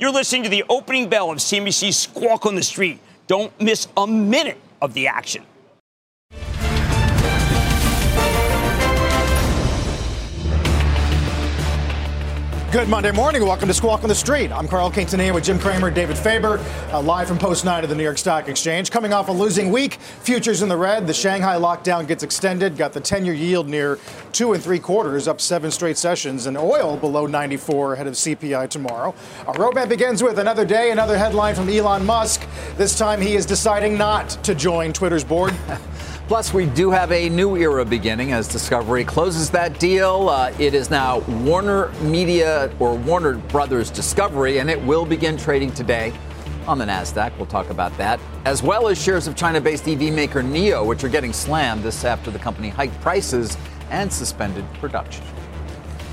You're 0.00 0.12
listening 0.12 0.44
to 0.44 0.48
the 0.48 0.64
opening 0.70 1.10
bell 1.10 1.30
of 1.30 1.36
CNBC's 1.40 1.98
Squawk 1.98 2.46
on 2.46 2.54
the 2.54 2.62
Street. 2.62 3.00
Don't 3.26 3.52
miss 3.60 3.86
a 3.98 4.06
minute 4.06 4.56
of 4.80 4.94
the 4.94 5.08
action. 5.08 5.44
Good 12.72 12.88
Monday 12.88 13.10
morning. 13.10 13.44
Welcome 13.44 13.66
to 13.66 13.74
Squawk 13.74 14.04
on 14.04 14.08
the 14.08 14.14
Street. 14.14 14.52
I'm 14.52 14.68
Carl 14.68 14.92
Quintanilla 14.92 15.34
with 15.34 15.42
Jim 15.42 15.58
Cramer, 15.58 15.90
David 15.90 16.16
Faber, 16.16 16.58
uh, 16.92 17.02
live 17.02 17.26
from 17.26 17.36
Post 17.36 17.64
9 17.64 17.82
of 17.82 17.90
the 17.90 17.96
New 17.96 18.04
York 18.04 18.16
Stock 18.16 18.48
Exchange. 18.48 18.92
Coming 18.92 19.12
off 19.12 19.28
a 19.28 19.32
losing 19.32 19.72
week, 19.72 19.94
futures 19.94 20.62
in 20.62 20.68
the 20.68 20.76
red. 20.76 21.04
The 21.04 21.12
Shanghai 21.12 21.56
lockdown 21.56 22.06
gets 22.06 22.22
extended. 22.22 22.76
Got 22.76 22.92
the 22.92 23.00
10 23.00 23.24
year 23.24 23.34
yield 23.34 23.68
near 23.68 23.98
two 24.30 24.52
and 24.52 24.62
three 24.62 24.78
quarters, 24.78 25.26
up 25.26 25.40
seven 25.40 25.72
straight 25.72 25.98
sessions, 25.98 26.46
and 26.46 26.56
oil 26.56 26.96
below 26.96 27.26
94 27.26 27.94
ahead 27.94 28.06
of 28.06 28.14
CPI 28.14 28.70
tomorrow. 28.70 29.16
Our 29.48 29.54
roadmap 29.54 29.88
begins 29.88 30.22
with 30.22 30.38
another 30.38 30.64
day, 30.64 30.92
another 30.92 31.18
headline 31.18 31.56
from 31.56 31.68
Elon 31.68 32.06
Musk. 32.06 32.46
This 32.76 32.96
time 32.96 33.20
he 33.20 33.34
is 33.34 33.46
deciding 33.46 33.98
not 33.98 34.30
to 34.44 34.54
join 34.54 34.92
Twitter's 34.92 35.24
board. 35.24 35.52
Plus, 36.30 36.54
we 36.54 36.66
do 36.66 36.92
have 36.92 37.10
a 37.10 37.28
new 37.28 37.56
era 37.56 37.84
beginning 37.84 38.30
as 38.30 38.46
Discovery 38.46 39.04
closes 39.04 39.50
that 39.50 39.80
deal. 39.80 40.28
Uh, 40.28 40.54
it 40.60 40.74
is 40.74 40.88
now 40.88 41.18
Warner 41.42 41.88
Media 42.02 42.72
or 42.78 42.94
Warner 42.94 43.34
Brothers 43.34 43.90
Discovery, 43.90 44.58
and 44.58 44.70
it 44.70 44.80
will 44.80 45.04
begin 45.04 45.36
trading 45.36 45.72
today 45.72 46.12
on 46.68 46.78
the 46.78 46.84
NASDAQ. 46.84 47.36
We'll 47.36 47.46
talk 47.46 47.70
about 47.70 47.98
that, 47.98 48.20
as 48.44 48.62
well 48.62 48.86
as 48.86 49.02
shares 49.02 49.26
of 49.26 49.34
China 49.34 49.60
based 49.60 49.88
EV 49.88 50.14
maker 50.14 50.40
NIO, 50.40 50.86
which 50.86 51.02
are 51.02 51.08
getting 51.08 51.32
slammed 51.32 51.82
this 51.82 52.04
after 52.04 52.30
the 52.30 52.38
company 52.38 52.68
hiked 52.68 53.00
prices 53.00 53.58
and 53.90 54.12
suspended 54.12 54.64
production. 54.74 55.24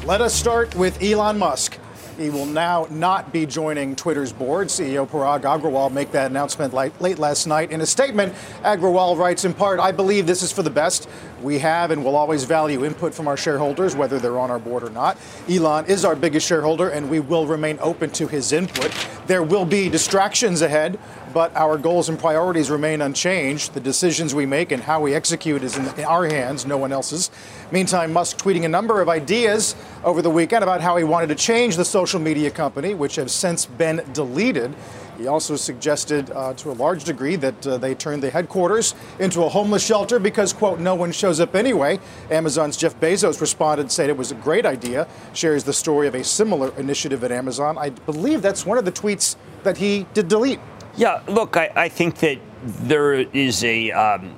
Let 0.03 0.21
us 0.21 0.33
start 0.33 0.73
with 0.73 0.99
Elon 0.99 1.37
Musk. 1.37 1.77
He 2.17 2.31
will 2.31 2.47
now 2.47 2.87
not 2.89 3.31
be 3.31 3.45
joining 3.45 3.95
Twitter's 3.95 4.33
board. 4.33 4.69
CEO 4.69 5.07
Parag 5.07 5.41
Agrawal 5.41 5.91
make 5.91 6.11
that 6.13 6.31
announcement 6.31 6.73
late 6.73 7.19
last 7.19 7.45
night. 7.45 7.69
In 7.69 7.81
a 7.81 7.85
statement, 7.85 8.33
Agrawal 8.63 9.15
writes 9.15 9.45
in 9.45 9.53
part, 9.53 9.79
I 9.79 9.91
believe 9.91 10.25
this 10.25 10.41
is 10.41 10.51
for 10.51 10.63
the 10.63 10.71
best. 10.71 11.07
We 11.43 11.59
have 11.59 11.91
and 11.91 12.03
will 12.03 12.15
always 12.15 12.43
value 12.43 12.83
input 12.83 13.13
from 13.13 13.27
our 13.27 13.37
shareholders, 13.37 13.95
whether 13.95 14.17
they're 14.17 14.39
on 14.39 14.49
our 14.49 14.57
board 14.57 14.81
or 14.81 14.89
not. 14.89 15.15
Elon 15.47 15.85
is 15.85 16.03
our 16.03 16.15
biggest 16.15 16.47
shareholder, 16.47 16.89
and 16.89 17.07
we 17.07 17.19
will 17.19 17.45
remain 17.45 17.77
open 17.81 18.09
to 18.11 18.27
his 18.27 18.51
input. 18.51 18.91
There 19.27 19.43
will 19.43 19.65
be 19.65 19.87
distractions 19.87 20.63
ahead, 20.63 20.97
but 21.37 21.55
our 21.55 21.77
goals 21.77 22.09
and 22.09 22.17
priorities 22.17 22.71
remain 22.71 22.99
unchanged. 22.99 23.75
The 23.75 23.79
decisions 23.79 24.33
we 24.33 24.47
make 24.47 24.71
and 24.71 24.81
how 24.81 24.99
we 24.99 25.13
execute 25.13 25.61
is 25.61 25.77
in 25.77 25.85
our 26.03 26.25
hands, 26.25 26.65
no 26.65 26.77
one 26.77 26.91
else's. 26.91 27.29
Meantime, 27.71 28.11
Musk 28.11 28.39
tweeting 28.39 28.65
a 28.65 28.67
number 28.67 29.01
of 29.01 29.07
ideas 29.07 29.75
over 30.03 30.23
the 30.23 30.31
weekend 30.31 30.63
about 30.63 30.81
how 30.81 30.97
he 30.97 31.03
wanted 31.03 31.27
to 31.27 31.35
change 31.35 31.75
the 31.75 31.85
social 31.85 32.19
media 32.19 32.49
company, 32.49 32.95
which 32.95 33.17
have 33.17 33.29
since 33.29 33.67
been 33.67 34.03
deleted. 34.13 34.73
He 35.19 35.27
also 35.27 35.55
suggested 35.55 36.31
uh, 36.31 36.55
to 36.55 36.71
a 36.71 36.73
large 36.73 37.03
degree 37.03 37.35
that 37.35 37.67
uh, 37.67 37.77
they 37.77 37.93
turn 37.93 38.19
the 38.19 38.31
headquarters 38.31 38.95
into 39.19 39.43
a 39.43 39.49
homeless 39.49 39.85
shelter 39.85 40.17
because, 40.17 40.53
quote, 40.53 40.79
no 40.79 40.95
one 40.95 41.11
shows 41.11 41.39
up 41.39 41.53
anyway. 41.53 41.99
Amazon's 42.31 42.75
Jeff 42.75 42.99
Bezos 42.99 43.39
responded, 43.41 43.91
said 43.91 44.09
it 44.09 44.17
was 44.17 44.31
a 44.31 44.35
great 44.35 44.65
idea, 44.65 45.07
shares 45.33 45.63
the 45.63 45.73
story 45.73 46.07
of 46.07 46.15
a 46.15 46.23
similar 46.23 46.75
initiative 46.79 47.23
at 47.23 47.31
Amazon. 47.31 47.77
I 47.77 47.91
believe 47.91 48.41
that's 48.41 48.65
one 48.65 48.79
of 48.79 48.85
the 48.85 48.91
tweets 48.91 49.35
that 49.61 49.77
he 49.77 50.07
did 50.15 50.29
delete. 50.29 50.59
Yeah, 50.97 51.21
look, 51.27 51.55
I, 51.55 51.71
I 51.75 51.89
think 51.89 52.17
that 52.17 52.39
there 52.63 53.13
is 53.13 53.63
a 53.63 53.91
um, 53.91 54.35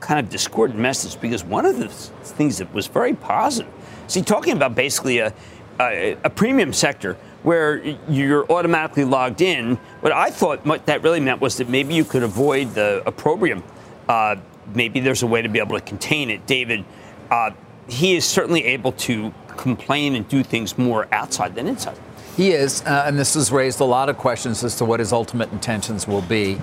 kind 0.00 0.20
of 0.20 0.28
discordant 0.28 0.78
message 0.78 1.20
because 1.20 1.42
one 1.42 1.66
of 1.66 1.78
the 1.78 1.88
things 1.88 2.58
that 2.58 2.72
was 2.72 2.86
very 2.86 3.14
positive, 3.14 3.72
see, 4.06 4.22
talking 4.22 4.52
about 4.52 4.74
basically 4.74 5.18
a, 5.18 5.32
a, 5.80 6.16
a 6.24 6.30
premium 6.30 6.72
sector– 6.72 7.16
where 7.42 7.78
you're 8.08 8.50
automatically 8.50 9.04
logged 9.04 9.40
in. 9.40 9.76
What 10.00 10.12
I 10.12 10.30
thought 10.30 10.64
what 10.64 10.86
that 10.86 11.02
really 11.02 11.20
meant 11.20 11.40
was 11.40 11.56
that 11.56 11.68
maybe 11.68 11.94
you 11.94 12.04
could 12.04 12.22
avoid 12.22 12.74
the 12.74 13.02
opprobrium. 13.06 13.62
Uh, 14.08 14.36
maybe 14.74 15.00
there's 15.00 15.22
a 15.22 15.26
way 15.26 15.42
to 15.42 15.48
be 15.48 15.58
able 15.58 15.78
to 15.78 15.84
contain 15.84 16.30
it. 16.30 16.46
David, 16.46 16.84
uh, 17.30 17.50
he 17.88 18.14
is 18.14 18.24
certainly 18.24 18.64
able 18.64 18.92
to 18.92 19.34
complain 19.56 20.14
and 20.14 20.26
do 20.28 20.42
things 20.42 20.78
more 20.78 21.08
outside 21.12 21.54
than 21.54 21.66
inside. 21.66 21.98
He 22.36 22.52
is, 22.52 22.82
uh, 22.82 23.04
and 23.06 23.18
this 23.18 23.34
has 23.34 23.52
raised 23.52 23.80
a 23.80 23.84
lot 23.84 24.08
of 24.08 24.16
questions 24.16 24.64
as 24.64 24.76
to 24.76 24.84
what 24.84 25.00
his 25.00 25.12
ultimate 25.12 25.52
intentions 25.52 26.08
will 26.08 26.22
be. 26.22 26.58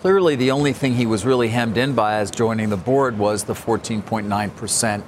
Clearly, 0.00 0.36
the 0.36 0.52
only 0.52 0.72
thing 0.72 0.94
he 0.94 1.06
was 1.06 1.24
really 1.24 1.48
hemmed 1.48 1.76
in 1.76 1.94
by 1.94 2.14
as 2.14 2.30
joining 2.30 2.68
the 2.68 2.76
board 2.76 3.18
was 3.18 3.42
the 3.42 3.54
14.9% 3.54 5.02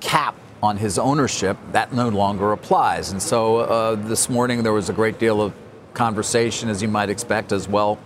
cap 0.00 0.36
on 0.62 0.76
his 0.76 0.98
ownership, 0.98 1.56
that 1.72 1.92
no 1.92 2.08
longer 2.08 2.52
applies. 2.52 3.10
And 3.10 3.22
so 3.22 3.58
uh, 3.58 3.94
this 3.94 4.28
morning 4.28 4.62
there 4.62 4.72
was 4.72 4.90
a 4.90 4.92
great 4.92 5.18
deal 5.18 5.40
of 5.40 5.54
conversation, 5.94 6.68
as 6.68 6.82
you 6.82 6.88
might 6.88 7.08
expect, 7.08 7.52
as 7.52 7.66
well. 7.66 7.98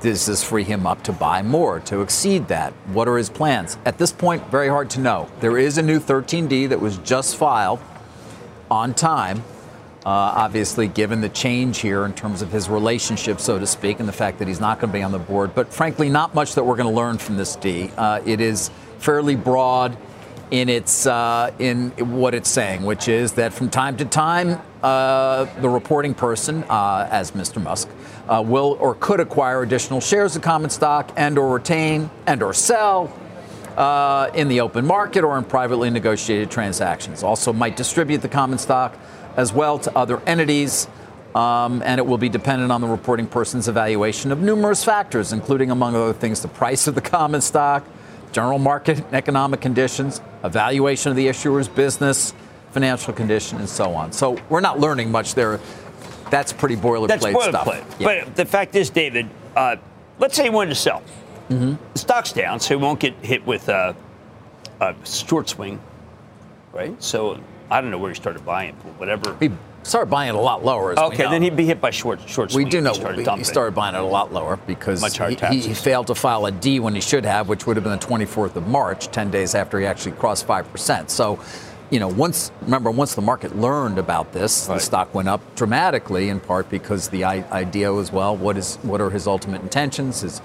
Does 0.00 0.24
this 0.24 0.42
free 0.42 0.64
him 0.64 0.86
up 0.86 1.02
to 1.04 1.12
buy 1.12 1.42
more, 1.42 1.80
to 1.80 2.00
exceed 2.00 2.48
that? 2.48 2.72
What 2.92 3.06
are 3.06 3.18
his 3.18 3.28
plans? 3.28 3.76
At 3.84 3.98
this 3.98 4.12
point, 4.12 4.46
very 4.50 4.68
hard 4.68 4.88
to 4.90 5.00
know. 5.00 5.28
There 5.40 5.58
is 5.58 5.76
a 5.76 5.82
new 5.82 6.00
13D 6.00 6.70
that 6.70 6.80
was 6.80 6.96
just 6.98 7.36
filed 7.36 7.80
on 8.70 8.94
time. 8.94 9.42
Uh, 10.06 10.08
obviously, 10.08 10.88
given 10.88 11.20
the 11.20 11.28
change 11.28 11.78
here 11.78 12.06
in 12.06 12.14
terms 12.14 12.40
of 12.40 12.50
his 12.50 12.70
relationship, 12.70 13.38
so 13.38 13.58
to 13.58 13.66
speak, 13.66 14.00
and 14.00 14.08
the 14.08 14.12
fact 14.12 14.38
that 14.38 14.48
he's 14.48 14.60
not 14.60 14.80
going 14.80 14.90
to 14.90 14.98
be 14.98 15.02
on 15.02 15.12
the 15.12 15.18
board. 15.18 15.54
But 15.54 15.74
frankly, 15.74 16.08
not 16.08 16.34
much 16.34 16.54
that 16.54 16.64
we're 16.64 16.76
going 16.76 16.88
to 16.88 16.94
learn 16.94 17.18
from 17.18 17.36
this 17.36 17.54
D. 17.56 17.90
Uh, 17.98 18.22
it 18.24 18.40
is 18.40 18.70
fairly 18.98 19.36
broad 19.36 19.98
in 20.50 20.70
its 20.70 21.06
uh, 21.06 21.52
in 21.58 21.90
what 22.16 22.34
it's 22.34 22.48
saying, 22.48 22.82
which 22.82 23.08
is 23.08 23.32
that 23.32 23.52
from 23.52 23.68
time 23.68 23.98
to 23.98 24.06
time, 24.06 24.62
uh, 24.82 25.44
the 25.60 25.68
reporting 25.68 26.14
person, 26.14 26.64
uh, 26.70 27.06
as 27.10 27.32
Mr. 27.32 27.62
Musk, 27.62 27.90
uh, 28.26 28.42
will 28.44 28.78
or 28.80 28.94
could 28.94 29.20
acquire 29.20 29.62
additional 29.62 30.00
shares 30.00 30.34
of 30.34 30.40
common 30.40 30.70
stock 30.70 31.12
and 31.14 31.36
or 31.36 31.52
retain 31.52 32.08
and 32.26 32.42
or 32.42 32.54
sell. 32.54 33.12
In 34.34 34.48
the 34.48 34.60
open 34.60 34.86
market 34.86 35.24
or 35.24 35.38
in 35.38 35.44
privately 35.44 35.88
negotiated 35.88 36.50
transactions. 36.50 37.22
Also, 37.22 37.50
might 37.50 37.76
distribute 37.76 38.18
the 38.18 38.28
common 38.28 38.58
stock 38.58 38.98
as 39.36 39.52
well 39.52 39.78
to 39.78 39.96
other 39.96 40.20
entities, 40.26 40.88
um, 41.34 41.82
and 41.84 41.98
it 41.98 42.06
will 42.06 42.18
be 42.18 42.28
dependent 42.28 42.72
on 42.72 42.80
the 42.80 42.86
reporting 42.86 43.26
person's 43.26 43.68
evaluation 43.68 44.32
of 44.32 44.40
numerous 44.40 44.84
factors, 44.84 45.32
including, 45.32 45.70
among 45.70 45.94
other 45.94 46.12
things, 46.12 46.42
the 46.42 46.48
price 46.48 46.86
of 46.86 46.94
the 46.94 47.00
common 47.00 47.40
stock, 47.40 47.84
general 48.32 48.58
market 48.58 48.98
and 48.98 49.14
economic 49.14 49.60
conditions, 49.60 50.20
evaluation 50.44 51.10
of 51.10 51.16
the 51.16 51.28
issuer's 51.28 51.68
business, 51.68 52.34
financial 52.72 53.12
condition, 53.12 53.58
and 53.58 53.68
so 53.68 53.94
on. 53.94 54.12
So 54.12 54.38
we're 54.48 54.60
not 54.60 54.78
learning 54.80 55.10
much 55.10 55.34
there. 55.34 55.60
That's 56.30 56.52
pretty 56.52 56.76
boilerplate 56.76 57.08
That's 57.08 57.26
boilerplate. 57.26 57.48
stuff. 57.48 57.96
Yeah. 57.98 58.24
But 58.24 58.36
the 58.36 58.44
fact 58.44 58.76
is, 58.76 58.90
David, 58.90 59.28
uh, 59.56 59.76
let's 60.18 60.36
say 60.36 60.44
he 60.44 60.50
wanted 60.50 60.70
to 60.70 60.76
sell. 60.76 61.02
Mm-hmm. 61.48 61.74
The 61.94 61.98
stock's 61.98 62.32
down, 62.32 62.60
so 62.60 62.78
he 62.78 62.82
won't 62.82 63.00
get 63.00 63.14
hit 63.14 63.44
with 63.44 63.68
a, 63.68 63.96
a 64.80 64.94
short 65.04 65.48
swing, 65.48 65.80
right? 66.72 67.00
So 67.02 67.40
I 67.70 67.80
don't 67.80 67.90
know 67.90 67.98
where 67.98 68.10
he 68.10 68.16
started 68.16 68.44
buying, 68.44 68.76
but 68.82 68.98
whatever. 68.98 69.36
He 69.38 69.50
started 69.82 70.10
buying 70.10 70.30
it 70.30 70.34
a 70.34 70.40
lot 70.40 70.64
lower. 70.64 70.98
okay, 70.98 71.24
then 71.24 71.42
he'd 71.42 71.56
be 71.56 71.66
hit 71.66 71.80
by 71.80 71.90
short 71.90 72.28
short. 72.28 72.52
We 72.52 72.64
do 72.64 72.80
know 72.80 72.90
he 72.90 73.00
started, 73.00 73.38
he 73.38 73.44
started 73.44 73.74
buying 73.74 73.94
it 73.94 74.00
a 74.00 74.04
lot 74.04 74.32
lower 74.32 74.56
because 74.56 75.00
Much 75.00 75.18
higher 75.18 75.36
he, 75.50 75.60
he, 75.60 75.74
failed 75.74 76.08
to 76.08 76.14
file 76.14 76.46
a 76.46 76.52
D 76.52 76.80
when 76.80 76.94
he 76.94 77.00
should 77.00 77.24
have, 77.24 77.48
which 77.48 77.66
would 77.66 77.76
have 77.76 77.84
been 77.84 77.98
the 77.98 78.06
24th 78.06 78.56
of 78.56 78.66
March, 78.66 79.08
10 79.08 79.30
days 79.30 79.54
after 79.54 79.78
he 79.78 79.86
actually 79.86 80.12
crossed 80.12 80.46
five 80.46 80.70
percent. 80.70 81.10
So. 81.10 81.40
You 81.92 81.98
know, 81.98 82.06
once 82.06 82.52
remember, 82.62 82.92
once 82.92 83.16
the 83.16 83.20
market 83.20 83.56
learned 83.56 83.98
about 83.98 84.32
this, 84.32 84.68
right. 84.68 84.76
the 84.76 84.80
stock 84.80 85.12
went 85.12 85.26
up 85.26 85.40
dramatically. 85.56 86.28
In 86.28 86.38
part 86.38 86.70
because 86.70 87.08
the 87.08 87.24
idea 87.24 87.92
was, 87.92 88.12
well, 88.12 88.36
what 88.36 88.56
is 88.56 88.76
what 88.82 89.00
are 89.00 89.10
his 89.10 89.26
ultimate 89.26 89.60
intentions? 89.62 90.20
His 90.20 90.40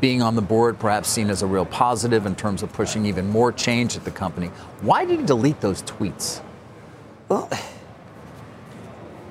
being 0.00 0.22
on 0.22 0.34
the 0.34 0.42
board 0.42 0.78
perhaps 0.78 1.08
seen 1.08 1.30
as 1.30 1.42
a 1.42 1.46
real 1.46 1.64
positive 1.64 2.26
in 2.26 2.34
terms 2.34 2.62
of 2.62 2.72
pushing 2.72 3.06
even 3.06 3.28
more 3.28 3.52
change 3.52 3.96
at 3.96 4.04
the 4.04 4.10
company. 4.10 4.48
Why 4.80 5.04
did 5.04 5.20
he 5.20 5.26
delete 5.26 5.60
those 5.60 5.82
tweets? 5.82 6.42
Well, 7.28 7.48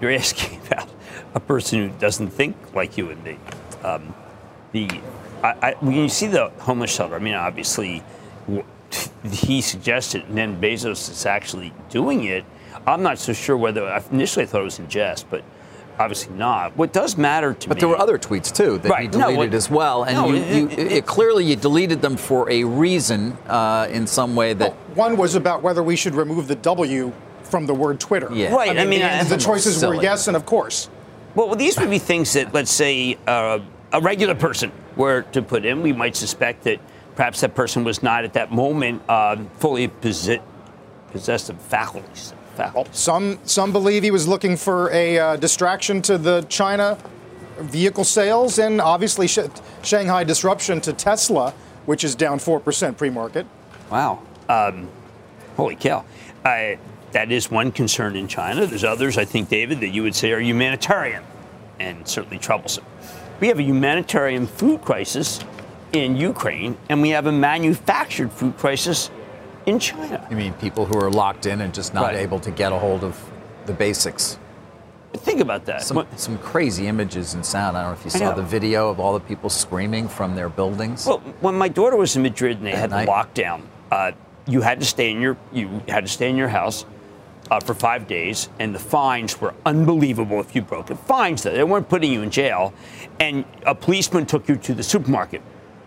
you're 0.02 0.12
asking 0.12 0.60
about 0.68 0.90
a 1.36 1.40
person 1.40 1.80
who 1.80 2.00
doesn't 2.00 2.30
think 2.30 2.56
like 2.74 2.98
you 2.98 3.10
and 3.10 3.24
me. 3.24 3.38
Um, 3.84 4.14
the 4.72 4.90
I, 5.44 5.56
I, 5.62 5.76
when 5.80 5.94
you 5.96 6.10
see 6.10 6.28
the 6.28 6.50
homeless 6.60 6.94
shelter, 6.94 7.16
I 7.16 7.20
mean, 7.20 7.34
obviously, 7.34 8.04
he 9.24 9.62
suggested, 9.62 10.24
and 10.28 10.38
then 10.38 10.62
Bezos 10.62 11.10
is 11.10 11.26
actually 11.26 11.74
doing 11.90 12.26
it. 12.26 12.46
I'm 12.86 13.04
not 13.04 13.18
so 13.20 13.34
sure 13.34 13.58
whether 13.58 13.88
initially 14.12 14.44
I 14.44 14.48
thought 14.48 14.62
it 14.62 14.66
was 14.66 14.80
in 14.80 14.88
jest, 14.88 15.30
but 15.30 15.44
obviously 16.00 16.36
not. 16.36 16.76
What 16.78 16.94
does 16.94 17.18
matter 17.18 17.54
to 17.54 17.60
but 17.60 17.62
me. 17.62 17.70
But 17.70 17.80
there 17.80 17.90
were 17.90 17.98
other 17.98 18.18
tweets 18.18 18.54
too 18.54 18.78
that 18.80 18.90
right. 18.90 19.04
he 19.04 19.08
deleted 19.08 19.36
no, 19.36 19.42
it, 19.44 19.54
as 19.54 19.70
well, 19.70 20.04
and 20.04 20.16
no, 20.16 20.28
you, 20.30 20.36
it, 20.36 20.56
you, 20.56 20.70
it, 20.70 20.92
it, 20.92 21.06
clearly 21.06 21.46
you 21.46 21.56
deleted 21.56 22.02
them 22.02 22.18
for 22.18 22.50
a 22.50 22.64
reason 22.64 23.34
uh, 23.48 23.88
in 23.90 24.08
some 24.08 24.36
way 24.36 24.54
that. 24.54 24.72
Well, 24.96 25.10
one 25.10 25.18
was 25.18 25.36
about 25.36 25.62
whether 25.62 25.84
we 25.84 25.96
should 25.96 26.16
remove 26.16 26.48
the 26.48 26.56
W 26.56 27.12
from 27.44 27.66
the 27.66 27.74
word 27.74 28.00
Twitter. 28.00 28.30
Yeah. 28.32 28.54
Right. 28.54 28.70
I 28.70 28.74
mean, 28.74 28.80
I 28.80 28.86
mean 28.86 29.00
the, 29.02 29.14
I, 29.14 29.24
the 29.24 29.38
choices 29.38 29.78
silly. 29.78 29.98
were 29.98 30.04
yes 30.04 30.28
and 30.28 30.38
of 30.38 30.46
course. 30.46 30.90
Well, 31.36 31.56
these 31.56 31.80
would 31.80 31.90
be 31.90 32.00
things 32.00 32.34
that, 32.34 32.54
let's 32.54 32.72
say, 32.72 33.18
uh, 33.26 33.60
a 33.94 34.02
regular 34.02 34.36
person 34.36 34.72
were 34.98 35.22
to 35.34 35.42
put 35.42 35.66
in. 35.66 35.82
We 35.82 35.94
might 35.94 36.16
suspect 36.16 36.64
that 36.64 36.80
perhaps 37.16 37.42
that 37.42 37.56
person 37.56 37.84
was 37.84 38.04
not 38.04 38.26
at 38.26 38.34
that 38.34 38.52
moment 38.52 39.02
uh, 39.08 39.38
fully 39.58 39.88
possessed 39.88 40.42
possessed 41.12 41.50
of 41.50 41.62
faculties. 41.62 42.34
Some 42.92 43.40
some 43.44 43.72
believe 43.72 44.04
he 44.04 44.12
was 44.12 44.28
looking 44.28 44.58
for 44.58 44.92
a 44.92 45.18
uh, 45.18 45.36
distraction 45.38 46.02
to 46.04 46.18
the 46.18 46.42
China 46.50 46.98
vehicle 47.60 48.04
sales, 48.04 48.60
and 48.60 48.82
obviously 48.82 49.28
sh- 49.28 49.40
Shanghai 49.84 50.24
disruption 50.24 50.82
to 50.82 50.94
Tesla, 50.94 51.54
which 51.86 52.04
is 52.04 52.16
down 52.16 52.40
four 52.40 52.60
percent 52.60 52.98
pre-market. 52.98 53.46
Wow. 53.90 54.20
Um, 54.50 54.90
holy 55.58 55.76
cow. 55.76 56.04
Uh, 56.44 56.76
that 57.12 57.32
is 57.32 57.52
one 57.52 57.72
concern 57.72 58.16
in 58.16 58.28
China. 58.28 58.66
There's 58.66 58.84
others, 58.84 59.18
I 59.18 59.26
think, 59.26 59.50
David, 59.50 59.80
that 59.82 59.90
you 59.90 60.04
would 60.04 60.16
say 60.16 60.32
are 60.32 60.40
humanitarian 60.40 61.24
and 61.80 62.08
certainly 62.08 62.38
troublesome. 62.38 62.86
We 63.40 63.48
have 63.48 63.60
a 63.60 63.64
humanitarian 63.64 64.48
food 64.48 64.82
crisis 64.82 65.40
in 65.94 66.16
Ukraine, 66.16 66.78
and 66.90 67.02
we 67.02 67.10
have 67.10 67.26
a 67.26 67.32
manufactured 67.32 68.32
food 68.32 68.58
crisis 68.58 69.10
in 69.66 69.80
China. 69.80 70.26
You 70.30 70.36
mean 70.38 70.54
people 70.54 70.86
who 70.86 70.98
are 71.00 71.10
locked 71.10 71.46
in 71.46 71.62
and 71.62 71.74
just 71.74 71.94
not 71.94 72.06
Right. 72.06 72.16
able 72.18 72.40
to 72.40 72.52
get 72.52 72.72
a 72.72 72.80
hold 72.80 73.04
of 73.04 73.20
the 73.66 73.74
basics? 73.74 74.38
Think 75.14 75.42
about 75.42 75.66
that. 75.66 75.84
Some, 75.84 76.08
some 76.16 76.38
crazy 76.38 76.88
images 76.88 77.34
and 77.34 77.46
sound. 77.46 77.78
I 77.78 77.82
don't 77.82 77.92
know 77.92 77.98
if 78.00 78.06
you 78.06 78.12
saw 78.12 78.34
the 78.34 78.42
video 78.44 78.90
of 78.90 79.00
all 79.00 79.14
the 79.14 79.20
people 79.20 79.50
screaming 79.50 80.08
from 80.08 80.36
their 80.36 80.48
buildings. 80.48 81.06
Well, 81.06 81.20
when 81.42 81.56
my 81.56 81.68
daughter 81.68 81.98
was 81.98 82.16
in 82.16 82.22
Madrid 82.22 82.58
and 82.58 82.66
they 82.66 82.72
had 82.72 82.92
night. 82.92 83.06
the 83.06 83.12
lockdown, 83.12 83.64
uh, 83.92 84.14
you 84.48 84.62
had 84.62 84.80
to 84.80 84.86
stay 84.86 85.12
in 85.12 85.20
your 85.22 85.36
you 85.52 85.82
had 85.90 86.06
to 86.06 86.12
stay 86.12 86.30
in 86.30 86.38
your 86.38 86.48
house 86.48 86.86
uh, 87.52 87.60
for 87.60 87.74
five 87.74 88.08
days, 88.08 88.48
and 88.60 88.74
the 88.74 88.80
fines 88.80 89.40
were 89.42 89.54
unbelievable 89.66 90.40
if 90.40 90.56
you 90.56 90.62
broke 90.62 90.90
it. 90.90 90.98
Fines, 91.00 91.44
though, 91.44 91.52
they 91.52 91.64
weren't 91.66 91.90
putting 91.90 92.12
you 92.12 92.22
in 92.22 92.32
jail, 92.32 92.74
and 93.20 93.44
a 93.66 93.76
policeman 93.76 94.26
took 94.26 94.48
you 94.48 94.56
to 94.56 94.74
the 94.74 94.84
supermarket 94.84 95.42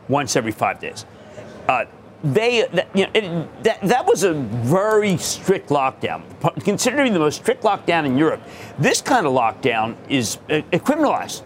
once 0.09 0.37
every 0.37 0.53
five 0.53 0.79
days. 0.81 1.07
Uh, 1.67 1.87
they, 2.25 2.67
that, 2.73 2.89
you 2.95 3.05
know, 3.05 3.11
it, 3.15 3.65
that, 3.65 3.81
that 3.83 4.07
was 4.07 4.25
a 4.25 4.33
very 4.33 5.19
strict 5.19 5.69
lockdown. 5.69 6.23
Considering 6.65 7.13
the 7.13 7.19
most 7.19 7.37
strict 7.37 7.63
lockdown 7.63 8.07
in 8.07 8.17
Europe, 8.17 8.41
this 8.79 9.03
kind 9.03 9.27
of 9.27 9.35
lockdown 9.35 9.95
is 10.09 10.39
uh, 10.49 10.63
criminalized. 10.73 11.43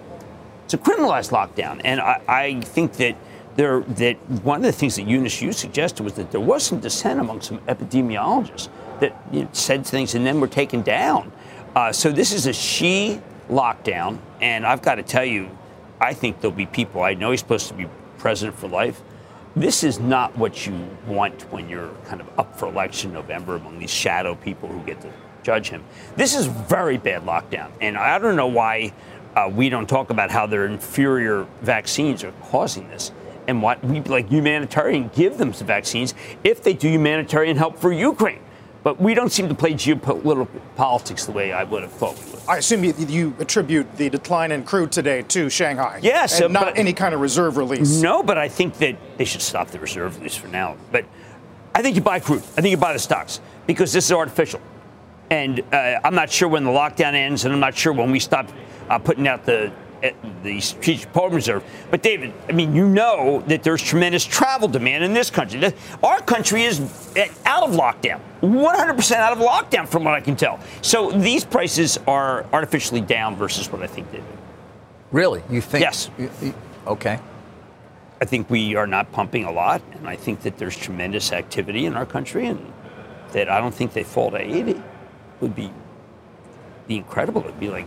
It's 0.64 0.74
a 0.74 0.78
criminalized 0.78 1.32
lockdown, 1.32 1.80
and 1.84 2.00
I, 2.00 2.20
I 2.28 2.60
think 2.60 2.92
that 2.94 3.16
there 3.56 3.80
that 3.80 4.16
one 4.44 4.58
of 4.58 4.62
the 4.62 4.72
things 4.72 4.96
that 4.96 5.08
Eunice 5.08 5.42
you 5.42 5.52
suggested 5.52 6.04
was 6.04 6.12
that 6.14 6.30
there 6.30 6.40
was 6.40 6.62
some 6.62 6.78
dissent 6.78 7.18
among 7.18 7.40
some 7.40 7.58
epidemiologists 7.60 8.68
that 9.00 9.20
you 9.32 9.42
know, 9.42 9.48
said 9.52 9.84
things 9.84 10.14
and 10.14 10.24
then 10.24 10.40
were 10.40 10.46
taken 10.46 10.82
down. 10.82 11.32
Uh, 11.74 11.90
so 11.90 12.12
this 12.12 12.32
is 12.32 12.46
a 12.46 12.52
Xi 12.52 13.20
lockdown, 13.50 14.18
and 14.40 14.64
I've 14.64 14.82
got 14.82 14.96
to 14.96 15.02
tell 15.02 15.24
you, 15.24 15.48
I 16.00 16.14
think 16.14 16.40
there'll 16.40 16.56
be 16.56 16.66
people. 16.66 17.02
I 17.02 17.14
know 17.14 17.32
he's 17.32 17.40
supposed 17.40 17.66
to 17.68 17.74
be 17.74 17.88
president 18.18 18.56
for 18.56 18.68
life. 18.68 19.00
This 19.58 19.82
is 19.82 19.98
not 19.98 20.38
what 20.38 20.68
you 20.68 20.88
want 21.08 21.42
when 21.50 21.68
you're 21.68 21.90
kind 22.04 22.20
of 22.20 22.28
up 22.38 22.56
for 22.56 22.68
election 22.68 23.12
November 23.12 23.56
among 23.56 23.80
these 23.80 23.90
shadow 23.90 24.36
people 24.36 24.68
who 24.68 24.80
get 24.86 25.00
to 25.00 25.12
judge 25.42 25.68
him. 25.68 25.82
This 26.14 26.36
is 26.36 26.46
very 26.46 26.96
bad 26.96 27.22
lockdown, 27.24 27.72
and 27.80 27.96
I 27.96 28.20
don't 28.20 28.36
know 28.36 28.46
why 28.46 28.92
uh, 29.34 29.50
we 29.52 29.68
don't 29.68 29.88
talk 29.88 30.10
about 30.10 30.30
how 30.30 30.46
their 30.46 30.66
inferior 30.66 31.44
vaccines 31.60 32.22
are 32.22 32.30
causing 32.42 32.88
this, 32.88 33.10
and 33.48 33.60
what 33.60 33.82
we 33.82 34.00
like 34.02 34.28
humanitarian 34.28 35.10
give 35.12 35.38
them 35.38 35.52
some 35.52 35.66
vaccines 35.66 36.14
if 36.44 36.62
they 36.62 36.72
do 36.72 36.88
humanitarian 36.88 37.56
help 37.56 37.80
for 37.80 37.92
Ukraine. 37.92 38.40
But 38.84 39.00
we 39.00 39.12
don't 39.12 39.30
seem 39.30 39.48
to 39.48 39.56
play 39.56 39.72
geopolitical 39.72 40.46
politics 40.76 41.26
the 41.26 41.32
way 41.32 41.52
I 41.52 41.64
would 41.64 41.82
have 41.82 41.90
thought 41.90 42.16
we 42.24 42.30
would. 42.30 42.37
I 42.48 42.56
assume 42.56 42.82
you, 42.82 42.94
you 42.96 43.36
attribute 43.38 43.96
the 43.98 44.08
decline 44.08 44.52
in 44.52 44.64
crude 44.64 44.90
today 44.90 45.20
to 45.22 45.50
Shanghai. 45.50 46.00
Yes, 46.02 46.40
and 46.40 46.56
uh, 46.56 46.60
not 46.60 46.64
but- 46.72 46.78
any 46.78 46.94
kind 46.94 47.14
of 47.14 47.20
reserve 47.20 47.58
release. 47.58 48.00
No, 48.00 48.22
but 48.22 48.38
I 48.38 48.48
think 48.48 48.78
that 48.78 48.96
they 49.18 49.26
should 49.26 49.42
stop 49.42 49.68
the 49.68 49.78
reserve, 49.78 50.16
release 50.16 50.34
for 50.34 50.48
now. 50.48 50.76
But 50.90 51.04
I 51.74 51.82
think 51.82 51.94
you 51.96 52.02
buy 52.02 52.20
crude. 52.20 52.42
I 52.56 52.62
think 52.62 52.70
you 52.70 52.78
buy 52.78 52.94
the 52.94 52.98
stocks 52.98 53.40
because 53.66 53.92
this 53.92 54.06
is 54.06 54.12
artificial. 54.12 54.60
And 55.30 55.60
uh, 55.72 56.00
I'm 56.02 56.14
not 56.14 56.30
sure 56.30 56.48
when 56.48 56.64
the 56.64 56.70
lockdown 56.70 57.12
ends, 57.12 57.44
and 57.44 57.52
I'm 57.52 57.60
not 57.60 57.76
sure 57.76 57.92
when 57.92 58.10
we 58.10 58.18
stop 58.18 58.48
uh, 58.88 58.98
putting 58.98 59.28
out 59.28 59.44
the 59.44 59.70
the 60.42 60.60
strategic 60.60 61.06
petroleum 61.08 61.34
reserve. 61.34 61.64
But 61.90 62.02
David, 62.02 62.32
I 62.48 62.52
mean, 62.52 62.74
you 62.74 62.88
know 62.88 63.42
that 63.48 63.62
there's 63.62 63.82
tremendous 63.82 64.24
travel 64.24 64.68
demand 64.68 65.04
in 65.04 65.12
this 65.12 65.30
country. 65.30 65.72
Our 66.02 66.20
country 66.20 66.62
is 66.62 66.80
out 67.44 67.62
of 67.68 67.74
lockdown, 67.74 68.20
100% 68.42 69.12
out 69.16 69.32
of 69.32 69.38
lockdown, 69.38 69.88
from 69.88 70.04
what 70.04 70.14
I 70.14 70.20
can 70.20 70.36
tell. 70.36 70.60
So 70.82 71.10
these 71.10 71.44
prices 71.44 71.98
are 72.06 72.46
artificially 72.52 73.00
down 73.00 73.36
versus 73.36 73.70
what 73.72 73.82
I 73.82 73.86
think 73.86 74.10
they 74.12 74.18
do. 74.18 74.24
really? 75.10 75.42
You 75.50 75.60
think? 75.60 75.82
Yes. 75.82 76.10
you- 76.18 76.30
you- 76.42 76.54
okay. 76.86 77.18
I 78.20 78.24
think 78.24 78.50
we 78.50 78.74
are 78.76 78.86
not 78.86 79.10
pumping 79.12 79.44
a 79.44 79.50
lot, 79.52 79.80
and 79.94 80.08
I 80.08 80.16
think 80.16 80.40
that 80.42 80.58
there's 80.58 80.76
tremendous 80.76 81.32
activity 81.32 81.86
in 81.86 81.94
our 81.94 82.04
country, 82.04 82.46
and 82.46 82.72
that 83.32 83.48
I 83.48 83.60
don't 83.60 83.74
think 83.74 83.92
they 83.92 84.02
fall 84.02 84.30
to 84.32 84.38
80 84.40 84.82
would 85.40 85.54
be 85.54 85.70
be 86.86 86.96
incredible. 86.96 87.42
It'd 87.42 87.60
be 87.60 87.68
like 87.68 87.86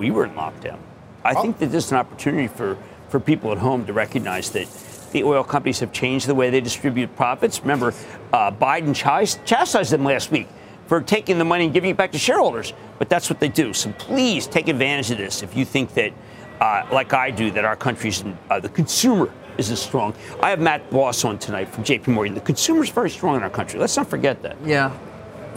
we 0.00 0.10
were 0.10 0.24
in 0.24 0.32
lockdown. 0.32 0.78
I 1.22 1.34
think 1.34 1.58
that 1.58 1.66
this 1.66 1.84
is 1.86 1.92
an 1.92 1.98
opportunity 1.98 2.48
for, 2.48 2.78
for 3.10 3.20
people 3.20 3.52
at 3.52 3.58
home 3.58 3.84
to 3.84 3.92
recognize 3.92 4.50
that 4.52 4.66
the 5.12 5.22
oil 5.22 5.44
companies 5.44 5.78
have 5.80 5.92
changed 5.92 6.26
the 6.26 6.34
way 6.34 6.48
they 6.48 6.62
distribute 6.62 7.14
profits. 7.16 7.60
Remember, 7.60 7.92
uh, 8.32 8.50
Biden 8.50 8.94
chas- 8.94 9.38
chastised 9.44 9.92
them 9.92 10.04
last 10.04 10.30
week 10.30 10.48
for 10.86 11.02
taking 11.02 11.36
the 11.38 11.44
money 11.44 11.64
and 11.66 11.74
giving 11.74 11.90
it 11.90 11.98
back 11.98 12.12
to 12.12 12.18
shareholders, 12.18 12.72
but 12.98 13.10
that's 13.10 13.28
what 13.28 13.40
they 13.40 13.48
do. 13.48 13.74
So 13.74 13.92
please 13.92 14.46
take 14.46 14.68
advantage 14.68 15.10
of 15.10 15.18
this 15.18 15.42
if 15.42 15.54
you 15.54 15.66
think 15.66 15.92
that, 15.94 16.12
uh, 16.60 16.86
like 16.90 17.12
I 17.12 17.30
do, 17.30 17.50
that 17.50 17.66
our 17.66 17.76
country's 17.76 18.24
uh, 18.48 18.58
the 18.58 18.70
consumer 18.70 19.30
isn't 19.58 19.76
strong. 19.76 20.14
I 20.42 20.48
have 20.48 20.60
Matt 20.60 20.90
Boss 20.90 21.24
on 21.26 21.38
tonight 21.38 21.68
from 21.68 21.84
J.P. 21.84 22.12
Morgan. 22.12 22.34
The 22.34 22.40
consumer 22.40 22.82
is 22.82 22.88
very 22.88 23.10
strong 23.10 23.36
in 23.36 23.42
our 23.42 23.50
country. 23.50 23.78
Let's 23.78 23.96
not 23.96 24.08
forget 24.08 24.42
that. 24.42 24.56
Yeah. 24.64 24.96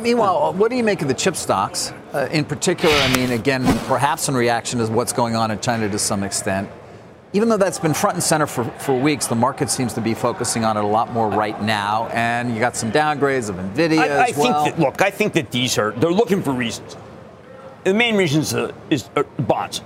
Meanwhile, 0.04 0.52
what 0.56 0.70
do 0.70 0.76
you 0.76 0.84
make 0.84 1.02
of 1.02 1.08
the 1.08 1.14
chip 1.14 1.38
stocks? 1.38 1.94
Uh, 2.14 2.28
in 2.30 2.44
particular, 2.44 2.94
I 2.94 3.16
mean, 3.16 3.32
again, 3.32 3.64
perhaps 3.88 4.28
in 4.28 4.36
reaction 4.36 4.80
to 4.80 4.88
what's 4.88 5.14
going 5.14 5.38
on 5.38 5.50
in 5.50 5.62
China 5.62 5.88
to 5.88 5.98
some 5.98 6.24
extent. 6.24 6.70
Even 7.32 7.48
though 7.48 7.56
that's 7.56 7.80
been 7.80 7.94
front 7.94 8.16
and 8.16 8.24
center 8.24 8.46
for, 8.46 8.66
for 8.80 9.00
weeks, 9.00 9.28
the 9.28 9.36
market 9.36 9.70
seems 9.70 9.94
to 9.94 10.02
be 10.02 10.14
focusing 10.14 10.66
on 10.66 10.76
it 10.76 10.84
a 10.84 10.88
lot 10.88 11.14
more 11.14 11.30
right 11.30 11.60
now. 11.64 12.10
And 12.10 12.54
you 12.54 12.60
got 12.60 12.76
some 12.76 12.92
downgrades 12.92 13.50
of 13.50 13.56
NVIDIA 13.56 14.00
I, 14.00 14.08
I 14.08 14.28
as 14.28 14.38
well. 14.38 14.66
think 14.66 14.76
that 14.76 14.84
look, 14.84 15.02
I 15.02 15.10
think 15.10 15.34
that 15.34 15.52
these 15.52 15.78
are 15.78 15.92
they're 15.92 16.12
looking 16.12 16.44
for 16.44 16.52
reasons. 16.52 16.98
The 17.86 17.94
main 17.94 18.18
reason 18.18 18.42
is, 18.42 18.54
uh, 18.54 18.74
is 18.90 19.10
uh, 19.16 19.24
bonds. 19.40 19.82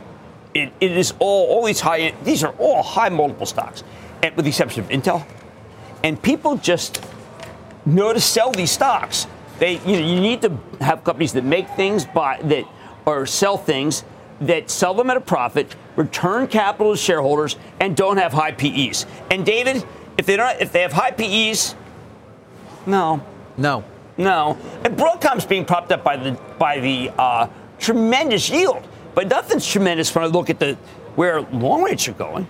It, 0.55 0.73
it 0.81 0.91
is 0.97 1.13
all 1.19 1.45
all 1.45 1.63
these 1.63 1.79
high 1.79 2.15
these 2.23 2.43
are 2.43 2.53
all 2.57 2.81
high 2.81 3.09
multiple 3.09 3.45
stocks, 3.45 3.83
and 4.23 4.35
with 4.35 4.45
the 4.45 4.49
exception 4.49 4.83
of 4.83 4.89
Intel, 4.89 5.25
and 6.03 6.19
people 6.19 6.57
just 6.57 7.05
know 7.85 8.13
to 8.13 8.19
sell 8.19 8.51
these 8.51 8.71
stocks. 8.71 9.27
They 9.59 9.79
you 9.79 9.99
know 9.99 10.07
you 10.07 10.19
need 10.19 10.41
to 10.43 10.57
have 10.81 11.03
companies 11.03 11.33
that 11.33 11.43
make 11.43 11.69
things 11.71 12.05
buy 12.05 12.39
that 12.43 12.65
or 13.05 13.25
sell 13.25 13.57
things 13.57 14.03
that 14.41 14.69
sell 14.69 14.93
them 14.93 15.09
at 15.09 15.17
a 15.17 15.21
profit, 15.21 15.75
return 15.95 16.47
capital 16.47 16.93
to 16.93 16.97
shareholders, 16.97 17.55
and 17.79 17.95
don't 17.95 18.17
have 18.17 18.33
high 18.33 18.51
PEs. 18.51 19.05
And 19.31 19.45
David, 19.45 19.83
if 20.17 20.25
they 20.25 20.37
don't 20.37 20.61
if 20.61 20.71
they 20.71 20.81
have 20.81 20.93
high 20.93 21.11
PEs, 21.11 21.75
no, 22.85 23.23
no. 23.57 23.83
no, 24.17 24.57
and 24.83 24.95
Broadcom's 24.95 25.45
being 25.45 25.65
propped 25.65 25.91
up 25.91 26.03
by 26.03 26.17
the 26.17 26.31
by 26.59 26.79
the 26.79 27.11
uh, 27.17 27.47
tremendous 27.79 28.49
yield, 28.49 28.87
but 29.15 29.27
nothing's 29.27 29.67
tremendous 29.67 30.13
when 30.13 30.23
I 30.23 30.27
look 30.27 30.49
at 30.49 30.59
the 30.59 30.77
where 31.15 31.41
long 31.41 31.83
rates 31.83 32.07
are 32.07 32.13
going. 32.13 32.47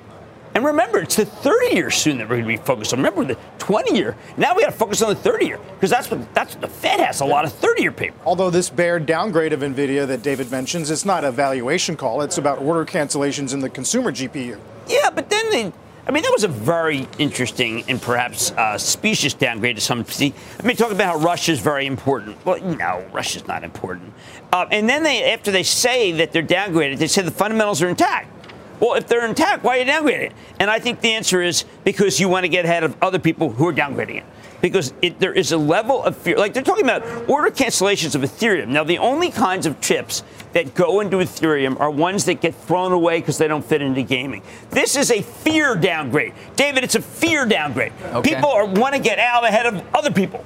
And 0.58 0.66
remember, 0.66 0.98
it's 0.98 1.16
the 1.16 1.24
30 1.24 1.76
year 1.76 1.92
soon 1.92 2.18
that 2.18 2.28
we're 2.28 2.38
going 2.38 2.50
to 2.50 2.58
be 2.58 2.58
focused 2.58 2.92
on. 2.92 2.98
Remember 2.98 3.24
the 3.24 3.40
20 3.60 3.96
year. 3.96 4.18
Now 4.38 4.56
we 4.56 4.64
got 4.64 4.72
to 4.72 4.76
focus 4.76 5.04
on 5.04 5.10
the 5.10 5.16
30 5.16 5.46
year 5.46 5.60
because 5.76 5.92
that's 5.92 6.10
what 6.10 6.34
that's 6.34 6.56
what 6.56 6.62
the 6.62 6.68
Fed 6.68 7.00
has 7.00 7.22
a 7.22 7.26
lot 7.26 7.46
of 7.46 7.54
30 7.54 7.84
year 7.84 7.92
paper. 7.92 8.18
Although 8.26 8.50
this 8.50 8.68
bear 8.68 9.00
downgrade 9.00 9.54
of 9.54 9.60
NVIDIA 9.60 10.08
that 10.08 10.24
David 10.24 10.50
mentions, 10.50 10.90
it's 10.90 11.06
not 11.06 11.24
a 11.24 11.32
valuation 11.32 11.96
call. 11.96 12.22
It's 12.22 12.40
about 12.40 12.58
order 12.58 12.86
cancellations 12.86 13.54
in 13.54 13.60
the 13.60 13.70
consumer 13.70 14.12
GPU. 14.12 14.60
Yeah, 14.88 15.12
but 15.12 15.30
then 15.30 15.48
they. 15.52 15.72
I 16.08 16.12
mean, 16.12 16.24
that 16.24 16.32
was 16.32 16.44
a 16.44 16.48
very 16.48 17.08
interesting 17.20 17.84
and 17.88 18.02
perhaps 18.02 18.50
uh, 18.54 18.80
specious 18.80 19.36
downgrade 19.36 19.76
to 19.76 19.82
some 19.82 20.02
degree. 20.02 20.34
I 20.60 20.66
mean, 20.66 20.76
talk 20.76 20.92
about 20.92 21.20
how 21.20 21.24
Russia's 21.24 21.60
very 21.60 21.86
important. 21.86 22.44
Well, 22.46 22.60
no, 22.62 23.06
Russia's 23.12 23.46
not 23.46 23.64
important. 23.64 24.12
Uh, 24.52 24.66
and 24.72 24.90
then 24.90 25.04
they, 25.04 25.32
after 25.34 25.52
they 25.52 25.64
say 25.64 26.14
that 26.14 26.32
they're 26.32 26.42
downgraded, 26.42 26.98
they 26.98 27.08
say 27.08 27.22
the 27.22 27.30
fundamentals 27.30 27.84
are 27.84 27.90
intact. 27.90 28.37
Well, 28.80 28.94
if 28.96 29.08
they're 29.08 29.26
intact, 29.28 29.64
why 29.64 29.78
are 29.78 29.82
you 29.82 29.86
downgrading 29.86 30.28
it? 30.28 30.34
And 30.60 30.70
I 30.70 30.80
think 30.80 31.02
the 31.02 31.14
answer 31.14 31.42
is 31.42 31.66
because 31.84 32.20
you 32.20 32.30
want 32.30 32.44
to 32.44 32.50
get 32.50 32.66
ahead 32.66 32.84
of 32.84 32.96
other 33.02 33.20
people 33.20 33.50
who 33.50 33.68
are 33.68 33.74
downgrading 33.74 34.18
it. 34.18 34.24
because 34.62 34.94
it, 35.02 35.20
there 35.20 35.34
is 35.34 35.52
a 35.52 35.58
level 35.58 36.04
of 36.04 36.18
fear. 36.18 36.38
Like 36.38 36.54
they're 36.54 36.64
talking 36.64 36.84
about 36.84 37.04
order 37.30 37.50
cancellations 37.52 38.16
of 38.16 38.22
Ethereum. 38.22 38.70
Now, 38.70 38.84
the 38.84 38.98
only 38.98 39.30
kinds 39.30 39.66
of 39.66 39.80
chips 39.82 40.24
that 40.54 40.74
go 40.74 41.00
into 41.00 41.18
Ethereum 41.18 41.80
are 41.80 41.92
ones 41.92 42.26
that 42.26 42.42
get 42.42 42.56
thrown 42.56 42.92
away 42.92 43.20
because 43.20 43.38
they 43.38 43.48
don't 43.48 43.64
fit 43.64 43.82
into 43.82 44.02
gaming. 44.02 44.42
This 44.72 44.96
is 44.96 45.12
a 45.12 45.22
fear 45.22 45.76
downgrade. 45.76 46.34
David, 46.56 46.84
it's 46.84 46.96
a 46.96 47.02
fear 47.02 47.46
downgrade. 47.46 47.94
Okay. 48.06 48.36
People 48.36 48.50
are, 48.50 48.66
want 48.66 48.96
to 48.96 49.00
get 49.00 49.20
out 49.20 49.44
ahead 49.46 49.66
of 49.68 49.84
other 49.96 50.12
people. 50.12 50.44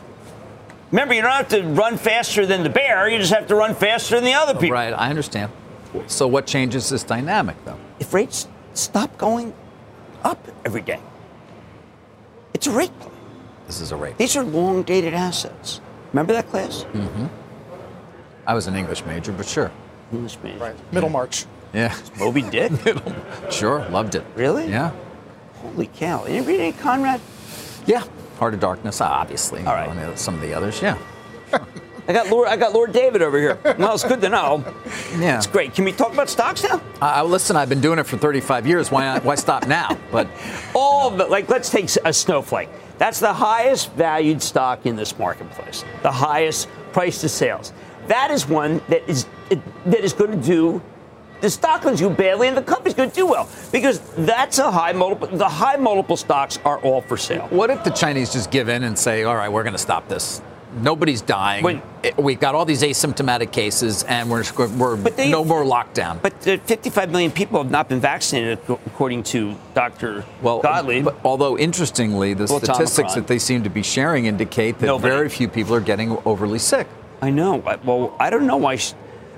Remember, 0.92 1.14
you 1.14 1.22
don't 1.22 1.32
have 1.32 1.48
to 1.50 1.64
run 1.64 1.98
faster 1.98 2.46
than 2.46 2.64
the 2.64 2.70
bear, 2.70 3.08
you 3.08 3.18
just 3.18 3.32
have 3.34 3.48
to 3.48 3.56
run 3.56 3.76
faster 3.76 4.16
than 4.16 4.26
the 4.26 4.34
other 4.34 4.54
people. 4.54 4.72
Right, 4.72 4.92
I 4.92 5.10
understand. 5.10 5.50
So 6.08 6.28
what 6.28 6.46
changes 6.46 6.90
this 6.90 7.04
dynamic, 7.04 7.56
though? 7.64 7.78
If 8.02 8.16
rates 8.16 8.48
stop 8.74 9.16
going 9.20 9.54
up 10.24 10.46
every 10.66 10.82
day, 10.82 11.00
it's 12.52 12.66
a 12.66 12.72
rate 12.72 12.92
play. 13.00 13.12
This 13.68 13.80
is 13.80 13.92
a 13.92 13.96
rate. 13.96 14.18
These 14.18 14.36
are 14.36 14.44
long 14.44 14.82
dated 14.82 15.14
assets. 15.14 15.80
Remember 16.12 16.34
that 16.34 16.50
class? 16.50 16.84
Mm-hmm. 16.94 17.28
I 18.48 18.56
was 18.56 18.66
an 18.66 18.76
English 18.76 19.06
major, 19.06 19.32
but 19.32 19.46
sure. 19.46 19.72
English 20.12 20.40
major. 20.44 20.58
Right. 20.58 20.92
Middlemarch. 20.92 21.46
Yeah, 21.74 21.96
Moby 22.18 22.42
Dick? 22.42 22.72
sure, 23.52 23.88
loved 23.90 24.16
it. 24.16 24.26
Really? 24.36 24.68
Yeah. 24.68 24.92
Holy 25.62 25.86
cow. 25.86 26.26
You 26.26 26.42
read 26.42 26.60
any 26.60 26.74
Conrad? 26.74 27.22
Yeah, 27.86 28.04
Heart 28.40 28.56
of 28.56 28.60
Darkness, 28.62 29.00
obviously. 29.00 29.64
All 29.64 29.76
right. 29.76 30.18
Some 30.18 30.34
of 30.34 30.42
the 30.42 30.56
others, 30.56 30.82
yeah. 30.82 30.98
I 32.12 32.14
got 32.14 32.30
Lord 32.30 32.50
I 32.50 32.58
got 32.58 32.74
Lord 32.74 32.92
David 32.92 33.22
over 33.22 33.40
here. 33.40 33.58
Well, 33.64 33.94
it's 33.94 34.04
good 34.04 34.20
to 34.22 34.28
know. 34.30 34.66
Yeah. 35.18 35.38
It's 35.38 35.48
great. 35.48 35.74
Can 35.74 35.84
we 35.86 35.92
talk 35.92 36.14
about 36.14 36.30
stocks 36.30 36.64
now? 36.64 36.82
Uh, 37.02 37.24
listen, 37.24 37.56
I've 37.56 37.68
been 37.70 37.82
doing 37.82 38.00
it 38.00 38.06
for 38.06 38.18
35 38.18 38.66
years. 38.66 38.90
Why 38.90 39.04
not, 39.04 39.26
why 39.26 39.36
stop 39.36 39.68
now? 39.68 39.98
But 40.10 40.28
All 40.76 41.10
of 41.10 41.18
the 41.18 41.26
like 41.26 41.50
let's 41.50 41.70
take 41.70 41.86
a 42.04 42.14
Snowflake. 42.14 42.70
That's 42.98 43.20
the 43.20 43.34
highest 43.34 43.92
valued 43.94 44.42
stock 44.42 44.86
in 44.86 44.96
this 44.96 45.18
marketplace. 45.20 45.84
The 46.02 46.12
highest 46.12 46.70
price 46.92 47.22
to 47.22 47.30
sales. 47.30 47.74
That 48.08 48.32
is 48.32 48.48
one 48.48 48.82
that 48.90 49.08
is 49.08 49.26
that 49.86 50.04
is 50.04 50.14
going 50.14 50.32
to 50.32 50.48
do 50.48 50.82
the 51.42 51.50
stock 51.50 51.84
going 51.84 51.96
to 51.96 52.10
do 52.10 52.10
badly 52.10 52.48
and 52.48 52.58
the 52.58 52.62
company's 52.62 52.94
going 52.94 53.10
to 53.10 53.16
do 53.16 53.26
well 53.26 53.48
because 53.72 54.00
that's 54.18 54.60
a 54.60 54.72
high 54.72 54.94
multiple. 54.94 55.38
The 55.38 55.50
high 55.50 55.78
multiple 55.78 56.18
stocks 56.18 56.60
are 56.66 56.80
all 56.80 57.02
for 57.02 57.18
sale. 57.18 57.48
what 57.50 57.70
if 57.70 57.84
the 57.84 57.92
Chinese 57.92 58.34
just 58.34 58.52
give 58.52 58.70
in 58.70 58.84
and 58.84 58.98
say, 58.98 59.24
all 59.24 59.36
right, 59.36 59.50
we're 59.52 59.64
going 59.64 59.74
to 59.74 59.80
stop 59.80 60.08
this? 60.08 60.42
Nobody's 60.74 61.22
dying. 61.22 61.64
When- 61.64 61.82
We've 62.18 62.40
got 62.40 62.56
all 62.56 62.66
these 62.66 62.82
asymptomatic 62.82 63.52
cases, 63.52 64.02
and 64.04 64.30
we're, 64.32 64.44
we're 64.78 64.96
they- 64.96 65.30
no 65.30 65.46
more 65.46 65.64
lockdown. 65.64 66.20
But 66.22 66.42
the 66.42 66.58
55 66.58 67.12
million 67.12 67.30
people 67.32 67.62
have 67.62 67.70
not 67.72 67.88
been 67.90 68.00
vaccinated, 68.00 68.58
according 68.88 69.22
to 69.24 69.56
Dr. 69.76 70.26
Well, 70.42 70.62
Gottlieb. 70.62 71.06
but 71.06 71.18
although 71.24 71.58
interestingly, 71.60 72.34
the 72.34 72.46
Well, 72.50 72.60
statistics 72.60 73.14
that 73.14 73.28
they 73.28 73.38
seem 73.38 73.62
to 73.64 73.70
be 73.70 73.84
sharing 73.84 74.26
indicate 74.26 74.80
that 74.80 74.88
Nobody. 74.88 75.14
very 75.14 75.30
few 75.30 75.48
people 75.48 75.76
are 75.76 75.80
getting 75.82 76.18
overly 76.26 76.58
sick. 76.60 76.88
I 77.22 77.30
know. 77.30 77.62
Well, 77.84 78.16
I 78.20 78.32
don't 78.32 78.48
know 78.48 78.58
why. 78.58 78.78
Sh- 78.78 78.94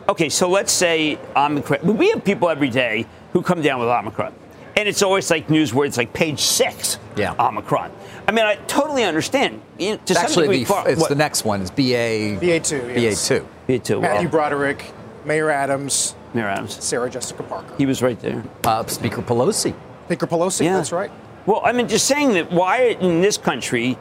okay, 0.08 0.30
so 0.30 0.50
let's 0.50 0.72
say 0.72 1.18
Omicron. 1.36 1.98
We 1.98 2.12
have 2.12 2.24
people 2.24 2.50
every 2.50 2.70
day 2.70 3.06
who 3.34 3.42
come 3.42 3.62
down 3.62 3.80
with 3.82 3.90
Omicron. 3.90 4.32
And 4.78 4.88
it's 4.88 5.04
always 5.04 5.30
like 5.30 5.50
news 5.50 5.74
where 5.74 5.86
it's 5.86 5.98
like 5.98 6.14
page 6.14 6.40
six, 6.40 6.98
Yeah. 7.18 7.36
Omicron. 7.38 7.92
I 8.28 8.32
mean, 8.32 8.46
I 8.46 8.56
totally 8.68 9.04
understand. 9.04 9.62
You 9.78 9.92
know, 9.92 9.98
to 10.06 10.14
some 10.14 10.24
Actually, 10.26 10.44
degree, 10.48 10.60
the, 10.60 10.66
far- 10.66 10.90
it's 10.90 11.02
what- 11.02 11.10
the 11.10 11.16
next 11.16 11.44
one. 11.46 11.62
It's 11.62 11.72
BA. 11.72 12.40
BA2, 12.40 13.00
yes. 13.02 13.30
BA2. 13.30 13.46
Me 13.68 13.80
too. 13.80 14.02
Matthew 14.02 14.22
Well, 14.30 14.32
Broderick, 14.50 14.92
Mayor 15.26 15.50
Adams, 15.50 16.16
Mayor 16.34 16.48
Adams. 16.48 16.82
Sarah 16.84 17.10
Jessica 17.10 17.44
Parker. 17.44 17.74
He 17.78 17.86
was 17.86 18.02
right 18.02 18.20
there. 18.20 18.44
Uh, 18.64 18.86
Speaker 18.88 19.22
Pelosi. 19.22 19.74
Speaker 20.06 20.28
Pelosi, 20.28 20.66
Yeah. 20.66 20.78
that's 20.78 20.92
right. 20.92 21.12
Well, 21.46 21.62
I 21.64 21.72
mean, 21.74 21.88
just 21.88 22.06
saying 22.08 22.34
that 22.34 22.52
why 22.52 22.98
in 23.00 23.22
this 23.22 23.38
country 23.38 23.98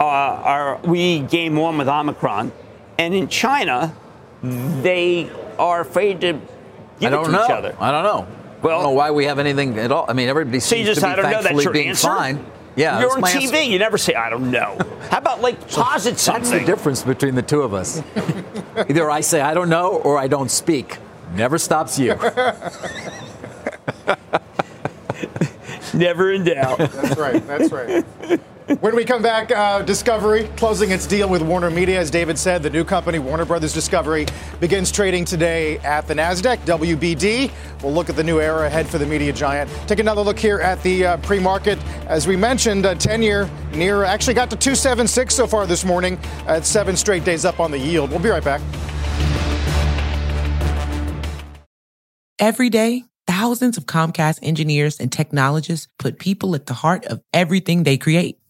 uh, 0.00 0.04
are 0.04 0.78
we 0.84 1.20
game 1.20 1.56
one 1.56 1.76
with 1.78 1.88
Omicron, 1.88 2.52
and 2.98 3.14
in 3.14 3.28
China 3.28 3.94
they 4.42 5.30
are 5.58 5.80
afraid 5.80 6.20
to 6.20 6.32
give 6.32 6.42
I 7.02 7.06
it 7.06 7.10
don't 7.10 7.24
to 7.26 7.32
know. 7.32 7.44
each 7.44 7.50
other. 7.50 7.76
I 7.80 7.90
don't 7.90 8.04
know. 8.04 8.26
Well- 8.62 8.78
I 8.78 8.82
don't 8.82 8.90
know 8.92 8.96
why 8.96 9.10
we 9.10 9.24
have 9.26 9.38
anything 9.38 9.78
at 9.78 9.90
all. 9.92 10.04
I 10.08 10.12
mean, 10.12 10.28
everybody 10.28 10.60
So 10.60 10.74
seems 10.76 10.86
just, 10.86 11.00
to 11.00 11.06
be 11.06 11.12
I 11.12 11.16
don't 11.16 11.24
know. 11.24 11.30
That's 11.30 11.42
thankfully 11.44 11.64
your 11.64 11.72
being 11.72 11.88
answer. 11.90 12.08
fine. 12.08 12.46
Yeah, 12.76 13.00
you're 13.00 13.12
on 13.12 13.22
TV. 13.22 13.42
answer. 13.52 13.62
You 13.62 13.78
never 13.78 13.98
say, 13.98 14.14
"I 14.14 14.30
don't 14.30 14.50
know." 14.50 14.76
How 15.10 15.18
about 15.18 15.40
like 15.40 15.68
posit 15.70 16.12
That's 16.12 16.22
something? 16.22 16.58
the 16.60 16.64
difference 16.64 17.02
between 17.02 17.34
the 17.34 17.42
two 17.42 17.62
of 17.62 17.72
us. 17.74 18.02
Either 18.88 19.10
I 19.10 19.20
say 19.20 19.40
I 19.40 19.54
don't 19.54 19.68
know 19.68 19.92
or 19.98 20.18
I 20.18 20.26
don't 20.28 20.50
speak. 20.50 20.98
Never 21.34 21.58
stops 21.58 21.98
you. 21.98 22.14
Never 25.94 26.32
in 26.32 26.44
doubt. 26.44 26.78
That's 26.78 27.16
right. 27.16 27.46
That's 27.46 27.70
right. 27.70 28.04
When 28.80 28.96
we 28.96 29.04
come 29.04 29.20
back, 29.20 29.50
uh, 29.50 29.82
Discovery 29.82 30.44
closing 30.56 30.90
its 30.90 31.06
deal 31.06 31.28
with 31.28 31.42
Warner 31.42 31.70
Media. 31.70 32.00
As 32.00 32.10
David 32.10 32.38
said, 32.38 32.62
the 32.62 32.70
new 32.70 32.82
company, 32.82 33.18
Warner 33.18 33.44
Brothers 33.44 33.74
Discovery, 33.74 34.24
begins 34.58 34.90
trading 34.90 35.26
today 35.26 35.76
at 35.80 36.06
the 36.06 36.14
NASDAQ, 36.14 36.56
WBD. 36.64 37.50
We'll 37.82 37.92
look 37.92 38.08
at 38.08 38.16
the 38.16 38.24
new 38.24 38.40
era 38.40 38.66
ahead 38.66 38.88
for 38.88 38.96
the 38.96 39.04
media 39.04 39.34
giant. 39.34 39.70
Take 39.86 39.98
another 39.98 40.22
look 40.22 40.38
here 40.38 40.60
at 40.60 40.82
the 40.82 41.04
uh, 41.04 41.16
pre 41.18 41.38
market. 41.38 41.78
As 42.06 42.26
we 42.26 42.36
mentioned, 42.36 42.86
uh, 42.86 42.94
10 42.94 43.20
year 43.20 43.50
near 43.74 44.02
actually 44.02 44.32
got 44.32 44.48
to 44.48 44.56
276 44.56 45.34
so 45.34 45.46
far 45.46 45.66
this 45.66 45.84
morning. 45.84 46.18
at 46.46 46.64
seven 46.64 46.96
straight 46.96 47.24
days 47.24 47.44
up 47.44 47.60
on 47.60 47.70
the 47.70 47.78
yield. 47.78 48.10
We'll 48.10 48.18
be 48.18 48.30
right 48.30 48.42
back. 48.42 48.62
Every 52.38 52.70
day, 52.70 53.04
thousands 53.26 53.76
of 53.76 53.84
Comcast 53.84 54.38
engineers 54.42 55.00
and 55.00 55.12
technologists 55.12 55.88
put 55.98 56.18
people 56.18 56.54
at 56.54 56.64
the 56.64 56.74
heart 56.74 57.04
of 57.04 57.20
everything 57.34 57.82
they 57.82 57.98
create. 57.98 58.38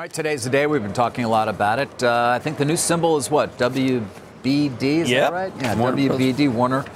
All 0.00 0.04
right, 0.04 0.12
today's 0.14 0.44
the 0.44 0.48
day. 0.48 0.66
We've 0.66 0.82
been 0.82 0.94
talking 0.94 1.26
a 1.26 1.28
lot 1.28 1.48
about 1.48 1.78
it. 1.78 2.02
Uh, 2.02 2.32
I 2.34 2.38
think 2.38 2.56
the 2.56 2.64
new 2.64 2.78
symbol 2.78 3.18
is 3.18 3.30
what? 3.30 3.58
WBD, 3.58 5.00
is 5.00 5.10
Yep. 5.10 5.30
that 5.30 5.32
right? 5.34 5.52
Yeah, 5.60 5.74
Warner 5.74 5.98
WBD, 5.98 6.48
Warner. 6.48 6.86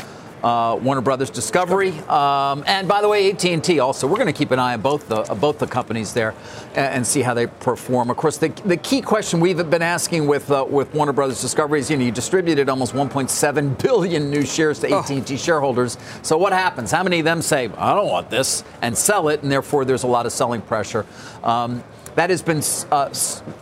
Uh, 0.42 0.76
Warner 0.76 1.02
Brothers 1.02 1.28
Discovery, 1.28 1.90
um, 2.08 2.64
and 2.66 2.87
by 2.88 3.00
the 3.02 3.08
way, 3.08 3.30
AT&T. 3.30 3.78
Also, 3.78 4.06
we're 4.06 4.16
going 4.16 4.26
to 4.26 4.32
keep 4.32 4.50
an 4.50 4.58
eye 4.58 4.75
on 4.75 4.80
both 4.82 5.08
the 5.08 5.16
uh, 5.16 5.34
both 5.34 5.58
the 5.58 5.66
companies 5.66 6.12
there 6.12 6.34
and, 6.75 6.96
and 6.96 7.06
see 7.06 7.23
how 7.23 7.32
they 7.32 7.46
perform. 7.46 8.11
Of 8.11 8.18
course, 8.18 8.37
the, 8.37 8.49
the 8.64 8.76
key 8.76 9.00
question 9.00 9.40
we've 9.40 9.56
been 9.70 9.80
asking 9.80 10.26
with 10.26 10.50
uh, 10.50 10.66
with 10.68 10.92
Warner 10.94 11.12
Brothers 11.12 11.40
Discovery 11.40 11.80
is, 11.80 11.90
you 11.90 11.96
know, 11.96 12.04
you 12.04 12.11
distributed 12.12 12.68
almost 12.68 12.92
1.7 12.92 13.82
billion 13.82 14.30
new 14.30 14.44
shares 14.44 14.80
to 14.80 14.94
AT&T 14.94 15.37
shareholders. 15.38 15.96
So 16.20 16.37
what 16.37 16.52
happens? 16.52 16.90
How 16.90 17.02
many 17.02 17.20
of 17.20 17.25
them 17.25 17.40
say, 17.40 17.70
"I 17.78 17.94
don't 17.94 18.08
want 18.08 18.28
this," 18.28 18.64
and 18.82 18.96
sell 18.96 19.28
it, 19.28 19.42
and 19.42 19.50
therefore 19.52 19.87
there's 19.87 20.04
a 20.04 20.08
lot 20.08 20.25
of 20.26 20.32
selling 20.32 20.61
pressure. 20.61 21.06
Um, 21.42 21.82
that 22.16 22.30
has 22.30 22.42
been 22.42 22.62
uh, 22.92 23.11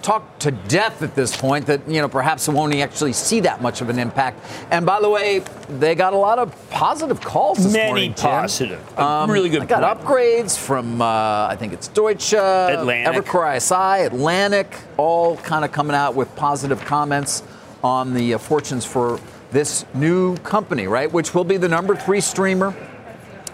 talked 0.03 0.41
to 0.43 0.51
death 0.51 1.03
at 1.03 1.15
this 1.15 1.37
point. 1.37 1.67
That 1.67 1.89
you 1.89 2.01
know 2.01 2.09
perhaps 2.09 2.49
it 2.49 2.53
won't 2.53 2.75
actually 2.75 3.13
see 3.13 3.41
that 3.41 3.63
much 3.63 3.81
of 3.81 3.89
an 3.89 3.99
impact. 3.99 4.45
And 4.71 4.85
by 4.85 5.01
the 5.01 5.09
way, 5.09 5.43
they 5.69 5.95
got 5.95 6.13
a 6.13 6.17
lot 6.19 6.39
of 6.39 6.55
positive 6.71 7.21
calls 7.21 7.59
this 7.59 7.73
Many 7.73 7.87
morning. 7.89 8.15
positive, 8.15 8.99
Um, 8.99 9.31
really 9.31 9.49
good. 9.49 9.63
I 9.63 9.67
got 9.67 9.83
point. 10.01 10.07
upgrades 10.07 10.59
from 10.59 11.01
uh, 11.01 11.07
I 11.49 11.57
think 11.59 11.73
it's 11.73 11.89
Deutsche, 11.89 12.35
Atlantic. 12.35 13.25
Evercore 13.25 13.57
ISI, 13.57 14.05
Atlantic, 14.07 14.75
all 14.97 15.37
kind 15.39 15.65
of 15.65 15.73
coming 15.73 15.97
out 15.97 16.15
with 16.15 16.35
positive 16.37 16.81
comments 16.85 17.43
on 17.83 18.15
the 18.15 18.35
uh, 18.35 18.39
fortunes 18.39 18.85
for 18.85 19.19
this 19.51 19.85
new 19.93 20.37
company, 20.39 20.87
right? 20.87 21.13
Which 21.13 21.35
will 21.35 21.45
be 21.45 21.57
the 21.57 21.69
number 21.69 21.95
three 21.97 22.21
streamer. 22.21 22.75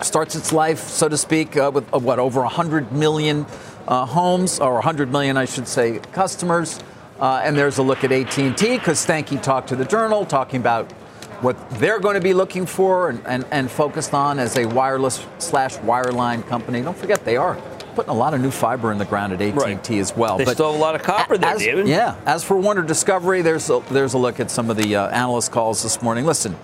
Starts 0.00 0.36
its 0.36 0.52
life, 0.52 0.78
so 0.78 1.08
to 1.08 1.16
speak, 1.16 1.56
uh, 1.56 1.72
with 1.74 1.92
uh, 1.92 1.98
what 1.98 2.20
over 2.20 2.40
100 2.42 2.92
million 2.92 3.46
uh, 3.88 4.04
homes, 4.06 4.60
or 4.60 4.74
100 4.74 5.10
million, 5.10 5.36
I 5.36 5.46
should 5.46 5.66
say, 5.66 5.98
customers. 6.12 6.78
Uh, 7.18 7.40
and 7.42 7.56
there's 7.56 7.78
a 7.78 7.82
look 7.82 8.04
at 8.04 8.12
AT&T 8.12 8.52
because 8.52 9.04
Stankey 9.04 9.42
talked 9.42 9.70
to 9.70 9.76
the 9.76 9.84
Journal, 9.84 10.24
talking 10.24 10.60
about 10.60 10.92
what 11.40 11.56
they're 11.72 11.98
going 11.98 12.14
to 12.14 12.20
be 12.20 12.34
looking 12.34 12.66
for 12.66 13.10
and, 13.10 13.26
and, 13.26 13.44
and 13.50 13.70
focused 13.70 14.14
on 14.14 14.38
as 14.38 14.56
a 14.56 14.66
wireless 14.66 15.24
slash 15.38 15.76
wireline 15.78 16.46
company. 16.46 16.82
Don't 16.82 16.96
forget, 16.96 17.24
they 17.24 17.36
are 17.36 17.56
putting 17.94 18.10
a 18.10 18.14
lot 18.14 18.34
of 18.34 18.40
new 18.40 18.50
fiber 18.50 18.92
in 18.92 18.98
the 18.98 19.04
ground 19.04 19.32
at 19.32 19.40
AT&T 19.40 19.58
Right. 19.58 19.90
as 19.90 20.16
well. 20.16 20.38
They 20.38 20.44
still 20.44 20.70
have 20.70 20.80
a 20.80 20.82
lot 20.82 20.94
of 20.94 21.02
copper 21.02 21.36
there, 21.38 21.54
as, 21.54 21.58
David. 21.58 21.88
Yeah. 21.88 22.14
As 22.26 22.44
for 22.44 22.56
Warner 22.56 22.82
Discovery, 22.82 23.42
there's 23.42 23.70
a, 23.70 23.82
there's 23.90 24.14
a 24.14 24.18
look 24.18 24.38
at 24.38 24.50
some 24.50 24.70
of 24.70 24.76
the 24.76 24.94
uh, 24.94 25.08
analyst 25.08 25.50
calls 25.50 25.82
this 25.82 26.00
morning. 26.02 26.24
Listen, 26.24 26.54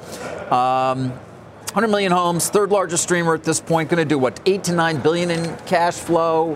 um, 0.50 1.10
100 1.72 1.88
million 1.88 2.12
homes, 2.12 2.48
third 2.50 2.70
largest 2.70 3.02
streamer 3.02 3.34
at 3.34 3.42
this 3.42 3.60
point, 3.60 3.90
going 3.90 3.98
to 3.98 4.08
do 4.08 4.16
what, 4.18 4.38
eight 4.46 4.62
to 4.64 4.72
nine 4.72 5.00
billion 5.00 5.30
in 5.30 5.56
cash 5.66 5.94
flow. 5.94 6.54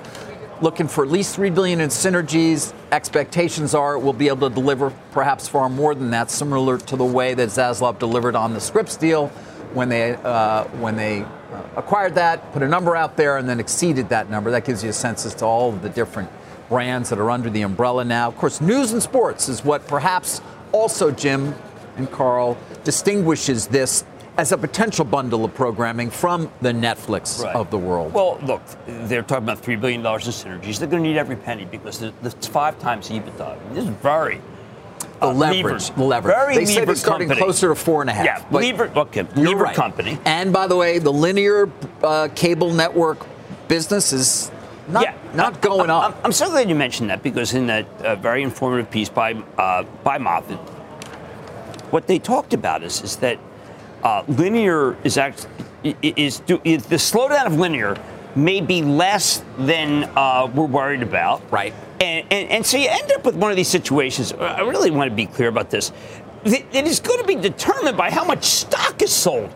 Looking 0.61 0.89
for 0.89 1.05
at 1.05 1.11
least 1.11 1.37
three 1.37 1.51
billion 1.51 1.81
in 1.81 1.89
synergies. 1.89 2.73
Expectations 2.91 3.75
are 3.75 3.97
we'll 3.97 4.13
be 4.13 4.27
able 4.27 4.49
to 4.49 4.55
deliver 4.55 4.91
perhaps 5.13 5.47
far 5.47 5.69
more 5.69 5.95
than 5.95 6.11
that, 6.11 6.33
similar 6.33 6.79
to 6.79 6.97
the 6.97 7.05
way 7.05 7.35
that 7.35 7.51
Zaslav 7.51 8.01
delivered 8.01 8.35
on 8.35 8.55
the 8.55 8.61
Scripps 8.61 8.97
deal 8.97 9.29
when 9.73 9.89
they 9.89 10.15
uh, 10.15 10.65
when 10.81 10.97
they 10.97 11.23
uh, 11.23 11.63
acquired 11.77 12.17
that, 12.17 12.53
put 12.53 12.65
a 12.65 12.69
number 12.69 12.97
out 12.97 13.17
there, 13.17 13.37
and 13.37 13.49
then 13.49 13.61
exceeded 13.61 14.09
that 14.09 14.31
number. 14.31 14.51
That 14.51 14.65
gives 14.65 14.83
you 14.83 14.91
a 14.91 14.95
sense 14.95 15.25
as 15.25 15.35
to 15.37 15.45
all 15.45 15.73
of 15.73 15.83
the 15.83 15.91
different 15.91 16.29
brands 16.69 17.11
that 17.11 17.21
are 17.21 17.31
under 17.31 17.51
the 17.51 17.63
umbrella 17.63 18.05
now. 18.05 18.27
Of 18.27 18.37
course, 18.37 18.61
news 18.61 18.93
and 18.93 19.03
sports 19.03 19.49
is 19.49 19.65
what 19.65 19.87
perhaps 19.87 20.41
also 20.73 21.13
Jim 21.13 21.55
and 21.97 22.11
Carl 22.11 22.59
distinguishes 22.83 23.69
this 23.69 24.05
as 24.39 24.53
a 24.53 24.57
potential 24.57 25.05
bundle 25.05 25.45
of 25.45 25.53
programming 25.53 26.09
from 26.11 26.51
the 26.63 26.71
Netflix 26.71 27.43
Right. 27.43 27.57
of 27.57 27.71
the 27.71 27.77
world. 27.77 28.15
Well, 28.15 28.39
look, 28.45 28.63
they're 28.87 29.23
talking 29.23 29.43
about 29.43 29.61
$3 29.61 29.81
billion 29.81 30.01
in 30.01 30.07
synergies. 30.07 30.79
They're 30.79 30.87
going 30.89 31.03
to 31.03 31.09
need 31.09 31.19
every 31.19 31.35
penny 31.35 31.65
because 31.65 32.01
it's 32.03 32.47
five 32.47 32.79
times 32.79 33.11
EBITDA. 33.11 33.75
This 33.75 33.83
is 33.85 33.91
very. 33.91 34.41
the 35.21 35.27
uh, 35.27 35.33
leverage, 35.33 35.91
levered. 35.91 35.99
leverage. 35.99 36.35
Very 36.37 36.55
they 36.55 36.65
say 36.67 36.85
they're 36.85 36.95
starting 36.95 37.27
company. 37.27 37.45
closer 37.45 37.69
to 37.71 37.75
four 37.75 38.01
and 38.01 38.09
a 38.09 38.13
half. 38.13 38.25
Yeah, 38.25 38.45
but 38.53 38.63
lever, 38.63 38.93
okay, 38.95 39.27
lever 39.35 39.65
right. 39.65 39.75
company. 39.75 40.17
And 40.25 40.53
by 40.53 40.69
the 40.69 40.77
way, 40.77 41.01
the 41.01 41.13
linear 41.13 41.69
uh, 42.05 42.29
cable 42.37 42.73
network 42.73 43.27
business 43.67 44.13
is 44.13 44.53
not 44.87 45.03
yeah, 45.03 45.15
not 45.35 45.61
going 45.61 45.91
I'm, 45.91 46.13
up. 46.13 46.21
I'm, 46.25 46.33
so 46.33 46.49
glad 46.49 46.69
you 46.69 46.77
mentioned 46.77 47.11
that 47.11 47.25
because 47.25 47.53
in 47.53 47.67
that 47.67 47.87
uh, 48.01 48.15
very 48.15 48.45
informative 48.45 48.91
piece 48.91 49.09
by 49.09 49.35
uh, 49.59 49.83
by 50.05 50.19
Moffett, 50.19 50.61
what 51.91 52.07
they 52.07 52.21
talked 52.21 52.55
about 52.55 52.85
is 52.85 53.03
is 53.03 53.17
that 53.17 53.39
uh, 54.03 54.25
linear 54.29 54.97
is 55.05 55.17
actually 55.17 55.51
is, 56.03 56.41
do, 56.41 56.61
is 56.65 56.87
the 56.87 56.97
slowdown 56.97 57.47
of 57.47 57.59
linear 57.59 57.97
may 58.35 58.61
be 58.61 58.83
less 58.83 59.43
than 59.59 60.05
uh, 60.17 60.51
we're 60.55 60.67
worried 60.67 61.03
about. 61.03 61.43
Right. 61.51 61.75
And, 62.01 62.27
and, 62.31 62.51
and 62.51 62.67
so 62.67 62.77
you 62.77 62.89
end 62.89 63.11
up 63.13 63.25
with 63.25 63.35
one 63.35 63.51
of 63.51 63.57
these 63.57 63.69
situations. 63.69 64.33
I 64.33 64.61
really 64.61 64.91
want 64.91 65.11
to 65.11 65.15
be 65.15 65.27
clear 65.27 65.49
about 65.49 65.71
this. 65.71 65.93
It 66.45 66.67
it 66.73 66.87
is 66.87 67.01
going 67.01 67.21
to 67.21 67.27
be 67.27 67.35
determined 67.35 67.97
by 67.97 68.11
how 68.11 68.25
much 68.25 68.45
stock 68.45 69.03
is 69.03 69.13
sold. 69.13 69.53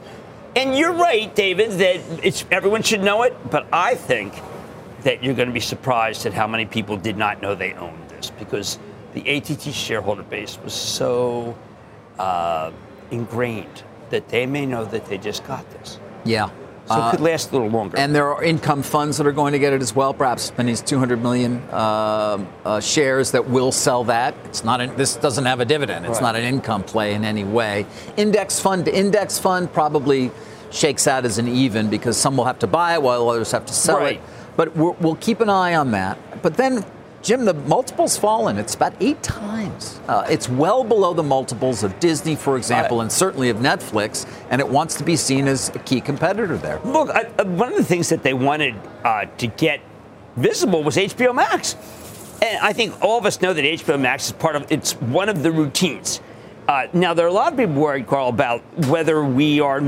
And 0.55 0.77
you're 0.77 0.93
right, 0.93 1.35
David, 1.35 1.73
that 1.73 2.01
it's, 2.23 2.45
everyone 2.51 2.83
should 2.83 3.03
know 3.03 3.23
it, 3.23 3.35
but 3.51 3.67
I 3.73 3.95
think 3.95 4.35
that 5.03 5.23
you're 5.23 5.35
going 5.35 5.49
to 5.49 5.55
be 5.55 5.61
surprised 5.61 6.27
at 6.27 6.35
how 6.35 6.47
many 6.47 6.67
people 6.67 6.97
did 6.97 7.17
not 7.17 7.41
know 7.41 7.55
they 7.55 7.73
owned 7.75 8.09
this 8.11 8.31
because 8.31 8.79
the 9.15 9.37
ATT 9.37 9.63
shareholder 9.63 10.23
base 10.23 10.59
was 10.63 10.75
so 10.75 11.57
uh, 12.19 12.71
ingrained 13.11 13.83
that 14.13 14.29
they 14.29 14.47
may 14.47 14.65
know 14.67 14.85
that 14.85 15.07
they 15.07 15.19
just 15.19 15.45
got 15.47 15.69
this. 15.73 15.99
yeah. 16.25 16.49
So 16.89 16.99
it 17.09 17.11
could 17.13 17.21
last 17.21 17.51
a 17.51 17.53
little 17.55 17.69
longer. 17.71 17.97
And 17.97 18.13
there 18.15 18.29
are 18.35 18.43
income 18.43 18.83
funds 18.83 19.17
that 19.17 19.27
are 19.27 19.33
going 19.33 19.53
to 19.53 19.59
get 19.59 19.73
it 19.73 19.81
as 19.81 19.95
well. 19.95 20.13
Perhaps 20.13 20.51
Penny's 20.51 20.83
200 20.83 21.23
million 21.23 21.63
uh, 21.71 22.45
uh, 22.65 22.81
shares 22.81 23.31
that 23.31 23.49
will 23.49 23.71
sell 23.73 24.03
that. 24.05 24.35
It's 24.47 24.63
not. 24.65 24.81
An, 24.81 24.95
this 24.97 25.15
doesn't 25.17 25.47
have 25.47 25.61
a 25.61 25.65
dividend. 25.65 26.05
It's 26.07 26.17
Right. 26.17 26.23
not 26.35 26.37
an 26.37 26.43
income 26.43 26.83
play 26.83 27.15
in 27.15 27.25
any 27.25 27.45
way. 27.45 27.87
Index 28.17 28.59
fund 28.61 28.85
to 28.87 28.95
index 28.95 29.39
fund 29.39 29.73
probably 29.73 30.33
shakes 30.71 31.07
out 31.07 31.25
as 31.25 31.39
an 31.39 31.47
even 31.49 31.89
because 31.89 32.17
some 32.17 32.37
will 32.37 32.45
have 32.47 32.59
to 32.59 32.67
buy 32.67 32.95
it 32.95 33.03
while 33.03 33.31
others 33.31 33.53
have 33.53 33.65
to 33.67 33.73
sell 33.73 33.99
Right. 34.01 34.17
it. 34.17 34.23
But 34.57 34.77
we'll 34.77 35.17
keep 35.21 35.41
an 35.41 35.49
eye 35.49 35.77
on 35.77 35.93
that. 35.93 36.19
But 36.43 36.57
then, 36.57 36.85
Jim, 37.23 37.45
the 37.45 37.55
multiple's 37.55 38.17
fallen. 38.17 38.59
It's 38.59 38.75
about 38.75 38.95
eight 39.01 39.23
times. 39.23 40.01
Uh, 40.09 40.27
it's 40.29 40.49
well 40.49 40.83
below 40.83 41.15
the 41.15 41.23
multiples 41.23 41.85
of 41.85 41.99
Disney, 42.01 42.35
for 42.35 42.57
example, 42.57 43.01
and 43.01 43.11
certainly 43.11 43.49
of 43.49 43.59
Netflix. 43.59 44.27
And 44.51 44.61
it 44.61 44.69
wants 44.69 44.97
to 44.97 45.05
be 45.05 45.15
seen 45.15 45.47
as 45.47 45.69
a 45.69 45.79
key 45.79 46.01
competitor 46.01 46.57
there. 46.57 46.81
Look, 46.85 47.11
I, 47.11 47.31
uh, 47.39 47.45
one 47.45 47.71
of 47.71 47.77
the 47.77 47.85
things 47.85 48.09
that 48.09 48.25
they 48.25 48.35
wanted 48.35 48.75
uh, 49.05 49.27
to 49.39 49.47
get 49.47 49.81
visible 50.37 50.83
was 50.83 50.97
HBO 50.97 51.33
Max, 51.35 51.77
and 52.43 52.59
I 52.59 52.73
think 52.73 53.01
all 53.03 53.19
of 53.19 53.27
us 53.27 53.41
know 53.41 53.53
that 53.53 53.65
HBO 53.65 54.01
Max 54.01 54.27
is 54.27 54.33
part 54.33 54.57
of. 54.57 54.71
It's 54.73 54.95
one 54.95 55.29
of 55.29 55.45
the 55.45 55.53
routines. 55.53 56.21
Uh, 56.67 56.87
now 56.93 57.15
there 57.15 57.25
are 57.27 57.29
a 57.29 57.33
lot 57.33 57.53
of 57.53 57.59
people 57.59 57.75
worried, 57.75 58.07
Carl, 58.07 58.29
about 58.29 58.63
whether 58.87 59.23
we 59.25 59.61
are 59.61 59.81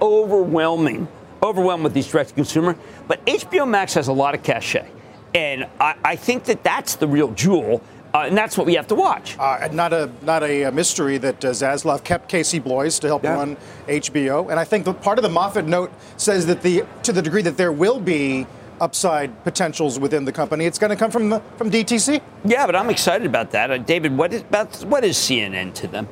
overwhelming, 0.00 1.06
overwhelmed 1.42 1.84
with 1.84 1.94
these 1.94 2.08
direct-to-consumer. 2.08 2.76
But 3.06 3.24
HBO 3.26 3.68
Max 3.68 3.94
has 3.94 4.08
a 4.08 4.12
lot 4.12 4.34
of 4.34 4.42
cachet, 4.42 4.88
and 5.34 5.66
I, 5.80 5.94
I 6.04 6.16
think 6.16 6.44
that 6.44 6.62
that's 6.62 6.96
the 6.96 7.06
real 7.08 7.30
jewel, 7.32 7.82
uh, 8.14 8.24
and 8.26 8.36
that's 8.36 8.56
what 8.58 8.66
we 8.66 8.74
have 8.74 8.86
to 8.88 8.94
watch. 8.94 9.36
Uh, 9.38 9.68
not 9.72 9.92
a 9.92 10.10
not 10.22 10.42
a, 10.42 10.64
uh 10.64 10.70
mystery 10.70 11.18
that 11.18 11.44
uh, 11.44 11.50
Zaslav 11.50 12.04
kept 12.04 12.28
Casey 12.28 12.58
Bloys 12.58 12.98
to 13.00 13.06
help 13.06 13.22
Yeah. 13.24 13.34
run 13.34 13.56
HBO, 13.88 14.50
and 14.50 14.58
I 14.60 14.64
think 14.64 14.84
the 14.84 14.94
part 14.94 15.18
of 15.18 15.22
the 15.22 15.30
Moffett 15.30 15.66
note 15.66 15.90
says 16.16 16.46
that 16.46 16.62
the 16.62 16.84
to 17.02 17.12
the 17.12 17.22
degree 17.22 17.42
that 17.42 17.56
there 17.56 17.72
will 17.72 18.00
be 18.00 18.46
upside 18.80 19.44
potentials 19.44 19.98
within 20.00 20.24
the 20.24 20.32
company, 20.32 20.64
it's 20.66 20.78
going 20.78 20.90
to 20.90 20.96
come 20.96 21.10
from 21.10 21.28
the, 21.30 21.40
from 21.56 21.70
DTC. 21.70 22.20
Yeah, 22.44 22.66
but 22.66 22.74
I'm 22.74 22.90
excited 22.90 23.26
about 23.26 23.52
that, 23.52 23.70
uh, 23.70 23.78
David. 23.78 24.16
What 24.16 24.32
is 24.32 24.40
about 24.42 24.74
what 24.84 25.04
is 25.04 25.16
CNN 25.16 25.72
to 25.74 25.86
them? 25.86 26.08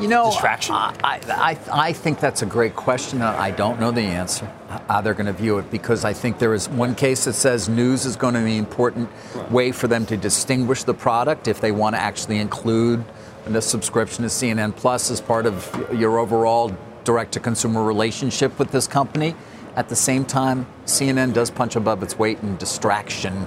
You 0.00 0.08
know, 0.08 0.26
Distraction? 0.30 0.74
I, 0.74 0.94
I, 1.04 1.58
I 1.72 1.92
think 1.92 2.18
that's 2.18 2.42
a 2.42 2.46
great 2.46 2.74
question. 2.74 3.22
I 3.22 3.52
don't 3.52 3.78
know 3.78 3.92
the 3.92 4.00
answer, 4.00 4.50
how 4.88 5.00
they're 5.00 5.14
going 5.14 5.26
to 5.26 5.32
view 5.32 5.58
it, 5.58 5.70
because 5.70 6.04
I 6.04 6.12
think 6.12 6.38
there 6.38 6.52
is 6.52 6.68
one 6.68 6.94
case 6.96 7.26
that 7.26 7.34
says 7.34 7.68
news 7.68 8.04
is 8.04 8.16
going 8.16 8.34
to 8.34 8.40
be 8.40 8.52
an 8.52 8.58
important 8.58 9.08
way 9.52 9.70
for 9.70 9.86
them 9.86 10.04
to 10.06 10.16
distinguish 10.16 10.82
the 10.82 10.94
product 10.94 11.46
if 11.46 11.60
they 11.60 11.70
want 11.70 11.94
to 11.94 12.00
actually 12.00 12.38
include 12.38 13.04
the 13.46 13.62
subscription 13.62 14.22
to 14.24 14.28
CNN 14.28 14.74
Plus 14.74 15.10
as 15.12 15.20
part 15.20 15.46
of 15.46 15.70
your 15.92 16.18
overall 16.18 16.74
direct 17.04 17.32
to 17.32 17.40
consumer 17.40 17.84
relationship 17.84 18.58
with 18.58 18.72
this 18.72 18.88
company. 18.88 19.36
At 19.76 19.88
the 19.88 19.96
same 19.96 20.24
time, 20.24 20.66
CNN 20.86 21.34
does 21.34 21.50
punch 21.50 21.76
above 21.76 22.02
its 22.02 22.18
weight 22.18 22.38
in 22.42 22.56
distraction 22.56 23.46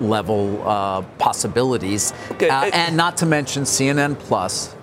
level 0.00 0.62
uh, 0.68 1.02
possibilities. 1.18 2.12
Okay, 2.32 2.48
Uh, 2.48 2.66
uh, 2.66 2.70
and 2.72 2.96
not 2.96 3.16
to 3.18 3.26
mention 3.26 3.64
CNN 3.64 4.18
Plus. 4.18 4.76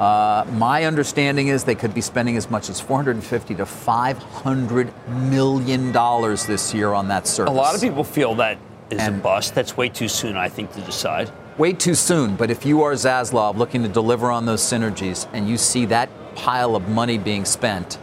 Uh, 0.00 0.44
my 0.52 0.84
understanding 0.84 1.48
is 1.48 1.64
they 1.64 1.74
could 1.74 1.94
be 1.94 2.00
spending 2.00 2.36
as 2.36 2.50
much 2.50 2.68
as 2.68 2.80
450 2.80 3.54
to 3.56 3.66
500 3.66 4.92
million 5.08 5.92
dollars 5.92 6.46
this 6.46 6.74
year 6.74 6.92
on 6.92 7.08
that 7.08 7.26
service. 7.26 7.52
A 7.52 7.54
lot 7.54 7.74
of 7.74 7.80
people 7.80 8.02
feel 8.02 8.34
that 8.36 8.58
is 8.90 9.06
a 9.06 9.10
bust. 9.10 9.54
That's 9.54 9.76
way 9.76 9.88
too 9.88 10.08
soon, 10.08 10.36
I 10.36 10.48
think, 10.48 10.72
to 10.72 10.80
decide. 10.80 11.30
Way 11.58 11.74
too 11.74 11.94
soon, 11.94 12.36
but 12.36 12.50
if 12.50 12.64
you 12.64 12.82
are 12.82 12.92
Zaslav 12.94 13.56
looking 13.56 13.82
to 13.82 13.88
deliver 13.88 14.30
on 14.30 14.46
those 14.46 14.62
synergies 14.62 15.28
and 15.32 15.48
you 15.48 15.58
see 15.58 15.84
that 15.86 16.08
pile 16.34 16.74
of 16.74 16.88
money 16.88 17.18
being 17.18 17.44
spent, 17.44 17.98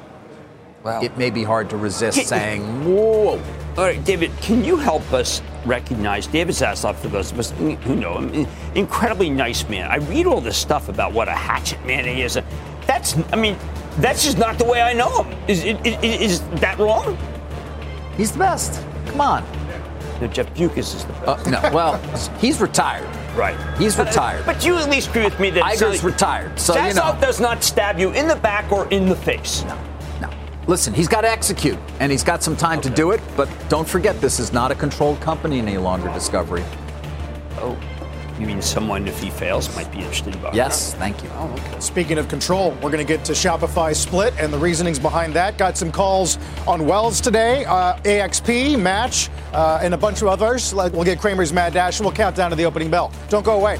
it 0.85 1.17
may 1.17 1.29
be 1.29 1.43
hard 1.43 1.69
to 1.71 1.77
resist 1.77 2.27
saying, 2.27 2.61
"Whoa." 2.85 3.41
All 3.77 3.85
right, 3.85 4.03
David, 4.03 4.31
can 4.41 4.63
you 4.65 4.75
help 4.75 5.13
us 5.13 5.41
recognize 5.65 6.27
David 6.27 6.53
Zaslav 6.55 6.95
for 6.95 7.07
those 7.07 7.31
of 7.31 7.39
us 7.39 7.51
who 7.51 7.95
know 7.95 8.17
him? 8.19 8.47
Incredibly 8.75 9.29
nice 9.29 9.67
man. 9.69 9.89
I 9.89 9.97
read 9.97 10.25
all 10.25 10.41
this 10.41 10.57
stuff 10.57 10.89
about 10.89 11.13
what 11.13 11.27
a 11.29 11.33
hatchet 11.33 11.83
man 11.85 12.03
he 12.05 12.21
is. 12.23 12.37
That's, 12.87 13.15
I 13.31 13.37
mean, 13.37 13.55
that's 13.99 14.23
just 14.23 14.37
not 14.37 14.57
the 14.57 14.65
way 14.65 14.81
I 14.81 14.91
know 14.93 15.23
him. 15.23 15.37
Is, 15.47 15.63
is, 15.63 15.97
is 16.03 16.41
that 16.59 16.77
wrong? 16.77 17.17
He's 18.17 18.33
the 18.33 18.39
best. 18.39 18.83
Come 19.05 19.21
on. 19.21 19.43
No, 20.19 20.27
Jeff 20.27 20.53
Bewkes 20.55 20.77
is 20.95 21.05
the 21.05 21.13
best. 21.13 21.47
Uh, 21.47 21.49
no, 21.49 21.61
well, 21.73 21.97
he's 22.39 22.59
retired. 22.59 23.07
right. 23.37 23.55
He's 23.77 23.95
But- 23.95 24.07
retired. 24.07 24.45
But 24.45 24.65
you 24.65 24.75
at 24.77 24.89
least 24.89 25.09
agree 25.11 25.23
with 25.23 25.39
me 25.39 25.51
that 25.51 25.63
Iger's 25.63 26.03
retired, 26.03 26.59
so 26.59 26.73
you 26.75 26.81
Zaslav 26.91 27.15
know. 27.15 27.21
does 27.21 27.39
not 27.39 27.63
stab 27.63 27.97
you 27.97 28.11
in 28.11 28.27
the 28.27 28.35
back 28.35 28.69
or 28.73 28.87
in 28.89 29.07
the 29.07 29.15
face. 29.15 29.63
No. 29.63 29.77
Listen, 30.69 30.93
he's 30.93 31.07
got 31.07 31.21
to 31.21 31.27
execute, 31.27 31.79
and 31.99 32.11
he's 32.11 32.23
got 32.23 32.43
some 32.43 32.55
time 32.55 32.79
to 32.81 32.91
do 32.91 33.09
it. 33.09 33.21
But 33.35 33.49
don't 33.69 33.89
forget, 33.89 34.21
this 34.21 34.39
is 34.39 34.53
not 34.53 34.69
a 34.69 34.75
controlled 34.75 35.19
company 35.19 35.57
any 35.57 35.79
longer. 35.79 36.13
Discovery. 36.13 36.63
Oh. 37.57 37.75
You 38.39 38.45
mean 38.45 38.61
someone, 38.61 39.07
if 39.07 39.19
he 39.19 39.31
fails, 39.31 39.75
might 39.75 39.91
be 39.91 39.97
interested 39.97 40.35
in 40.35 40.41
buying? 40.43 40.53
Yes, 40.53 40.93
thank 40.93 41.23
you. 41.23 41.29
Oh, 41.33 41.51
okay. 41.51 41.79
Speaking 41.79 42.19
of 42.19 42.27
control, 42.27 42.69
we're 42.83 42.91
going 42.91 42.99
to 42.99 43.03
get 43.03 43.25
to 43.25 43.31
Shopify 43.31 43.95
split 43.95 44.35
and 44.39 44.53
the 44.53 44.59
reasonings 44.59 44.99
behind 44.99 45.33
that. 45.33 45.57
Got 45.57 45.75
some 45.75 45.91
calls 45.91 46.37
on 46.67 46.85
Wells 46.85 47.19
today, 47.19 47.65
uh, 47.65 47.97
AXP, 48.03 48.79
Match, 48.79 49.31
uh, 49.53 49.79
and 49.81 49.95
a 49.95 49.97
bunch 49.97 50.21
of 50.21 50.27
others. 50.27 50.71
We'll 50.75 51.03
get 51.03 51.19
Cramer's 51.19 51.51
Mad 51.51 51.73
Dash 51.73 51.97
and 51.97 52.05
we'll 52.05 52.15
count 52.15 52.35
down 52.35 52.51
to 52.51 52.55
the 52.55 52.65
opening 52.65 52.91
bell. 52.91 53.11
Don't 53.27 53.43
go 53.43 53.59
away. 53.59 53.79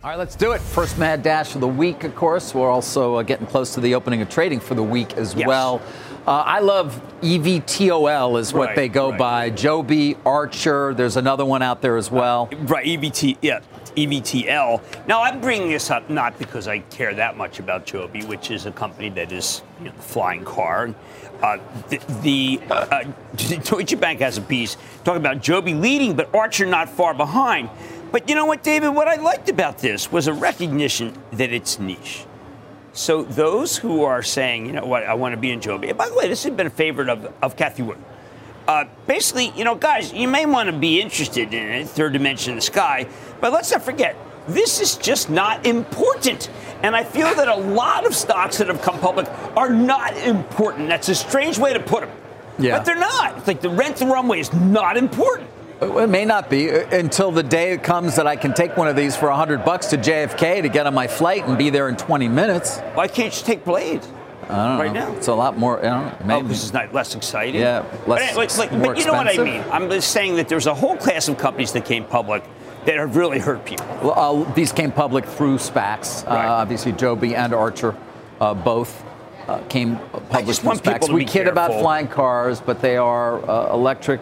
All 0.00 0.10
right, 0.10 0.16
let's 0.16 0.36
do 0.36 0.52
it. 0.52 0.60
First 0.60 0.96
mad 0.96 1.24
dash 1.24 1.56
of 1.56 1.60
the 1.60 1.66
week, 1.66 2.04
of 2.04 2.14
course. 2.14 2.54
We're 2.54 2.70
also 2.70 3.16
uh, 3.16 3.24
getting 3.24 3.48
close 3.48 3.74
to 3.74 3.80
the 3.80 3.96
opening 3.96 4.22
of 4.22 4.28
trading 4.28 4.60
for 4.60 4.76
the 4.76 4.82
week 4.82 5.16
as 5.16 5.34
yes. 5.34 5.48
well. 5.48 5.82
Uh, 6.24 6.44
I 6.46 6.60
love 6.60 7.02
EVTOL 7.20 8.38
is 8.38 8.52
what 8.52 8.68
right, 8.68 8.76
they 8.76 8.88
go 8.88 9.10
right. 9.10 9.18
by. 9.18 9.50
Joby, 9.50 10.16
Archer. 10.24 10.94
There's 10.94 11.16
another 11.16 11.44
one 11.44 11.62
out 11.62 11.82
there 11.82 11.96
as 11.96 12.12
well. 12.12 12.48
Uh, 12.52 12.56
right, 12.58 12.86
EVT. 12.86 13.38
Yeah, 13.42 13.58
EVTL. 13.96 15.08
Now 15.08 15.24
I'm 15.24 15.40
bringing 15.40 15.70
this 15.70 15.90
up 15.90 16.08
not 16.08 16.38
because 16.38 16.68
I 16.68 16.78
care 16.78 17.12
that 17.14 17.36
much 17.36 17.58
about 17.58 17.84
Joby, 17.84 18.22
which 18.24 18.52
is 18.52 18.66
a 18.66 18.70
company 18.70 19.08
that 19.10 19.32
is 19.32 19.62
you 19.80 19.86
know, 19.86 19.92
flying 19.98 20.44
car. 20.44 20.94
Uh, 21.42 21.58
the, 21.88 21.98
the 22.22 22.60
uh, 22.70 23.04
Deutsche 23.64 23.98
Bank 23.98 24.20
has 24.20 24.38
a 24.38 24.42
piece 24.42 24.76
talking 25.02 25.20
about 25.20 25.40
Joby 25.40 25.74
leading, 25.74 26.14
but 26.14 26.32
Archer 26.32 26.66
not 26.66 26.88
far 26.88 27.14
behind. 27.14 27.68
But 28.10 28.28
you 28.28 28.34
know 28.34 28.46
what, 28.46 28.62
David? 28.62 28.90
What 28.90 29.08
I 29.08 29.16
liked 29.16 29.48
about 29.48 29.78
this 29.78 30.10
was 30.10 30.26
a 30.26 30.32
recognition 30.32 31.12
that 31.32 31.52
it's 31.52 31.78
niche. 31.78 32.24
So 32.92 33.22
those 33.22 33.76
who 33.76 34.02
are 34.02 34.22
saying, 34.22 34.66
you 34.66 34.72
know 34.72 34.86
what, 34.86 35.04
I 35.04 35.14
want 35.14 35.34
to 35.34 35.36
be 35.36 35.50
in 35.50 35.60
Joby. 35.60 35.88
And 35.90 35.98
by 35.98 36.08
the 36.08 36.14
way, 36.14 36.28
this 36.28 36.42
has 36.44 36.52
been 36.52 36.66
a 36.66 36.70
favorite 36.70 37.08
of, 37.08 37.32
of 37.42 37.54
Cathie 37.54 37.82
Wood. 37.82 37.98
Uh, 38.66 38.84
basically, 39.06 39.52
you 39.56 39.64
know, 39.64 39.74
guys, 39.74 40.12
you 40.12 40.26
may 40.28 40.46
want 40.46 40.68
to 40.68 40.76
be 40.76 41.00
interested 41.00 41.54
in 41.54 41.68
it, 41.68 41.88
third 41.88 42.12
dimension 42.12 42.52
in 42.52 42.56
the 42.56 42.62
sky, 42.62 43.06
but 43.40 43.52
let's 43.52 43.70
not 43.70 43.82
forget, 43.82 44.16
this 44.46 44.80
is 44.80 44.96
just 44.96 45.30
not 45.30 45.64
important. 45.64 46.50
And 46.82 46.96
I 46.96 47.04
feel 47.04 47.34
that 47.34 47.48
a 47.48 47.56
lot 47.56 48.06
of 48.06 48.14
stocks 48.14 48.58
that 48.58 48.68
have 48.68 48.82
come 48.82 48.98
public 48.98 49.28
are 49.56 49.70
not 49.70 50.16
important. 50.18 50.88
That's 50.88 51.08
a 51.08 51.14
strange 51.14 51.58
way 51.58 51.72
to 51.72 51.80
put 51.80 52.00
them. 52.00 52.10
Yeah. 52.58 52.76
But 52.76 52.84
they're 52.84 52.96
not. 52.96 53.38
It's 53.38 53.46
like 53.46 53.60
the 53.60 53.70
rent 53.70 53.96
the 53.96 54.06
runway 54.06 54.40
is 54.40 54.52
not 54.52 54.96
important. 54.96 55.48
It 55.80 56.08
may 56.08 56.24
not 56.24 56.50
be 56.50 56.70
uh, 56.70 56.88
until 56.90 57.30
the 57.30 57.42
day 57.42 57.72
it 57.72 57.84
comes 57.84 58.16
that 58.16 58.26
I 58.26 58.34
can 58.34 58.52
take 58.52 58.76
one 58.76 58.88
of 58.88 58.96
these 58.96 59.14
for 59.14 59.28
100 59.28 59.64
bucks 59.64 59.86
to 59.88 59.96
JFK 59.96 60.62
to 60.62 60.68
get 60.68 60.86
on 60.86 60.94
my 60.94 61.06
flight 61.06 61.46
and 61.46 61.56
be 61.56 61.70
there 61.70 61.88
in 61.88 61.96
20 61.96 62.26
minutes. 62.28 62.78
Why 62.94 63.06
can't 63.06 63.38
you 63.38 63.46
take 63.46 63.64
Blade? 63.64 64.04
right 64.48 64.92
know. 64.92 65.08
now. 65.10 65.16
It's 65.16 65.28
a 65.28 65.34
lot 65.34 65.56
more. 65.56 65.80
Know, 65.80 66.16
maybe. 66.24 66.46
Oh, 66.46 66.48
this 66.48 66.64
is 66.64 66.72
not 66.72 66.92
less 66.92 67.14
exciting. 67.14 67.60
Yeah, 67.60 67.84
less. 68.06 68.34
But, 68.34 68.58
like, 68.58 68.70
but 68.70 68.98
you 68.98 69.06
know 69.06 69.12
what 69.12 69.28
I 69.28 69.42
mean. 69.42 69.62
I'm 69.70 69.90
just 69.90 70.10
saying 70.10 70.36
that 70.36 70.48
there's 70.48 70.66
a 70.66 70.74
whole 70.74 70.96
class 70.96 71.28
of 71.28 71.38
companies 71.38 71.72
that 71.72 71.84
came 71.84 72.04
public 72.04 72.42
that 72.84 72.96
have 72.96 73.16
really 73.16 73.38
hurt 73.38 73.64
people. 73.64 73.86
Well, 74.02 74.44
uh, 74.46 74.54
these 74.54 74.72
came 74.72 74.90
public 74.90 75.26
through 75.26 75.58
SPACs. 75.58 76.26
Uh, 76.26 76.30
right. 76.30 76.46
Uh, 76.46 76.52
obviously, 76.52 76.92
Joby 76.92 77.34
and 77.34 77.52
Archer 77.52 77.94
uh, 78.40 78.54
both. 78.54 79.04
Uh, 79.46 79.60
came 79.68 79.96
public 80.28 80.56
through 80.56 80.72
SPACs. 80.72 81.10
We 81.10 81.24
kid 81.24 81.48
about 81.48 81.70
flying 81.80 82.06
cars, 82.06 82.60
but 82.60 82.82
they 82.82 82.98
are 82.98 83.38
uh, 83.48 83.72
electric 83.72 84.20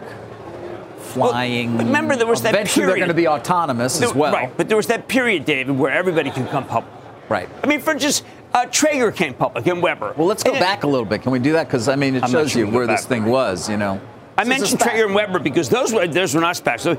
flying. 1.07 1.77
Well, 1.77 1.85
remember, 1.85 2.15
there 2.15 2.27
was 2.27 2.41
that 2.43 2.53
Eventually 2.53 2.85
period. 2.85 2.89
they're 2.91 2.97
going 2.97 3.09
to 3.09 3.13
be 3.13 3.27
autonomous 3.27 3.99
there, 3.99 4.09
as 4.09 4.15
well. 4.15 4.33
Right, 4.33 4.55
but 4.55 4.67
there 4.67 4.77
was 4.77 4.87
that 4.87 5.07
period, 5.07 5.45
David, 5.45 5.77
where 5.77 5.91
everybody 5.91 6.31
could 6.31 6.49
come 6.49 6.65
public. 6.65 6.93
Right. 7.29 7.49
I 7.63 7.67
mean, 7.67 7.79
for 7.79 7.93
just 7.95 8.23
uh, 8.53 8.65
Traeger 8.65 9.11
came 9.11 9.33
public 9.33 9.67
and 9.67 9.81
Weber. 9.81 10.13
Well, 10.17 10.27
let's 10.27 10.43
go 10.43 10.51
and 10.51 10.59
back 10.59 10.79
it, 10.79 10.83
a 10.85 10.87
little 10.87 11.05
bit. 11.05 11.21
Can 11.21 11.31
we 11.31 11.39
do 11.39 11.53
that? 11.53 11.67
Because 11.67 11.89
I 11.89 11.95
mean, 11.95 12.15
it 12.15 12.23
I'm 12.23 12.29
shows 12.29 12.51
sure 12.51 12.65
you 12.65 12.71
where 12.71 12.87
this 12.87 13.05
thing 13.05 13.25
was. 13.25 13.69
You 13.69 13.77
know. 13.77 14.01
I 14.37 14.43
mentioned 14.43 14.79
Traeger 14.79 15.05
and 15.05 15.15
Weber 15.15 15.39
because 15.39 15.69
those 15.69 15.93
were 15.93 16.07
those 16.07 16.33
were 16.35 16.41
not 16.41 16.55
SPACs. 16.55 16.81
So, 16.81 16.93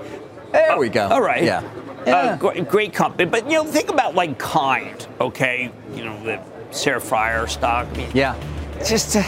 there 0.52 0.72
uh, 0.72 0.78
we 0.78 0.88
go. 0.88 1.06
All 1.08 1.22
right. 1.22 1.42
Yeah. 1.42 1.58
Uh, 1.58 2.02
yeah. 2.06 2.36
Great, 2.36 2.68
great, 2.68 2.92
company, 2.92 3.28
but 3.28 3.44
you 3.46 3.52
know, 3.52 3.64
think 3.64 3.90
about 3.90 4.14
like 4.14 4.38
Kind. 4.38 5.06
Okay, 5.20 5.70
you 5.94 6.04
know 6.04 6.22
the 6.24 6.42
Sarah 6.70 7.00
Friar 7.00 7.46
stock. 7.46 7.86
I 7.86 7.96
mean, 7.96 8.10
yeah. 8.14 8.36
Just. 8.86 9.16
Uh, 9.16 9.22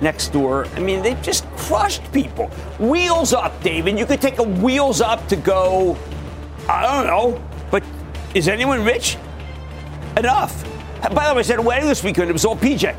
Nextdoor. 0.00 0.74
I 0.76 0.80
mean, 0.80 1.02
they've 1.02 1.20
just 1.22 1.44
crushed 1.56 2.10
people. 2.12 2.46
Wheels 2.78 3.32
up, 3.32 3.60
David. 3.62 3.98
You 3.98 4.06
could 4.06 4.20
take 4.20 4.38
a 4.38 4.42
wheels 4.42 5.00
up 5.00 5.26
to 5.28 5.36
go, 5.36 5.96
I 6.68 6.82
don't 6.82 7.06
know, 7.06 7.42
but 7.70 7.82
is 8.34 8.48
anyone 8.48 8.84
rich? 8.84 9.16
Enough. 10.16 10.64
By 11.02 11.28
the 11.28 11.34
way, 11.34 11.40
I 11.40 11.42
said 11.42 11.58
a 11.58 11.62
wedding 11.62 11.88
this 11.88 12.02
weekend. 12.02 12.28
It 12.30 12.32
was 12.32 12.44
all 12.44 12.56
PJ. 12.56 12.96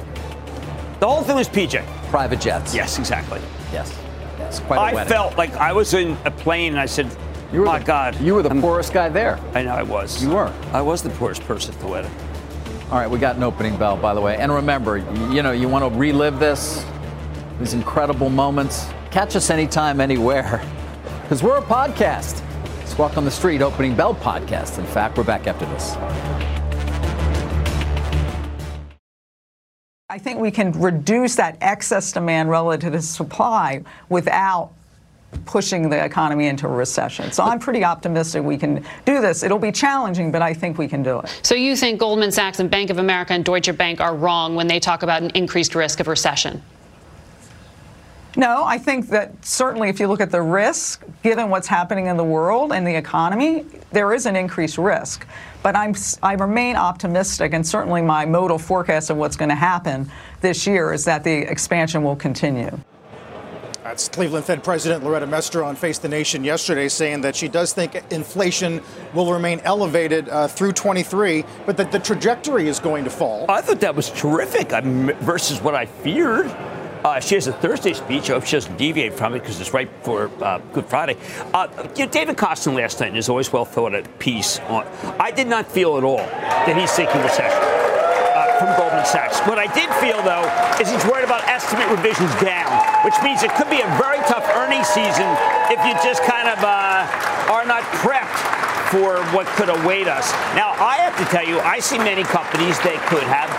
The 0.99 1.07
whole 1.07 1.23
thing 1.23 1.35
was 1.35 1.47
PJ. 1.47 1.85
Private 2.09 2.41
jets. 2.41 2.73
Yes, 2.73 2.97
exactly. 2.99 3.41
Yes. 3.71 3.97
Yes, 4.38 4.59
quite 4.62 4.79
I 4.79 4.93
wedding. 4.93 5.09
felt 5.09 5.38
like 5.38 5.53
I 5.53 5.73
was 5.73 5.93
in 5.93 6.17
a 6.25 6.31
plane 6.31 6.73
and 6.73 6.79
I 6.79 6.85
said, 6.85 7.15
you 7.51 7.62
were 7.62 7.65
my 7.65 7.79
the, 7.79 7.85
God. 7.85 8.21
You 8.21 8.35
were 8.35 8.43
the 8.43 8.49
I'm, 8.49 8.62
poorest 8.62 8.93
guy 8.93 9.09
there. 9.09 9.39
I 9.53 9.63
know 9.63 9.71
I 9.71 9.83
was. 9.83 10.21
You 10.23 10.29
were. 10.29 10.53
I 10.71 10.81
was 10.81 11.01
the 11.01 11.09
poorest 11.12 11.41
person 11.43 11.73
at 11.73 11.79
the 11.79 11.88
wedding. 11.88 12.12
All 12.91 12.97
right, 12.97 13.08
we 13.08 13.19
got 13.19 13.36
an 13.36 13.43
opening 13.43 13.78
bell, 13.78 13.95
by 13.97 14.15
the 14.15 14.21
way. 14.21 14.38
And 14.38 14.52
remember, 14.52 14.97
you 14.97 15.43
know, 15.43 15.52
you 15.52 15.69
want 15.69 15.93
to 15.93 15.99
relive 15.99 16.39
this, 16.39 16.84
these 17.60 17.75
incredible 17.75 18.32
moments. 18.32 18.88
Catch 19.12 19.36
us 19.36 19.52
anytime, 19.52 20.02
anywhere, 20.02 20.60
because 21.21 21.43
we're 21.43 21.60
a 21.60 21.62
podcast. 21.62 22.41
It's 22.82 22.89
Squawk 22.89 23.15
on 23.15 23.25
the 23.25 23.32
Street 23.32 23.62
Opening 23.62 23.95
Bell 23.95 24.15
podcast. 24.15 24.80
In 24.80 24.88
fact, 24.88 25.19
we're 25.19 25.23
back 25.23 25.45
after 25.45 25.67
this. 25.67 25.95
I 30.10 30.17
think 30.17 30.39
we 30.39 30.49
can 30.49 30.71
reduce 30.71 31.36
that 31.36 31.60
excess 31.62 32.12
demand 32.12 32.49
relative 32.49 32.93
to 32.93 33.04
supply 33.04 33.84
without 34.10 34.71
pushing 35.45 35.89
the 35.89 36.03
economy 36.03 36.47
into 36.47 36.67
a 36.67 36.71
recession. 36.71 37.31
So 37.31 37.43
I'm 37.43 37.59
pretty 37.59 37.83
optimistic 37.83 38.43
we 38.43 38.57
can 38.57 38.85
do 39.05 39.21
this. 39.21 39.43
It'll 39.43 39.59
be 39.59 39.71
challenging, 39.71 40.31
but 40.31 40.41
I 40.41 40.53
think 40.53 40.77
we 40.77 40.87
can 40.87 41.03
do 41.03 41.19
it. 41.19 41.39
So 41.43 41.55
you 41.55 41.75
think 41.75 41.99
Goldman 41.99 42.31
Sachs 42.31 42.59
and 42.59 42.69
Bank 42.69 42.89
of 42.89 42.97
America 42.97 43.33
and 43.33 43.43
Deutsche 43.43 43.75
Bank 43.75 43.99
are 43.99 44.15
wrong 44.15 44.55
when 44.55 44.67
they 44.67 44.79
talk 44.79 45.03
about 45.03 45.21
an 45.21 45.31
increased 45.31 45.75
risk 45.75 45.99
of 45.99 46.07
recession? 46.07 46.61
No, 48.37 48.63
I 48.63 48.77
think 48.77 49.09
that 49.09 49.43
certainly 49.43 49.89
if 49.89 49.99
you 49.99 50.07
look 50.07 50.21
at 50.21 50.29
the 50.29 50.41
risk, 50.41 51.03
given 51.23 51.49
what's 51.49 51.67
happening 51.67 52.05
in 52.05 52.15
the 52.15 52.23
world 52.23 52.71
and 52.71 52.85
the 52.85 52.95
economy, 52.95 53.65
there 53.91 54.13
is 54.13 54.27
an 54.27 54.35
increased 54.35 54.77
risk. 54.77 55.25
But 55.63 55.75
I'm, 55.75 55.95
I 56.21 56.33
remain 56.33 56.75
optimistic, 56.75 57.53
and 57.53 57.65
certainly 57.65 58.01
my 58.01 58.25
modal 58.25 58.59
forecast 58.59 59.09
of 59.09 59.17
what's 59.17 59.35
going 59.35 59.49
to 59.49 59.55
happen 59.55 60.09
this 60.41 60.67
year 60.67 60.93
is 60.93 61.05
that 61.05 61.23
the 61.23 61.39
expansion 61.51 62.03
will 62.03 62.15
continue. 62.15 62.79
That's 63.89 64.08
Cleveland 64.08 64.45
Fed 64.45 64.63
President 64.63 65.04
Loretta 65.04 65.25
Mester 65.25 65.63
on 65.63 65.75
Face 65.75 65.97
the 65.97 66.08
Nation 66.08 66.43
yesterday 66.43 66.89
saying 66.89 67.21
that 67.21 67.36
she 67.36 67.47
does 67.47 67.73
think 67.73 67.99
inflation 68.12 68.84
will 69.15 69.34
remain 69.34 69.62
elevated 69.62 70.30
uh, 70.30 70.47
through 70.47 70.73
23, 70.73 71.43
but 71.65 71.75
that 71.78 71.91
the 71.91 71.97
trajectory 71.97 72.67
is 72.67 72.80
going 72.80 73.04
to 73.04 73.10
fall. 73.10 73.49
I 73.49 73.62
thought 73.62 73.80
that 73.80 73.95
was 73.95 74.12
terrific 74.12 74.69
versus 75.23 75.60
what 75.60 75.73
I 75.73 75.88
feared. 75.88 76.45
Uh, 77.04 77.19
she 77.19 77.34
has 77.34 77.47
a 77.47 77.54
Thursday 77.54 77.93
speech. 77.93 78.30
I 78.30 78.34
hope 78.34 78.45
she 78.45 78.58
doesn't 78.58 78.78
deviate 78.78 79.15
from 79.15 79.34
it 79.34 79.39
because 79.39 79.60
it's 79.60 79.73
right 79.73 79.89
for 80.04 80.30
uh, 80.43 80.60
Good 80.71 80.86
Friday. 80.86 81.17
Uh, 81.52 81.67
you 81.97 82.06
know, 82.06 82.12
David 82.12 82.38
Kostin 82.38 82.75
last 82.75 82.99
night 82.99 83.17
is 83.17 83.28
always 83.28 83.52
well 83.52 83.65
thought 83.65 83.95
at 83.95 84.19
piece 84.19 84.60
on. 84.67 84.86
I 85.19 85.32
did 85.32 85.47
not 85.47 85.65
feel 85.65 85.97
at 85.97 86.04
all 86.04 86.17
that 86.17 86.78
he's 86.78 86.91
thinking 86.91 87.23
recession. 87.23 87.98
Uh, 88.39 88.47
from 88.56 88.71
Goldman 88.80 89.04
Sachs. 89.04 89.36
What 89.43 89.60
I 89.60 89.67
did 89.75 89.91
feel, 89.99 90.23
though, 90.23 90.47
is 90.80 90.88
he's 90.88 91.04
worried 91.12 91.28
about 91.28 91.43
estimate 91.52 91.91
revisions 91.91 92.32
down, 92.39 92.71
which 93.04 93.19
means 93.19 93.43
it 93.43 93.52
could 93.60 93.67
be 93.67 93.84
a 93.84 93.89
very 93.99 94.23
tough 94.32 94.47
earnings 94.56 94.88
season 94.88 95.28
if 95.67 95.75
you 95.84 95.91
just 95.99 96.23
kind 96.23 96.47
of 96.47 96.56
uh, 96.63 97.04
are 97.52 97.67
not 97.67 97.84
prepped 97.99 98.39
for 98.95 99.19
what 99.36 99.43
could 99.60 99.67
await 99.67 100.08
us. 100.08 100.32
Now, 100.56 100.71
I 100.80 101.04
have 101.04 101.19
to 101.19 101.25
tell 101.28 101.43
you, 101.43 101.60
I 101.67 101.84
see 101.84 101.99
many 101.99 102.23
companies 102.23 102.80
that 102.88 102.95
could 103.12 103.28
have 103.28 103.52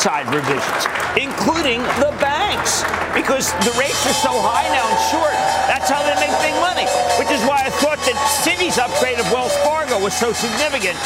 upside 0.00 0.32
revisions, 0.32 0.88
including 1.12 1.84
the 2.00 2.08
banks, 2.24 2.80
because 3.12 3.52
the 3.68 3.74
rates 3.76 4.00
are 4.08 4.16
so 4.16 4.32
high 4.32 4.64
now 4.72 4.88
and 4.88 5.00
short. 5.12 5.36
That's 5.68 5.92
how 5.92 6.00
they 6.00 6.16
make 6.16 6.32
big 6.40 6.56
money, 6.56 6.88
which 7.20 7.28
is 7.28 7.44
why 7.44 7.60
I 7.60 7.70
thought 7.84 8.00
that 8.08 8.16
Citi's 8.40 8.80
upgrade 8.80 9.20
of 9.20 9.28
Wells 9.28 9.52
Fargo 9.60 10.00
was 10.00 10.16
so 10.16 10.32
significant. 10.32 10.96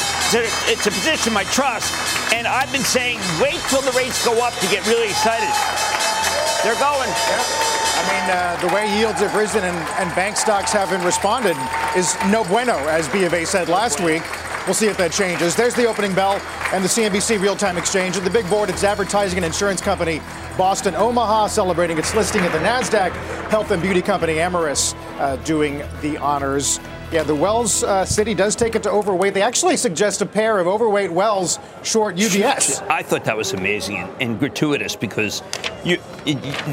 It's 0.70 0.86
a 0.86 0.94
position 0.94 1.34
my 1.34 1.42
trust, 1.50 1.90
and 2.30 2.46
I've 2.46 2.70
been 2.70 2.86
saying 2.86 3.18
wait 3.42 3.58
till 3.66 3.82
the 3.82 3.90
rates 3.98 4.22
go 4.22 4.38
up 4.46 4.54
to 4.62 4.66
get 4.70 4.86
really 4.86 5.10
excited. 5.10 5.50
They're 6.62 6.78
going. 6.78 7.10
I 7.10 8.02
mean, 8.14 8.26
uh, 8.30 8.54
the 8.62 8.70
way 8.70 8.86
yields 8.94 9.18
have 9.26 9.34
risen 9.34 9.66
and, 9.66 9.78
and 9.98 10.06
bank 10.14 10.38
stocks 10.38 10.70
haven't 10.70 11.02
responded 11.02 11.58
is 11.98 12.14
no 12.30 12.46
bueno, 12.46 12.78
as 12.86 13.10
B 13.10 13.26
said 13.42 13.66
last 13.66 13.98
week. 13.98 14.22
We'll 14.66 14.74
see 14.74 14.86
if 14.86 14.96
that 14.96 15.12
changes. 15.12 15.54
There's 15.54 15.74
the 15.74 15.86
opening 15.86 16.14
bell 16.14 16.40
and 16.72 16.82
the 16.82 16.88
CNBC 16.88 17.40
real 17.40 17.54
time 17.54 17.76
exchange. 17.76 18.16
At 18.16 18.24
the 18.24 18.30
big 18.30 18.48
board, 18.48 18.70
it's 18.70 18.82
advertising 18.82 19.36
and 19.36 19.44
insurance 19.44 19.82
company 19.82 20.22
Boston 20.56 20.94
Omaha 20.94 21.48
celebrating 21.48 21.98
its 21.98 22.14
listing 22.14 22.42
at 22.42 22.52
the 22.52 22.58
NASDAQ. 22.58 23.10
Health 23.50 23.70
and 23.72 23.82
beauty 23.82 24.00
company 24.00 24.34
Amyris 24.34 24.94
uh, 25.18 25.36
doing 25.36 25.82
the 26.00 26.16
honors. 26.16 26.80
Yeah, 27.12 27.24
the 27.24 27.34
Wells 27.34 27.84
uh, 27.84 28.04
Citi 28.04 28.34
does 28.34 28.56
take 28.56 28.74
it 28.74 28.82
to 28.84 28.90
overweight. 28.90 29.34
They 29.34 29.42
actually 29.42 29.76
suggest 29.76 30.22
a 30.22 30.26
pair 30.26 30.58
of 30.58 30.66
overweight 30.66 31.12
Wells 31.12 31.58
short 31.82 32.16
UBS. 32.16 32.88
I 32.88 33.02
thought 33.02 33.24
that 33.24 33.36
was 33.36 33.52
amazing 33.52 33.98
and, 33.98 34.22
and 34.22 34.38
gratuitous 34.38 34.96
because 34.96 35.42
you 35.84 35.98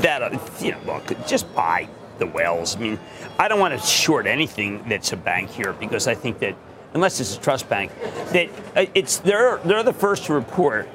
that 0.02 0.22
uh, 0.24 0.40
you 0.62 0.72
know 0.72 0.80
look 0.86 1.28
just 1.28 1.54
buy 1.54 1.90
the 2.20 2.28
Wells. 2.28 2.78
I 2.78 2.80
mean, 2.80 3.00
I 3.38 3.48
don't 3.48 3.60
want 3.60 3.80
to 3.80 3.86
short 3.86 4.28
anything 4.28 4.88
that's 4.88 5.12
a 5.12 5.18
bank 5.18 5.50
here 5.50 5.74
because 5.74 6.08
I 6.08 6.16
think 6.16 6.40
that 6.40 6.56
unless 6.94 7.20
it's 7.20 7.36
a 7.36 7.40
trust 7.40 7.70
bank, 7.70 7.92
that 8.32 8.50
uh, 8.76 8.86
it's 8.94 9.18
they're 9.20 9.58
they're 9.66 9.84
the 9.84 9.94
first 9.94 10.26
to 10.26 10.34
report, 10.34 10.88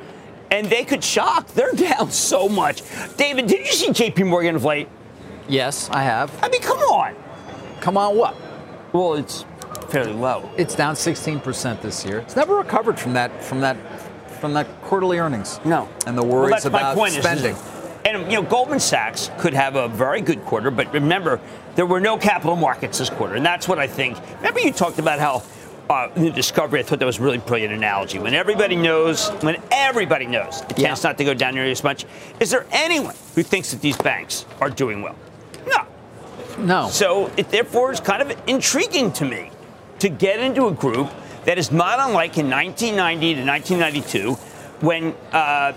and 0.51 0.69
they 0.69 0.85
could 0.85 1.03
shock. 1.03 1.49
They're 1.49 1.73
down 1.77 2.11
so 2.11 2.49
much. 2.49 2.83
David, 3.17 3.47
did 3.47 3.67
you 3.67 3.73
see 3.73 3.93
J.P. 3.93 4.25
Morgan 4.25 4.57
of 4.57 4.65
late? 4.65 4.89
Yes, 5.49 5.89
I 5.91 6.03
have. 6.03 6.33
I 6.43 6.49
mean, 6.49 6.61
come 6.61 6.79
on. 6.79 7.15
Come 7.81 7.97
on, 7.97 8.17
what? 8.17 8.37
Well, 8.93 9.15
it's 9.15 9.45
fairly 9.91 10.13
low. 10.13 10.51
It's 10.57 10.75
down 10.75 10.95
16% 10.95 11.81
this 11.83 12.05
year. 12.05 12.19
It's 12.19 12.35
never 12.35 12.57
recovered 12.57 12.99
from 12.99 13.13
that 13.13 13.45
from 13.45 13.61
that 13.61 13.77
from 14.41 14.55
that 14.55 14.67
quarterly 14.83 15.19
earnings. 15.19 15.61
No. 15.65 15.89
And 16.07 16.17
the 16.17 16.23
worries 16.23 16.65
well, 16.65 16.95
about 16.95 17.11
spending. 17.11 17.55
Is, 17.55 17.63
and 18.05 18.31
you 18.31 18.41
know, 18.41 18.43
Goldman 18.43 18.81
Sachs 18.81 19.31
could 19.39 19.55
have 19.55 19.75
a 19.75 19.89
very 19.89 20.21
good 20.21 20.45
quarter, 20.45 20.71
but 20.71 20.93
remember, 20.93 21.41
there 21.75 21.87
were 21.87 22.01
no 22.01 22.17
capital 22.17 22.55
markets 22.55 22.99
this 22.99 23.11
quarter, 23.11 23.35
and 23.35 23.45
that's 23.45 23.67
what 23.67 23.79
I 23.79 23.87
think. 23.87 24.17
Remember, 24.37 24.61
you 24.61 24.73
talked 24.73 24.99
about 24.99 25.19
how 25.19 25.43
uh, 25.89 26.09
the 26.15 26.31
discovery, 26.31 26.81
I 26.81 26.83
thought 26.83 26.99
that 26.99 27.07
was 27.07 27.19
a 27.19 27.23
really 27.23 27.39
brilliant 27.39 27.73
analogy. 27.73 28.19
When 28.19 28.35
everybody 28.35 28.77
knows, 28.77 29.29
when 29.43 29.61
everybody 29.71 30.27
knows, 30.27 30.63
it 30.63 30.77
tends 30.77 30.81
yeah. 31.05 31.09
not 31.11 31.19
to 31.19 31.25
go 31.25 31.35
down 31.35 31.55
nearly 31.55 31.71
as 31.71 31.85
much. 31.85 32.05
Is 32.41 32.51
there 32.51 32.67
anyone 32.73 33.15
who 33.35 33.43
thinks 33.43 33.71
that 33.71 33.81
these 33.81 33.97
banks 33.97 34.47
are 34.61 34.71
doing 34.71 35.03
well? 35.03 35.17
No. 35.67 35.87
No. 36.59 36.89
So 36.91 37.31
it 37.37 37.51
therefore 37.51 37.93
is 37.93 38.01
kind 38.01 38.23
of 38.23 38.37
intriguing 38.49 39.13
to 39.13 39.25
me 39.25 39.51
to 40.01 40.09
get 40.09 40.41
into 40.41 40.67
a 40.67 40.73
group 40.73 41.11
that 41.45 41.59
is 41.59 41.71
not 41.71 42.01
unlike 42.01 42.39
in 42.39 42.51
1990 42.51 43.35
to 43.35 43.45
1992 43.45 44.33
when 44.85 45.15
uh, 45.33 45.73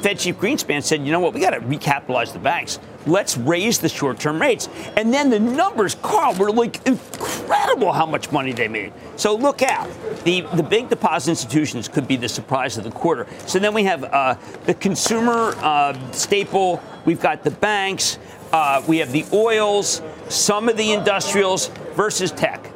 Fed 0.00 0.18
Chief 0.18 0.36
Greenspan 0.36 0.82
said, 0.82 1.04
you 1.04 1.12
know 1.12 1.20
what, 1.20 1.34
we 1.34 1.40
got 1.40 1.50
to 1.50 1.60
recapitalize 1.60 2.32
the 2.32 2.38
banks. 2.38 2.78
Let's 3.06 3.36
raise 3.36 3.78
the 3.78 3.88
short 3.88 4.18
term 4.20 4.40
rates. 4.40 4.68
And 4.96 5.12
then 5.12 5.30
the 5.30 5.40
numbers, 5.40 5.96
Carl, 5.96 6.34
were 6.34 6.52
like 6.52 6.86
incredible 6.86 7.92
how 7.92 8.06
much 8.06 8.30
money 8.30 8.52
they 8.52 8.68
made. 8.68 8.92
So 9.16 9.34
look 9.34 9.62
out. 9.62 9.88
The, 10.24 10.42
the 10.54 10.62
big 10.62 10.88
deposit 10.88 11.30
institutions 11.30 11.88
could 11.88 12.06
be 12.06 12.16
the 12.16 12.28
surprise 12.28 12.78
of 12.78 12.84
the 12.84 12.90
quarter. 12.90 13.26
So 13.46 13.58
then 13.58 13.74
we 13.74 13.84
have 13.84 14.04
uh, 14.04 14.36
the 14.66 14.74
consumer 14.74 15.54
uh, 15.58 15.96
staple, 16.12 16.82
we've 17.04 17.20
got 17.20 17.42
the 17.42 17.50
banks, 17.50 18.18
uh, 18.52 18.82
we 18.86 18.98
have 18.98 19.12
the 19.12 19.24
oils, 19.32 20.02
some 20.28 20.68
of 20.68 20.76
the 20.76 20.92
industrials 20.92 21.68
versus 21.94 22.30
tech. 22.30 22.70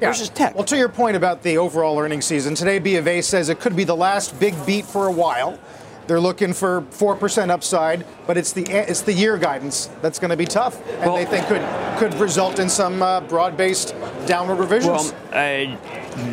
Yeah. 0.00 0.08
Versus 0.08 0.30
tech. 0.30 0.54
Well, 0.54 0.64
to 0.64 0.76
your 0.76 0.88
point 0.88 1.16
about 1.16 1.42
the 1.42 1.58
overall 1.58 1.98
earnings 1.98 2.24
season, 2.24 2.54
today 2.54 2.78
B 2.78 2.96
of 2.96 3.06
A 3.06 3.20
says 3.20 3.48
it 3.48 3.60
could 3.60 3.76
be 3.76 3.84
the 3.84 3.96
last 3.96 4.38
big 4.40 4.54
beat 4.66 4.86
for 4.86 5.06
a 5.06 5.12
while. 5.12 5.58
They're 6.06 6.20
looking 6.20 6.52
for 6.52 6.82
four 6.90 7.14
percent 7.14 7.50
upside, 7.50 8.04
but 8.26 8.36
it's 8.36 8.52
the 8.52 8.62
it's 8.62 9.02
the 9.02 9.12
year 9.12 9.38
guidance 9.38 9.88
that's 10.02 10.18
going 10.18 10.30
to 10.30 10.36
be 10.36 10.44
tough, 10.44 10.80
and 10.88 11.06
well, 11.06 11.16
they 11.16 11.24
think 11.24 11.46
could 11.46 11.62
could 11.98 12.14
result 12.20 12.58
in 12.58 12.68
some 12.68 13.02
uh, 13.02 13.20
broad-based 13.20 13.94
downward 14.26 14.56
revisions. 14.56 15.12
Well, 15.32 15.78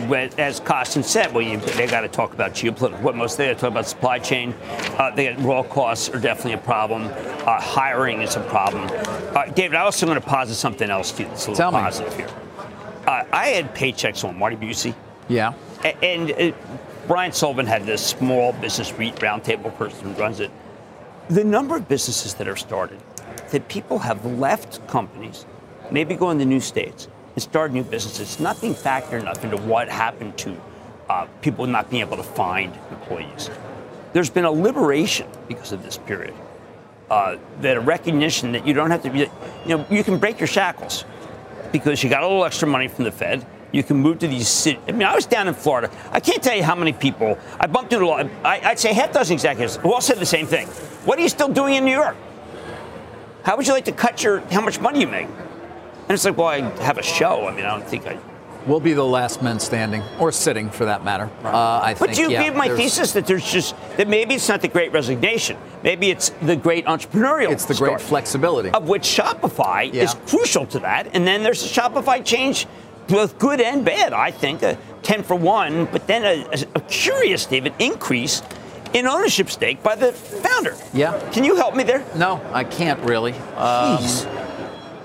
uh, 0.09 0.15
as 0.39 0.59
Kostin 0.59 1.03
said, 1.03 1.33
well, 1.33 1.43
you, 1.43 1.57
they 1.57 1.85
got 1.85 2.01
to 2.01 2.07
talk 2.07 2.33
about 2.33 2.53
geopolitical. 2.53 3.01
What 3.01 3.15
most 3.15 3.37
they 3.37 3.47
got 3.47 3.53
to 3.53 3.59
talk 3.59 3.71
about 3.71 3.87
supply 3.87 4.17
chain. 4.17 4.55
Uh, 4.97 5.13
they 5.13 5.33
got 5.33 5.43
raw 5.43 5.61
costs 5.61 6.09
are 6.09 6.19
definitely 6.19 6.53
a 6.53 6.57
problem. 6.57 7.03
Uh, 7.45 7.59
hiring 7.61 8.21
is 8.21 8.35
a 8.35 8.41
problem. 8.41 8.89
Uh, 9.35 9.45
David, 9.45 9.75
I 9.75 9.81
also 9.81 10.07
want 10.07 10.21
to 10.21 10.27
posit 10.27 10.55
something 10.55 10.89
else 10.89 11.11
to 11.11 11.23
you 11.23 11.29
that's 11.29 11.45
a 11.45 11.51
little 11.51 11.71
Tell 11.71 11.71
positive 11.71 12.11
me. 12.17 12.23
here. 12.23 12.33
Uh, 13.05 13.23
I 13.31 13.47
had 13.49 13.75
Paychex 13.75 14.27
on 14.27 14.37
Marty 14.39 14.55
Mucci. 14.55 14.95
Yeah. 15.29 15.53
And, 16.01 16.31
and 16.31 16.55
Brian 17.07 17.31
Sullivan 17.31 17.65
had 17.65 17.85
this 17.85 18.05
small 18.05 18.51
business 18.51 18.91
roundtable 18.91 19.73
person 19.77 20.13
who 20.13 20.21
runs 20.21 20.41
it. 20.41 20.51
The 21.29 21.45
number 21.45 21.77
of 21.77 21.87
businesses 21.87 22.33
that 22.33 22.49
are 22.49 22.57
started, 22.57 22.99
that 23.51 23.69
people 23.69 23.99
have 23.99 24.25
left 24.25 24.85
companies, 24.87 25.45
maybe 25.89 26.15
going 26.15 26.37
to 26.39 26.45
new 26.45 26.59
states 26.59 27.07
and 27.33 27.41
start 27.41 27.71
new 27.71 27.83
businesses, 27.83 28.41
not 28.41 28.59
being 28.59 28.75
factored 28.75 29.21
enough 29.21 29.41
into 29.45 29.55
what 29.55 29.87
happened 29.87 30.37
to 30.39 30.59
uh, 31.09 31.25
people 31.41 31.65
not 31.65 31.89
being 31.89 32.01
able 32.01 32.17
to 32.17 32.23
find 32.23 32.77
employees. 32.91 33.49
There's 34.11 34.29
been 34.29 34.43
a 34.43 34.51
liberation 34.51 35.29
because 35.47 35.71
of 35.71 35.83
this 35.83 35.97
period. 35.97 36.33
Uh, 37.09 37.37
that 37.61 37.77
a 37.77 37.79
recognition 37.79 38.51
that 38.51 38.67
you 38.67 38.73
don't 38.73 38.91
have 38.91 39.03
to 39.03 39.09
be, 39.09 39.19
you 39.19 39.77
know, 39.77 39.85
you 39.89 40.03
can 40.03 40.17
break 40.17 40.41
your 40.41 40.47
shackles 40.47 41.05
because 41.71 42.03
you 42.03 42.09
got 42.09 42.21
a 42.21 42.27
little 42.27 42.43
extra 42.43 42.67
money 42.67 42.89
from 42.89 43.05
the 43.05 43.11
Fed 43.13 43.45
you 43.71 43.83
can 43.83 43.97
move 43.97 44.19
to 44.19 44.27
these 44.27 44.47
cities. 44.47 44.81
I 44.87 44.91
mean, 44.91 45.07
I 45.07 45.15
was 45.15 45.25
down 45.25 45.47
in 45.47 45.53
Florida. 45.53 45.91
I 46.11 46.19
can't 46.19 46.41
tell 46.41 46.55
you 46.55 46.63
how 46.63 46.75
many 46.75 46.93
people 46.93 47.37
I 47.59 47.67
bumped 47.67 47.93
into. 47.93 48.05
A 48.05 48.07
lot. 48.07 48.29
I, 48.43 48.69
would 48.69 48.79
say 48.79 48.93
half 48.93 49.11
dozen 49.11 49.33
executives 49.33 49.75
who 49.77 49.93
all 49.93 50.01
said 50.01 50.17
the 50.17 50.25
same 50.25 50.47
thing. 50.47 50.67
What 51.05 51.19
are 51.19 51.21
you 51.21 51.29
still 51.29 51.49
doing 51.49 51.75
in 51.75 51.85
New 51.85 51.95
York? 51.95 52.15
How 53.43 53.55
would 53.57 53.67
you 53.67 53.73
like 53.73 53.85
to 53.85 53.91
cut 53.91 54.23
your 54.23 54.39
how 54.51 54.61
much 54.61 54.79
money 54.79 55.01
you 55.01 55.07
make? 55.07 55.27
And 55.27 56.11
it's 56.11 56.23
like, 56.23 56.37
well, 56.37 56.47
I 56.47 56.61
have 56.83 56.97
a 56.97 57.03
show. 57.03 57.47
I 57.47 57.55
mean, 57.55 57.65
I 57.65 57.77
don't 57.77 57.87
think 57.87 58.07
I. 58.07 58.17
We'll 58.65 58.81
be 58.81 58.93
the 58.93 59.05
last 59.05 59.41
men 59.41 59.61
standing, 59.61 60.03
or 60.19 60.33
sitting, 60.33 60.69
for 60.69 60.83
that 60.85 61.03
matter. 61.05 61.29
Right. 61.41 61.53
Uh, 61.53 61.81
I 61.81 61.93
but 61.93 62.09
think. 62.09 62.19
you 62.19 62.31
yeah, 62.31 62.43
give 62.43 62.55
my 62.55 62.67
thesis 62.67 63.13
that 63.13 63.25
there's 63.25 63.49
just 63.49 63.75
that 63.95 64.09
maybe 64.09 64.35
it's 64.35 64.49
not 64.49 64.61
the 64.61 64.67
great 64.67 64.91
resignation. 64.91 65.57
Maybe 65.83 66.09
it's 66.09 66.29
the 66.41 66.57
great 66.57 66.85
entrepreneurial. 66.85 67.51
It's 67.51 67.63
the 67.63 67.75
great 67.75 68.01
flexibility. 68.01 68.69
Of 68.71 68.89
which 68.89 69.03
Shopify 69.03 69.93
yeah. 69.93 70.03
is 70.03 70.15
crucial 70.27 70.65
to 70.67 70.79
that. 70.79 71.07
And 71.13 71.25
then 71.25 71.43
there's 71.43 71.63
a 71.63 71.67
Shopify 71.67 72.23
change 72.25 72.67
both 73.07 73.39
good 73.39 73.61
and 73.61 73.83
bad, 73.85 74.13
I 74.13 74.31
think. 74.31 74.63
A 74.63 74.77
10 75.03 75.23
for 75.23 75.35
one, 75.35 75.85
but 75.85 76.05
then 76.07 76.25
a, 76.25 76.65
a 76.75 76.81
curious, 76.81 77.45
David, 77.45 77.73
increase 77.79 78.41
in 78.93 79.07
ownership 79.07 79.49
stake 79.49 79.81
by 79.83 79.95
the 79.95 80.11
founder. 80.11 80.75
Yeah. 80.93 81.17
Can 81.31 81.43
you 81.43 81.55
help 81.55 81.75
me 81.75 81.83
there? 81.83 82.05
No, 82.15 82.41
I 82.51 82.63
can't 82.63 82.99
really. 83.01 83.33
Um, 83.55 84.03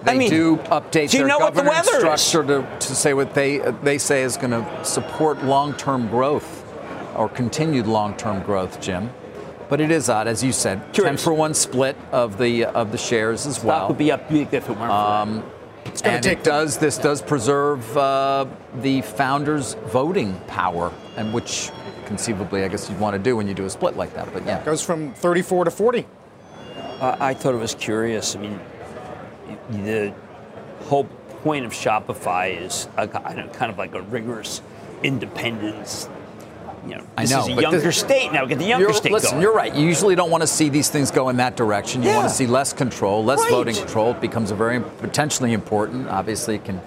they 0.05 0.12
I 0.12 0.19
mean, 0.19 0.31
do 0.31 0.57
update 0.57 1.11
do 1.11 1.19
their 1.19 1.29
know 1.29 1.38
governance 1.38 1.88
the 1.88 1.99
structure 1.99 2.43
to, 2.43 2.79
to 2.81 2.95
say 2.95 3.15
what 3.15 3.35
they 3.35 3.59
they 3.59 3.99
say 3.99 4.23
is 4.23 4.37
going 4.37 4.51
to 4.51 4.85
support 4.85 5.45
long-term 5.45 6.09
growth 6.09 6.65
or 7.15 7.29
continued 7.29 7.87
long-term 7.87 8.43
growth, 8.43 8.81
Jim. 8.81 9.11
But 9.69 9.81
it 9.81 9.91
is 9.91 10.11
odd, 10.11 10.27
as 10.27 10.43
you 10.43 10.53
said, 10.53 10.93
Curious. 10.93 11.23
10 11.23 11.25
for 11.25 11.33
one 11.33 11.55
split 11.55 11.97
of 12.11 12.37
the 12.37 12.65
of 12.65 12.91
the 12.91 12.99
shares 12.99 13.47
as 13.47 13.62
well. 13.62 13.79
Stock 13.79 13.88
would 13.91 13.99
be 13.99 14.11
up 14.11 14.29
big 14.29 14.53
if 14.53 14.69
it 14.69 14.77
weren't 14.77 14.91
um, 14.91 15.45
and 16.05 16.25
it 16.27 16.45
does 16.45 16.79
this 16.79 16.99
does 16.99 17.23
preserve 17.23 17.97
uh, 17.97 18.47
the 18.81 19.03
founders' 19.03 19.75
voting 19.87 20.38
power, 20.47 20.92
and 21.16 21.33
which 21.33 21.71
conceivably, 22.07 22.64
I 22.64 22.68
guess 22.68 22.88
you'd 22.90 23.01
want 23.01 23.14
to 23.14 23.18
do 23.18 23.37
when 23.37 23.49
you 23.49 23.55
do 23.55 23.64
a 23.64 23.71
split 23.71 23.97
like 23.97 24.14
that. 24.14 24.33
But 24.33 24.45
yeah, 24.45 24.59
it 24.59 24.64
goes 24.64 24.83
from 24.83 25.14
34 25.14 25.66
to 25.66 25.71
40. 25.71 26.07
Uh, 27.01 27.16
I 27.18 27.35
thought 27.35 27.55
it 27.55 27.59
was 27.59 27.75
curious. 27.75 28.37
I 28.37 28.40
mean, 28.40 28.61
the 29.71 30.14
whole 30.85 31.05
point 31.42 31.64
of 31.64 31.73
Shopify 31.73 32.61
is 32.61 32.88
a, 32.97 33.09
kind 33.09 33.71
of 33.71 33.79
like 33.79 33.95
a 33.95 34.03
rigorous 34.03 34.62
independence 35.03 36.09
you 36.87 36.97
know, 36.97 37.07
this 37.16 37.33
I 37.33 37.37
know, 37.37 37.42
is 37.42 37.59
a 37.59 37.61
younger 37.61 37.79
this, 37.81 37.97
state 37.99 38.33
now. 38.33 38.45
Get 38.45 38.59
the 38.59 38.64
younger 38.64 38.92
state 38.92 39.12
listen, 39.12 39.33
going. 39.33 39.42
you're 39.42 39.55
right. 39.55 39.75
You 39.75 39.87
usually 39.87 40.14
don't 40.14 40.31
want 40.31 40.42
to 40.42 40.47
see 40.47 40.68
these 40.68 40.88
things 40.88 41.11
go 41.11 41.29
in 41.29 41.37
that 41.37 41.57
direction. 41.57 42.03
You 42.03 42.09
yeah. 42.09 42.16
want 42.16 42.29
to 42.29 42.35
see 42.35 42.47
less 42.47 42.73
control, 42.73 43.25
less 43.25 43.40
right. 43.40 43.51
voting 43.51 43.77
control. 43.77 44.12
It 44.12 44.21
becomes 44.21 44.51
a 44.51 44.55
very 44.55 44.81
potentially 44.81 45.53
important. 45.53 46.09
Obviously, 46.09 46.57
it 46.57 46.64
can 46.64 46.81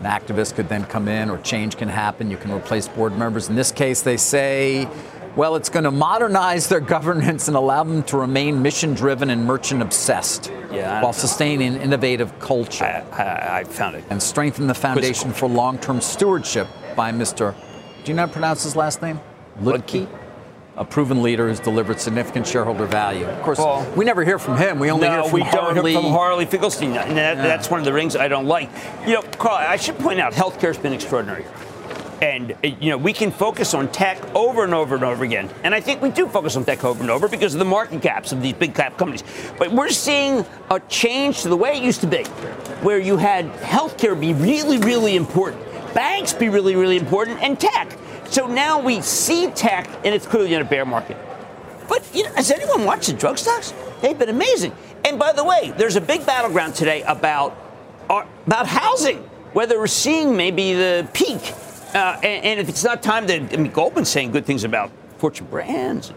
an 0.00 0.04
activist 0.04 0.54
could 0.54 0.68
then 0.68 0.84
come 0.84 1.08
in 1.08 1.28
or 1.28 1.38
change 1.38 1.76
can 1.76 1.88
happen. 1.88 2.30
You 2.30 2.36
can 2.36 2.52
replace 2.52 2.86
board 2.88 3.16
members. 3.16 3.48
In 3.48 3.56
this 3.56 3.72
case, 3.72 4.02
they 4.02 4.16
say 4.16 4.88
Well, 5.34 5.56
it's 5.56 5.68
going 5.68 5.84
to 5.84 5.90
modernize 5.90 6.68
their 6.68 6.80
governance 6.96 7.48
and 7.48 7.56
allow 7.56 7.82
them 7.84 8.02
to 8.04 8.16
remain 8.16 8.62
mission 8.62 8.94
driven 8.94 9.30
and 9.30 9.44
merchant 9.44 9.82
obsessed 9.82 10.52
Yeah, 10.72 11.02
while 11.02 11.12
sustaining 11.12 11.74
an 11.74 11.80
innovative 11.80 12.38
culture 12.38 12.84
I, 12.84 13.22
I, 13.22 13.58
I 13.60 13.64
found 13.64 13.96
it. 13.96 14.04
and 14.10 14.22
strengthen 14.22 14.66
the 14.66 14.74
foundation 14.74 15.32
for 15.32 15.48
long 15.48 15.78
term 15.78 16.00
stewardship 16.00 16.68
by 16.94 17.10
Mr. 17.10 17.54
Do 18.04 18.12
you 18.12 18.16
not 18.16 18.32
pronounce 18.32 18.62
his 18.62 18.76
last 18.76 19.02
name? 19.02 19.20
Lütke? 19.62 20.06
A 20.76 20.84
proven 20.84 21.22
leader 21.24 21.48
who's 21.48 21.58
delivered 21.58 21.98
significant 21.98 22.46
shareholder 22.46 22.86
value. 22.86 23.26
Of 23.26 23.42
course, 23.42 23.58
Well- 23.58 23.84
we 23.96 24.04
never 24.04 24.22
hear 24.24 24.38
from 24.38 24.56
him. 24.58 24.78
We 24.78 24.90
only 24.92 25.08
hear 25.08 25.16
no, 25.18 25.24
from 25.24 25.32
we 25.32 25.40
don't 25.40 25.74
Harley. 25.74 25.92
hear 25.92 26.00
from 26.02 26.12
Harley 26.12 26.46
Finkelstein, 26.46 26.96
and 26.96 27.16
that, 27.18 27.36
that's 27.38 27.68
one 27.68 27.80
of 27.80 27.84
the 27.84 27.92
rings 27.92 28.14
I 28.14 28.28
don't 28.28 28.46
like. 28.46 28.70
You 29.04 29.14
know, 29.14 29.22
Carl, 29.38 29.56
I 29.56 29.76
should 29.76 29.98
point 29.98 30.20
out, 30.20 30.34
healthcare's 30.34 30.78
been 30.78 30.92
extraordinary. 30.92 31.44
And, 32.22 32.52
uh, 32.52 32.56
you 32.80 32.90
know, 32.90 32.96
we 32.96 33.12
can 33.12 33.30
focus 33.32 33.74
on 33.74 33.88
tech 33.88 34.18
over 34.36 34.62
and 34.64 34.72
over 34.74 34.94
and 34.94 35.04
over 35.04 35.24
again. 35.24 35.48
And 35.64 35.74
I 35.74 35.80
think 35.80 36.00
we 36.02 36.10
do 36.10 36.26
focus 36.28 36.56
on 36.56 36.64
tech 36.64 36.84
over 36.84 37.00
and 37.00 37.10
over 37.10 37.28
because 37.28 37.54
of 37.54 37.58
the 37.60 37.64
market 37.64 38.00
caps 38.02 38.30
of 38.32 38.40
these 38.42 38.54
big 38.54 38.74
cap 38.74 38.96
companies. 38.98 39.22
But 39.58 39.72
we're 39.72 39.90
seeing 39.90 40.44
a 40.70 40.80
change 40.88 41.42
to 41.42 41.48
the 41.48 41.56
way 41.56 41.76
it 41.76 41.82
used 41.82 42.00
to 42.02 42.06
be, 42.08 42.22
where 42.82 42.98
you 42.98 43.16
had 43.16 43.52
healthcare 43.54 44.18
be 44.18 44.32
really, 44.32 44.78
really 44.78 45.16
important, 45.16 45.60
banks 45.94 46.32
be 46.32 46.48
really, 46.48 46.76
really 46.76 46.96
important, 46.98 47.40
and 47.42 47.58
tech. 47.58 47.96
So 48.30 48.46
now 48.46 48.80
we 48.80 49.00
see 49.00 49.50
tech, 49.50 49.88
and 50.04 50.14
it's 50.14 50.26
clearly 50.26 50.54
in 50.54 50.60
a 50.60 50.64
bear 50.64 50.84
market. 50.84 51.16
But 51.88 52.04
you 52.14 52.24
know, 52.24 52.32
has 52.34 52.50
anyone 52.50 52.84
watched 52.84 53.06
the 53.06 53.14
drug 53.14 53.38
stocks? 53.38 53.72
They've 54.02 54.18
been 54.18 54.28
amazing. 54.28 54.72
And 55.04 55.18
by 55.18 55.32
the 55.32 55.44
way, 55.44 55.72
there's 55.76 55.96
a 55.96 56.00
big 56.00 56.26
battleground 56.26 56.74
today 56.74 57.02
about 57.02 57.56
uh, 58.10 58.24
about 58.46 58.66
housing, 58.66 59.18
whether 59.52 59.78
we're 59.78 59.86
seeing 59.86 60.36
maybe 60.36 60.74
the 60.74 61.08
peak, 61.14 61.54
uh, 61.94 62.18
and, 62.22 62.44
and 62.44 62.60
if 62.60 62.68
it's 62.68 62.84
not 62.84 63.02
time 63.02 63.26
to. 63.26 63.34
I 63.34 63.56
mean, 63.56 63.72
Goldman's 63.72 64.10
saying 64.10 64.32
good 64.32 64.44
things 64.44 64.64
about 64.64 64.90
Fortune 65.16 65.46
Brands, 65.46 66.12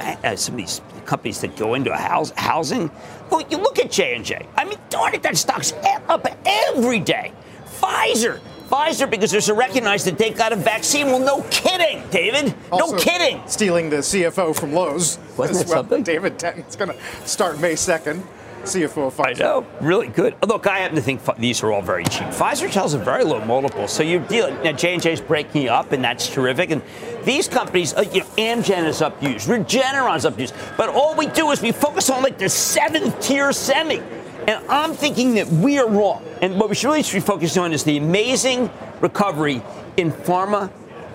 uh, 0.00 0.36
some 0.36 0.54
of 0.54 0.58
these 0.58 0.80
companies 1.04 1.40
that 1.42 1.56
go 1.56 1.74
into 1.74 1.94
house, 1.94 2.30
housing. 2.36 2.90
Well, 3.30 3.42
you 3.50 3.58
look 3.58 3.78
at 3.78 3.90
J 3.90 4.16
and 4.16 4.24
J. 4.24 4.46
I 4.56 4.64
mean, 4.64 4.78
darn 4.88 5.14
it, 5.14 5.22
that 5.22 5.36
stock's 5.36 5.72
up 6.08 6.26
every 6.46 7.00
day. 7.00 7.32
Pfizer. 7.80 8.40
Pfizer, 8.70 9.10
because 9.10 9.32
there's 9.32 9.48
a 9.48 9.54
recognized 9.54 10.06
that 10.06 10.16
they've 10.16 10.36
got 10.36 10.52
a 10.52 10.56
vaccine. 10.56 11.06
Well, 11.06 11.18
no 11.18 11.42
kidding, 11.50 12.08
David. 12.10 12.54
Also 12.70 12.94
no 12.94 12.98
kidding. 13.02 13.42
Stealing 13.48 13.90
the 13.90 13.96
CFO 13.96 14.54
from 14.54 14.72
Lowe's. 14.72 15.18
Wasn't 15.36 15.58
as 15.58 15.64
that 15.64 15.68
something? 15.68 16.02
David 16.04 16.38
Denton's 16.38 16.76
going 16.76 16.90
to 16.90 17.28
start 17.28 17.58
May 17.60 17.72
2nd. 17.72 18.22
CFO 18.62 19.06
of 19.06 19.16
Pfizer. 19.16 19.26
I 19.26 19.32
know, 19.32 19.66
really 19.80 20.08
good. 20.08 20.36
Look, 20.46 20.66
I 20.66 20.80
happen 20.80 20.96
to 20.96 21.02
think 21.02 21.22
these 21.36 21.62
are 21.62 21.72
all 21.72 21.82
very 21.82 22.04
cheap. 22.04 22.28
Pfizer 22.28 22.70
tells 22.70 22.92
a 22.92 22.98
very 22.98 23.24
low 23.24 23.42
multiple, 23.44 23.88
so 23.88 24.02
you 24.02 24.20
deal. 24.20 24.50
Now 24.62 24.72
J 24.72 24.94
and 24.94 25.02
J's 25.02 25.20
breaking 25.20 25.68
up, 25.68 25.92
and 25.92 26.04
that's 26.04 26.28
terrific. 26.28 26.70
And 26.70 26.82
these 27.24 27.48
companies, 27.48 27.94
uh, 27.94 28.02
you 28.12 28.20
know, 28.20 28.26
Amgen 28.36 28.84
is 28.84 29.00
up 29.00 29.20
used, 29.22 29.48
Regeneron's 29.48 30.26
up 30.26 30.38
used, 30.38 30.54
but 30.76 30.90
all 30.90 31.14
we 31.16 31.26
do 31.28 31.50
is 31.52 31.62
we 31.62 31.72
focus 31.72 32.10
on 32.10 32.22
like 32.22 32.36
the 32.36 32.50
seventh 32.50 33.18
tier 33.20 33.50
semi. 33.52 34.02
And 34.50 34.66
I'm 34.68 34.94
thinking 34.94 35.34
that 35.34 35.46
we 35.46 35.78
are 35.78 35.88
wrong. 35.88 36.24
And 36.42 36.58
what 36.58 36.68
we 36.68 36.74
should 36.74 36.88
really 36.88 37.02
be 37.04 37.20
focusing 37.20 37.62
on 37.62 37.72
is 37.72 37.84
the 37.84 37.96
amazing 37.98 38.68
recovery 39.00 39.62
in 39.96 40.10
pharma 40.10 40.72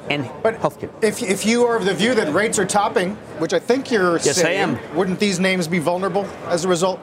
and 0.10 0.30
But 0.42 0.56
healthcare. 0.62 0.90
if, 1.04 1.22
if 1.22 1.46
you 1.46 1.66
are 1.66 1.76
of 1.76 1.84
the 1.84 1.94
view 1.94 2.16
that 2.16 2.34
rates 2.34 2.58
are 2.60 2.66
topping, 2.66 3.16
which 3.40 3.52
I 3.52 3.60
think 3.60 3.92
you're 3.92 4.14
Yes, 4.20 4.40
I 4.40 4.44
saying, 4.44 4.78
am. 4.78 4.96
wouldn't 4.96 5.20
these 5.20 5.42
names 5.42 5.68
be 5.68 5.80
vulnerable 5.80 6.24
as 6.48 6.64
a 6.64 6.70
result? 6.70 6.98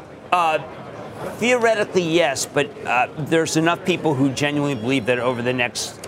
Theoretically, 1.36 2.02
yes, 2.02 2.46
but 2.46 2.66
uh, 2.86 3.08
there's 3.18 3.58
enough 3.58 3.84
people 3.84 4.14
who 4.14 4.30
genuinely 4.30 4.74
believe 4.74 5.04
that 5.06 5.18
over 5.18 5.42
the 5.42 5.52
next 5.52 6.00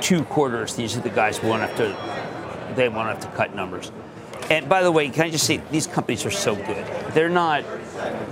two 0.00 0.22
quarters, 0.24 0.76
these 0.76 0.96
are 0.96 1.00
the 1.00 1.10
guys 1.10 1.38
who 1.38 1.48
won't 1.48 1.62
have 1.62 1.76
to, 1.76 2.74
they 2.76 2.88
won't 2.88 3.08
have 3.08 3.20
to 3.20 3.26
cut 3.36 3.52
numbers. 3.56 3.90
And 4.48 4.68
by 4.68 4.82
the 4.84 4.92
way, 4.92 5.08
can 5.08 5.24
I 5.24 5.30
just 5.30 5.44
say 5.44 5.60
these 5.72 5.88
companies 5.88 6.24
are 6.24 6.30
so 6.30 6.54
good. 6.54 6.86
They're 7.14 7.28
not, 7.28 7.64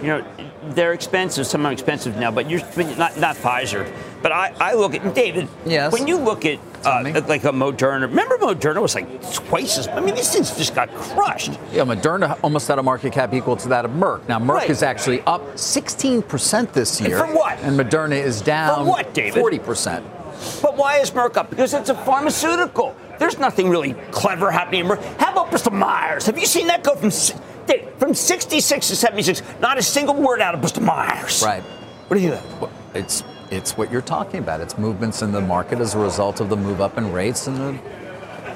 you 0.00 0.08
know, 0.08 0.24
they're 0.70 0.92
expensive. 0.92 1.46
Some 1.46 1.64
are 1.66 1.72
expensive 1.72 2.16
now, 2.16 2.30
but 2.30 2.48
you're 2.50 2.60
not 2.96 3.18
not 3.18 3.36
Pfizer. 3.36 3.90
But 4.22 4.32
I, 4.32 4.52
I 4.60 4.74
look 4.74 4.94
at 4.94 5.14
David. 5.14 5.48
Yes. 5.64 5.92
When 5.92 6.06
you 6.06 6.18
look 6.18 6.44
at 6.44 6.58
uh, 6.84 7.22
like 7.26 7.44
a 7.44 7.52
Moderna, 7.52 8.02
remember 8.02 8.36
Moderna 8.38 8.82
was 8.82 8.94
like 8.94 9.06
twice 9.32 9.78
as. 9.78 9.88
I 9.88 10.00
mean, 10.00 10.14
these 10.14 10.30
things 10.30 10.54
just 10.56 10.74
got 10.74 10.92
crushed. 10.94 11.52
Yeah, 11.72 11.84
Moderna 11.84 12.38
almost 12.42 12.68
had 12.68 12.78
a 12.78 12.82
market 12.82 13.12
cap 13.12 13.32
equal 13.32 13.56
to 13.56 13.68
that 13.68 13.84
of 13.84 13.92
Merck. 13.92 14.28
Now, 14.28 14.38
Merck 14.38 14.48
Right. 14.54 14.70
is 14.70 14.82
actually 14.82 15.22
up 15.22 15.42
16% 15.54 16.72
this 16.72 17.00
year. 17.00 17.18
And 17.18 17.30
for 17.30 17.34
what? 17.36 17.58
And 17.60 17.78
Moderna 17.78 18.22
is 18.22 18.40
down 18.42 18.86
what, 18.86 19.14
David? 19.14 19.42
40%. 19.42 20.02
But 20.62 20.76
why 20.76 20.98
is 20.98 21.10
Merck 21.10 21.36
up? 21.36 21.50
Because 21.50 21.74
it's 21.74 21.90
a 21.90 21.94
pharmaceutical. 21.94 22.94
There's 23.18 23.38
nothing 23.38 23.68
really 23.68 23.94
clever 24.10 24.50
happening 24.50 24.80
in 24.80 24.86
Merck. 24.86 25.02
How 25.18 25.32
about 25.32 25.50
Bristol 25.50 25.72
Myers? 25.72 26.26
Have 26.26 26.38
you 26.38 26.46
seen 26.46 26.66
that 26.68 26.82
go 26.82 26.94
from 26.94 27.10
from 27.98 28.14
66 28.14 28.88
to 28.88 28.96
76? 28.96 29.42
Not 29.60 29.78
a 29.78 29.82
single 29.82 30.14
word 30.14 30.40
out 30.40 30.54
of 30.54 30.60
Bristol 30.60 30.82
Myers. 30.82 31.42
Right. 31.44 31.62
What 31.62 32.16
do 32.16 32.22
you 32.22 32.32
think? 32.32 32.60
Well, 32.60 32.72
It's 32.94 33.24
it's 33.50 33.76
what 33.76 33.90
you're 33.90 34.00
talking 34.02 34.38
about. 34.38 34.60
It's 34.60 34.78
movements 34.78 35.22
in 35.22 35.32
the 35.32 35.40
market 35.40 35.80
as 35.80 35.94
a 35.94 35.98
result 35.98 36.40
of 36.40 36.48
the 36.48 36.56
move 36.56 36.80
up 36.80 36.96
in 36.98 37.12
rates 37.12 37.48
and 37.48 37.56
the 37.56 37.80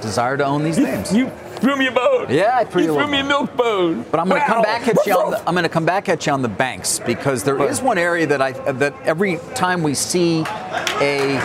desire 0.01 0.37
to 0.37 0.45
own 0.45 0.63
these 0.63 0.79
names. 0.79 1.13
You 1.13 1.31
threw 1.57 1.77
me 1.77 1.87
a 1.89 1.91
bone. 1.93 2.27
Yeah, 2.31 2.59
I 2.59 2.65
threw 2.65 2.83
you 2.83 2.97
a 2.97 3.03
threw 3.03 3.11
me 3.11 3.21
a 3.21 3.25
milk 3.25 3.57
bone. 3.57 4.05
But 4.11 4.21
I'm 4.21 4.29
going 4.29 4.41
to 4.41 4.47
come 4.47 4.63
back 4.63 4.87
at 4.87 5.05
you 5.07 5.15
on 5.15 5.31
the, 5.33 5.39
I'm 5.49 5.55
going 5.55 5.65
to 5.65 5.69
come 5.69 5.85
back 5.85 6.09
at 6.09 6.27
you 6.27 6.33
on 6.33 6.43
the 6.43 6.49
banks 6.49 7.01
because 7.01 7.43
there 7.43 7.61
is 7.65 7.83
one 7.83 7.99
area 7.99 8.27
that 8.27 8.41
I 8.41 8.53
that 8.53 8.95
every 9.03 9.39
time 9.55 9.83
we 9.83 9.95
see 9.95 10.45
a 11.01 11.41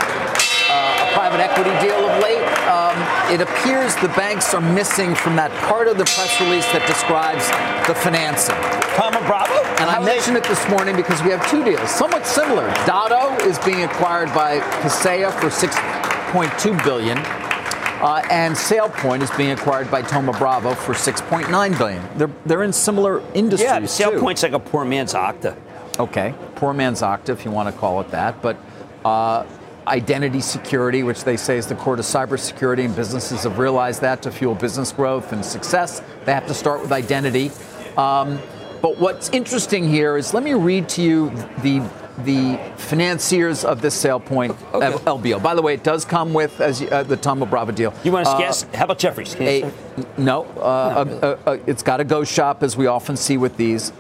private 1.14 1.40
equity 1.40 1.72
deal 1.86 1.98
of 2.10 2.22
late, 2.22 2.44
um, 2.68 2.96
it 3.34 3.42
appears 3.42 3.96
the 3.98 4.10
banks 4.10 4.54
are 4.54 4.62
missing 4.62 5.16
from 5.16 5.36
that 5.36 5.52
part 5.68 5.88
of 5.88 5.98
the 5.98 6.06
press 6.06 6.40
release 6.42 6.66
that 6.72 6.86
describes 6.88 7.46
the 7.88 7.96
financing. 7.96 8.56
Palma 8.98 9.22
Bravo? 9.28 9.54
And 9.80 9.90
I 9.90 9.94
How 9.96 10.00
they- 10.02 10.06
mentioned 10.16 10.38
it 10.38 10.44
this 10.46 10.68
morning 10.70 10.96
because 10.96 11.22
we 11.24 11.30
have 11.32 11.46
two 11.50 11.64
deals, 11.64 11.90
somewhat 11.90 12.26
similar. 12.26 12.68
Datto 12.86 13.36
is 13.46 13.58
being 13.60 13.84
acquired 13.84 14.34
by 14.34 14.60
Kaseya 14.82 15.32
for 15.40 15.50
6.2 15.50 16.74
billion, 16.84 17.18
uh, 17.18 18.22
and 18.30 18.56
SailPoint 18.56 19.22
is 19.22 19.32
being 19.32 19.52
acquired 19.52 19.90
by 19.92 20.02
Thoma 20.02 20.34
Bravo 20.34 20.74
for 20.74 20.94
6.9 20.94 21.78
billion. 21.78 22.02
They're 22.18 22.30
they're 22.46 22.64
in 22.64 22.74
similar 22.74 23.22
industries. 23.34 23.70
Yeah, 23.70 23.86
sale 23.86 24.12
too. 24.12 24.20
point's 24.20 24.44
like 24.44 24.54
a 24.54 24.60
poor 24.60 24.86
man's 24.86 25.14
Okta. 25.14 25.56
Okay, 26.00 26.34
poor 26.56 26.74
man's 26.74 27.02
Okta, 27.02 27.30
if 27.30 27.44
you 27.46 27.52
want 27.52 27.74
to 27.74 27.80
call 27.80 28.02
it 28.02 28.12
that, 28.12 28.42
but. 28.42 28.58
Uh, 29.06 29.44
Identity 29.90 30.40
security, 30.42 31.02
which 31.04 31.24
they 31.24 31.36
say 31.36 31.58
is 31.58 31.66
the 31.66 31.76
core 31.76 31.96
to 31.96 32.02
cybersecurity, 32.04 32.86
and 32.86 32.96
businesses 32.96 33.44
have 33.44 33.58
realized 33.58 34.02
that 34.02 34.22
to 34.22 34.32
fuel 34.32 34.54
business 34.56 34.92
growth 34.92 35.32
and 35.34 35.44
success, 35.44 36.02
they 36.26 36.34
have 36.34 36.46
to 36.48 36.54
start 36.54 36.82
with 36.82 36.92
identity. 36.92 37.52
Um, 37.98 38.40
but 38.82 38.98
what's 39.00 39.30
interesting 39.30 39.88
here 39.90 40.16
is 40.16 40.34
let 40.34 40.44
me 40.44 40.54
read 40.54 40.88
to 40.90 41.02
you 41.02 41.30
the 41.64 41.82
the 42.26 42.60
financiers 42.76 43.64
of 43.64 43.82
this 43.82 43.96
SailPoint 44.04 44.54
Okay. 44.74 44.88
of 44.94 45.02
LBO. 45.06 45.42
By 45.42 45.56
the 45.56 45.62
way, 45.62 45.74
it 45.74 45.84
does 45.84 46.04
come 46.04 46.34
with 46.34 46.60
as 46.60 46.82
you, 46.82 46.90
uh, 46.90 47.02
the 47.04 47.16
Thoma 47.16 47.46
Bravo 47.46 47.72
deal. 47.72 47.94
You 48.04 48.12
want 48.12 48.26
to 48.26 48.32
Uh, 48.34 48.38
guess? 48.38 48.66
How 48.76 48.84
about 48.84 48.98
Jefferies? 49.00 49.38
A, 49.40 49.72
no, 50.18 50.44
uh, 50.62 51.06
a- 51.46 51.52
a- 51.52 51.60
it's 51.66 51.82
got 51.82 51.98
to 51.98 52.04
go 52.04 52.26
shop 52.26 52.62
as 52.62 52.76
we 52.76 52.88
often 52.88 53.16
see 53.16 53.38
with 53.38 53.56
these. 53.56 53.94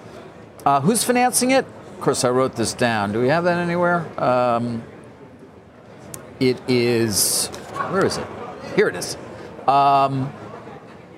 Uh, 0.65 0.81
who's 0.81 1.01
financing 1.01 1.51
it? 1.51 1.65
Of 1.95 2.01
course, 2.01 2.25
I 2.25 2.29
wrote 2.29 2.55
this 2.55 2.73
down. 2.73 3.13
Do 3.13 3.21
we 3.21 3.29
have 3.29 3.45
that 3.45 3.57
anywhere? 3.57 4.05
Um, 4.17 4.83
it 6.39 6.61
is. 6.67 7.47
Where 7.91 8.05
is 8.05 8.17
it? 8.17 8.25
Here 8.75 8.87
it 8.89 8.95
is. 8.95 9.15
Um, 9.67 10.31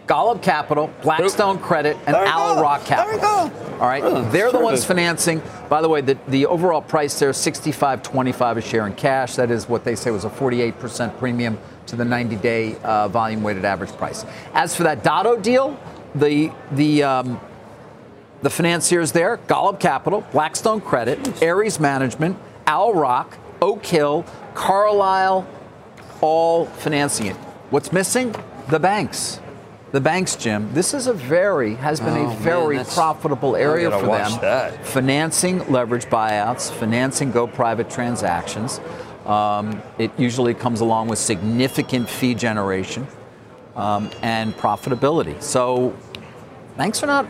Golub 0.07 0.41
Capital, 0.41 0.91
Blackstone 1.01 1.57
Credit, 1.60 1.97
and 2.05 2.15
Owl. 2.15 2.62
Rock 2.62 2.84
There 2.86 2.97
we 3.05 3.17
Capital. 3.19 3.49
go. 3.49 3.77
All 3.79 3.88
right, 3.88 4.03
Oh, 4.03 4.21
they're 4.29 4.51
the 4.51 4.60
ones 4.60 4.84
financing. 4.84 5.41
By 5.69 5.81
the 5.81 5.88
way, 5.89 6.01
the, 6.01 6.17
the 6.27 6.45
overall 6.47 6.81
price 6.81 7.17
there 7.17 7.29
is 7.29 7.38
65.25 7.38 8.57
a 8.57 8.62
share 8.62 8.86
in 8.88 8.93
cash. 8.93 9.36
That 9.36 9.49
is 9.51 9.69
what 9.69 9.84
they 9.86 9.95
say 9.95 10.12
was 10.12 10.25
a 10.25 10.29
48% 10.29 11.17
premium 11.17 11.57
to 11.88 11.95
the 11.95 12.03
90-day 12.03 12.75
uh, 12.84 13.07
volume-weighted 13.07 13.63
average 13.63 13.91
price. 13.93 14.25
As 14.53 14.75
for 14.75 14.84
that 14.84 15.01
Datto 15.03 15.38
deal, 15.38 15.79
the 16.13 16.51
the 16.73 17.03
um, 17.03 17.39
the 18.41 18.49
financiers 18.49 19.13
there: 19.13 19.38
Golub 19.47 19.79
Capital, 19.79 20.21
Blackstone 20.34 20.81
Credit, 20.81 21.41
Ares 21.41 21.79
Management, 21.79 22.38
Owl 22.67 22.93
Rock, 22.93 23.38
Oak 23.62 23.86
Hill, 23.86 24.25
Carlyle, 24.53 25.47
all 26.21 26.65
financing 26.65 27.27
it. 27.27 27.35
What's 27.69 27.91
missing? 27.91 28.35
The 28.69 28.79
banks. 28.79 29.39
The 29.91 29.99
banks, 30.01 30.35
Jim. 30.37 30.73
This 30.73 30.93
is 30.93 31.07
a 31.07 31.13
very 31.13 31.75
has 31.75 31.99
been 31.99 32.15
Oh, 32.17 32.31
a 32.31 32.35
very 32.35 32.77
that's- 32.77 32.93
profitable 32.95 33.56
area 33.58 33.91
for 33.91 34.06
them. 34.06 34.31
that. 34.41 34.85
Financing 34.85 35.69
leverage 35.69 36.06
buyouts, 36.06 36.71
financing 36.71 37.31
go 37.31 37.45
private 37.47 37.89
transactions. 37.89 38.79
Um, 39.25 39.81
it 39.97 40.12
usually 40.17 40.54
comes 40.54 40.79
along 40.81 41.10
with 41.10 41.19
significant 41.19 42.10
fee 42.10 42.33
generation 42.35 43.06
um, 43.75 44.10
and 44.21 44.56
profitability. 44.58 45.41
So 45.41 45.93
banks 46.77 47.04
are 47.04 47.08
not 47.08 47.25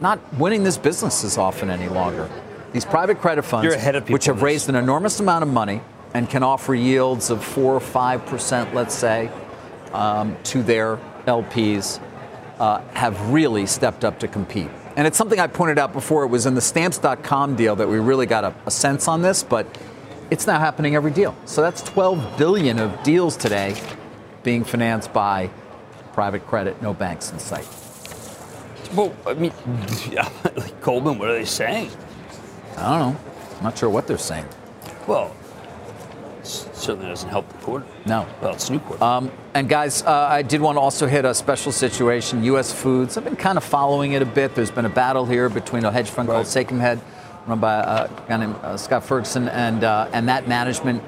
not 0.00 0.20
winning 0.38 0.62
this 0.62 0.78
business 0.78 1.24
as 1.24 1.36
often 1.36 1.68
any 1.70 1.88
longer. 1.88 2.30
These 2.72 2.84
private 2.84 3.20
credit 3.20 3.42
funds, 3.42 3.64
You're 3.64 3.74
ahead 3.74 3.96
of 3.96 4.04
people 4.04 4.12
which 4.12 4.26
have 4.26 4.42
raised 4.42 4.68
an 4.68 4.76
enormous 4.76 5.18
amount 5.18 5.42
of 5.42 5.48
money 5.48 5.80
and 6.14 6.28
can 6.28 6.42
offer 6.42 6.74
yields 6.74 7.30
of 7.30 7.44
four 7.44 7.74
or 7.74 7.80
five 7.80 8.24
percent, 8.26 8.74
let's 8.74 8.94
say, 8.94 9.30
um, 9.92 10.36
to 10.44 10.62
their 10.62 10.98
LPs, 11.26 12.00
uh, 12.58 12.80
have 12.92 13.30
really 13.30 13.66
stepped 13.66 14.04
up 14.04 14.18
to 14.20 14.28
compete. 14.28 14.70
And 14.96 15.06
it's 15.06 15.16
something 15.16 15.38
I 15.38 15.46
pointed 15.46 15.78
out 15.78 15.92
before. 15.92 16.24
It 16.24 16.28
was 16.28 16.46
in 16.46 16.54
the 16.54 16.60
stamps.com 16.60 17.54
deal 17.54 17.76
that 17.76 17.88
we 17.88 17.98
really 17.98 18.26
got 18.26 18.44
a, 18.44 18.54
a 18.66 18.70
sense 18.70 19.06
on 19.06 19.22
this, 19.22 19.42
but 19.42 19.66
it's 20.30 20.46
now 20.46 20.58
happening 20.58 20.96
every 20.96 21.12
deal. 21.12 21.36
So 21.44 21.62
that's 21.62 21.82
12 21.82 22.36
billion 22.36 22.78
of 22.78 23.02
deals 23.02 23.36
today 23.36 23.80
being 24.42 24.64
financed 24.64 25.12
by 25.12 25.50
private 26.12 26.46
credit, 26.46 26.82
no 26.82 26.92
banks 26.92 27.30
in 27.30 27.38
sight. 27.38 27.66
Well, 28.94 29.14
I 29.26 29.34
mean, 29.34 29.52
Goldman, 30.80 31.18
what 31.18 31.28
are 31.28 31.34
they 31.34 31.44
saying? 31.44 31.90
I 32.76 32.98
don't 32.98 33.14
know. 33.14 33.20
I'm 33.58 33.62
not 33.62 33.78
sure 33.78 33.90
what 33.90 34.06
they're 34.06 34.18
saying. 34.18 34.46
Well, 35.06 35.34
certainly 36.42 37.08
doesn't 37.08 37.28
help 37.28 37.48
the 37.48 37.58
quarter. 37.58 37.86
No. 38.06 38.26
Well, 38.40 38.54
it's 38.54 38.70
new 38.70 38.78
quarter. 38.78 39.02
Um, 39.02 39.30
and 39.54 39.68
guys, 39.68 40.02
uh, 40.02 40.28
I 40.30 40.42
did 40.42 40.60
want 40.60 40.76
to 40.76 40.80
also 40.80 41.06
hit 41.06 41.24
a 41.24 41.34
special 41.34 41.72
situation. 41.72 42.44
U.S. 42.44 42.72
Foods. 42.72 43.16
I've 43.16 43.24
been 43.24 43.36
kind 43.36 43.58
of 43.58 43.64
following 43.64 44.12
it 44.12 44.22
a 44.22 44.26
bit. 44.26 44.54
There's 44.54 44.70
been 44.70 44.86
a 44.86 44.90
battle 44.90 45.26
here 45.26 45.48
between 45.48 45.84
a 45.84 45.92
hedge 45.92 46.10
fund 46.10 46.28
right. 46.28 46.36
called 46.36 46.46
Sachem 46.46 46.80
Head, 46.80 47.00
run 47.46 47.60
by 47.60 47.74
uh, 47.76 48.06
a 48.06 48.28
guy 48.28 48.36
named 48.36 48.56
uh, 48.56 48.76
Scott 48.76 49.04
Ferguson, 49.04 49.48
and 49.48 49.84
uh, 49.84 50.10
and 50.12 50.28
that 50.28 50.48
management. 50.48 51.02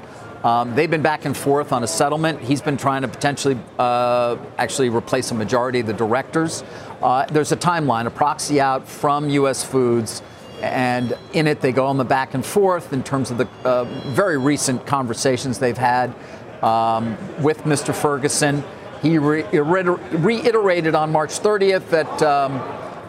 Um, 0.45 0.75
they've 0.75 0.91
been 0.91 1.03
back 1.03 1.27
and 1.27 1.37
forth 1.37 1.71
on 1.71 1.85
a 1.85 1.87
settlement. 1.87 2.41
He's 2.41 2.63
been 2.63 2.79
trying 2.79 3.03
to 3.03 3.09
potentially 3.09 3.59
uh, 3.79 4.37
actually 4.57 4.89
replace 4.89 5.31
a 5.31 5.35
majority 5.35 5.81
of 5.81 5.87
the 5.87 5.93
directors. 5.93 6.65
Uh, 7.03 7.27
there's 7.27 7.53
a 7.53 7.57
timeline, 7.57 8.07
a 8.07 8.11
proxy 8.11 8.61
out 8.61 8.89
from 8.89 9.29
U.S. 9.31 9.63
Foods 9.63 10.23
and 10.63 11.17
in 11.33 11.47
it, 11.47 11.61
they 11.61 11.73
go 11.73 11.87
on 11.87 11.97
the 11.97 12.05
back 12.05 12.35
and 12.35 12.45
forth 12.45 12.93
in 12.93 13.03
terms 13.03 13.31
of 13.31 13.39
the 13.39 13.49
uh, 13.65 13.85
very 14.13 14.39
recent 14.39 14.87
conversations 14.87 15.59
they've 15.59 15.77
had 15.77 16.15
um, 16.63 17.17
with 17.43 17.59
Mr. 17.63 17.95
Ferguson. 17.95 18.63
He 19.03 19.19
re- 19.19 19.45
reiterated 19.45 20.95
on 20.95 21.11
March 21.11 21.41
30th 21.41 21.89
that 21.91 22.23
um, 22.23 22.61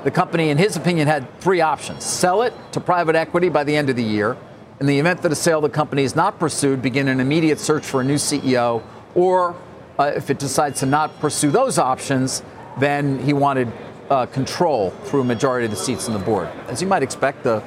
the 0.03 0.11
company, 0.11 0.49
in 0.49 0.57
his 0.57 0.75
opinion, 0.77 1.07
had 1.07 1.39
three 1.41 1.61
options 1.61 2.05
sell 2.05 2.41
it 2.41 2.53
to 2.71 2.79
private 2.79 3.15
equity 3.15 3.49
by 3.49 3.63
the 3.63 3.75
end 3.75 3.89
of 3.89 3.95
the 3.95 4.03
year. 4.03 4.37
In 4.79 4.87
the 4.87 4.97
event 4.97 5.21
that 5.21 5.31
a 5.31 5.35
sale 5.35 5.57
of 5.57 5.63
the 5.63 5.75
company 5.75 6.03
is 6.03 6.15
not 6.15 6.39
pursued, 6.39 6.81
begin 6.81 7.07
an 7.07 7.19
immediate 7.19 7.59
search 7.59 7.85
for 7.85 8.01
a 8.01 8.03
new 8.03 8.15
CEO, 8.15 8.81
or 9.13 9.55
uh, 9.99 10.05
if 10.15 10.29
it 10.29 10.39
decides 10.39 10.79
to 10.79 10.85
not 10.85 11.19
pursue 11.19 11.51
those 11.51 11.77
options, 11.77 12.41
then 12.79 13.19
he 13.19 13.33
wanted 13.33 13.71
uh, 14.11 14.25
control 14.25 14.89
through 15.05 15.21
a 15.21 15.23
majority 15.23 15.65
of 15.65 15.71
the 15.71 15.77
seats 15.77 16.07
on 16.07 16.13
the 16.13 16.19
board. 16.19 16.49
As 16.67 16.81
you 16.81 16.87
might 16.87 17.01
expect, 17.01 17.43
the 17.43 17.63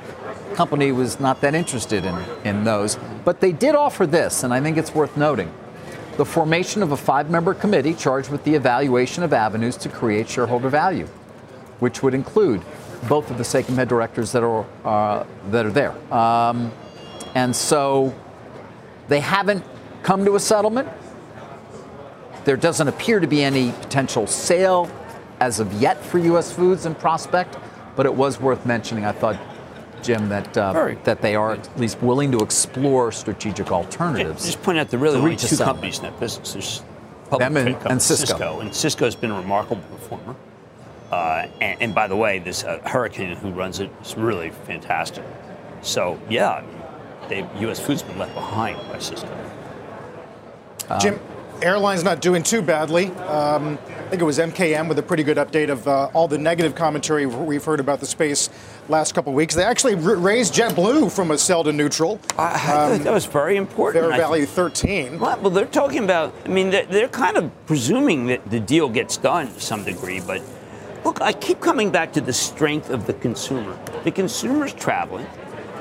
company 0.54 0.92
was 0.92 1.18
not 1.18 1.40
that 1.40 1.54
interested 1.54 2.04
in, 2.04 2.14
in 2.44 2.64
those. 2.64 2.98
But 3.24 3.40
they 3.40 3.50
did 3.50 3.74
offer 3.74 4.06
this, 4.06 4.44
and 4.44 4.52
I 4.52 4.60
think 4.60 4.76
it's 4.76 4.94
worth 4.94 5.16
noting 5.16 5.52
the 6.18 6.24
formation 6.24 6.82
of 6.82 6.92
a 6.92 6.96
five 6.96 7.28
member 7.28 7.54
committee 7.54 7.94
charged 7.94 8.30
with 8.30 8.44
the 8.44 8.54
evaluation 8.54 9.24
of 9.24 9.32
avenues 9.32 9.76
to 9.78 9.88
create 9.88 10.28
shareholder 10.28 10.68
value, 10.68 11.06
which 11.80 12.02
would 12.02 12.14
include 12.14 12.62
both 13.08 13.30
of 13.30 13.38
the 13.38 13.44
Sachem 13.44 13.74
head 13.74 13.88
directors 13.88 14.30
that 14.32 14.44
are, 14.44 14.64
uh, 14.84 15.26
that 15.50 15.66
are 15.66 15.72
there. 15.72 16.12
Um, 16.12 16.70
and 17.34 17.56
so 17.56 18.14
they 19.08 19.20
haven't 19.20 19.64
come 20.02 20.24
to 20.24 20.36
a 20.36 20.40
settlement. 20.40 20.88
There 22.44 22.56
doesn't 22.56 22.86
appear 22.86 23.18
to 23.18 23.26
be 23.26 23.42
any 23.42 23.72
potential 23.72 24.26
sale 24.26 24.90
as 25.40 25.60
of 25.60 25.72
yet 25.74 26.02
for 26.02 26.18
U.S. 26.18 26.52
foods 26.52 26.86
and 26.86 26.98
prospect, 26.98 27.56
but 27.96 28.06
it 28.06 28.14
was 28.14 28.40
worth 28.40 28.64
mentioning. 28.66 29.04
I 29.04 29.12
thought, 29.12 29.38
Jim, 30.02 30.28
that 30.28 30.56
uh, 30.56 30.94
that 31.04 31.22
they 31.22 31.34
are 31.34 31.52
at 31.52 31.78
least 31.78 32.02
willing 32.02 32.32
to 32.32 32.38
explore 32.38 33.12
strategic 33.12 33.70
alternatives. 33.70 34.44
Just 34.44 34.62
point 34.62 34.78
out 34.78 34.88
there 34.88 35.00
really 35.00 35.18
only 35.18 35.36
two 35.36 35.56
companies 35.56 35.98
in 35.98 36.04
that 36.04 36.18
business. 36.20 36.52
There's 36.52 36.82
Them 37.38 37.56
and, 37.56 37.68
and 37.68 38.00
Sysco. 38.00 38.36
Sysco. 38.36 38.60
and 38.60 38.70
Sysco's 38.70 39.16
been 39.16 39.30
a 39.30 39.38
remarkable 39.38 39.82
performer. 39.82 40.36
Uh, 41.10 41.46
and, 41.60 41.82
and, 41.82 41.94
by 41.94 42.08
the 42.08 42.16
way, 42.16 42.40
this 42.40 42.64
uh, 42.64 42.80
Hourican 42.84 43.36
who 43.36 43.50
runs 43.50 43.78
it 43.78 43.90
is 44.02 44.16
really 44.16 44.50
fantastic. 44.50 45.24
So 45.82 46.18
yeah, 46.28 46.64
they, 47.28 47.46
U.S. 47.60 47.78
Food's 47.78 48.02
been 48.02 48.18
left 48.18 48.34
behind 48.34 48.76
by 48.88 48.96
Sysco. 48.96 49.30
Jim, 51.00 51.20
airline's 51.64 52.04
not 52.04 52.20
doing 52.20 52.42
too 52.42 52.62
badly. 52.62 53.06
Um, 53.06 53.78
I 53.88 54.08
think 54.08 54.20
it 54.20 54.24
was 54.24 54.38
MKM 54.38 54.88
with 54.88 54.98
a 54.98 55.02
pretty 55.02 55.22
good 55.22 55.38
update 55.38 55.70
of 55.70 55.88
uh, 55.88 56.10
all 56.12 56.28
the 56.28 56.36
negative 56.36 56.74
commentary 56.74 57.24
we've 57.26 57.64
heard 57.64 57.80
about 57.80 58.00
the 58.00 58.06
space 58.06 58.50
last 58.88 59.14
couple 59.14 59.32
of 59.32 59.36
weeks. 59.36 59.54
They 59.54 59.64
actually 59.64 59.94
raised 59.94 60.54
JetBlue 60.54 61.10
from 61.10 61.30
a 61.30 61.38
sell 61.38 61.64
to 61.64 61.72
neutral. 61.72 62.20
I, 62.38 62.92
um, 62.92 63.02
that 63.02 63.12
was 63.12 63.24
very 63.24 63.56
important. 63.56 64.04
Fair 64.04 64.16
value 64.16 64.44
13. 64.44 65.18
Well, 65.18 65.50
they're 65.50 65.64
talking 65.64 66.04
about, 66.04 66.34
I 66.44 66.48
mean, 66.48 66.70
they're, 66.70 66.86
they're 66.86 67.08
kind 67.08 67.36
of 67.38 67.50
presuming 67.66 68.26
that 68.26 68.48
the 68.50 68.60
deal 68.60 68.88
gets 68.88 69.16
done 69.16 69.52
to 69.52 69.60
some 69.60 69.84
degree, 69.84 70.20
but 70.20 70.42
look, 71.04 71.22
I 71.22 71.32
keep 71.32 71.60
coming 71.60 71.90
back 71.90 72.12
to 72.12 72.20
the 72.20 72.32
strength 72.32 72.90
of 72.90 73.06
the 73.06 73.14
consumer. 73.14 73.76
The 74.04 74.10
consumer's 74.10 74.74
traveling. 74.74 75.26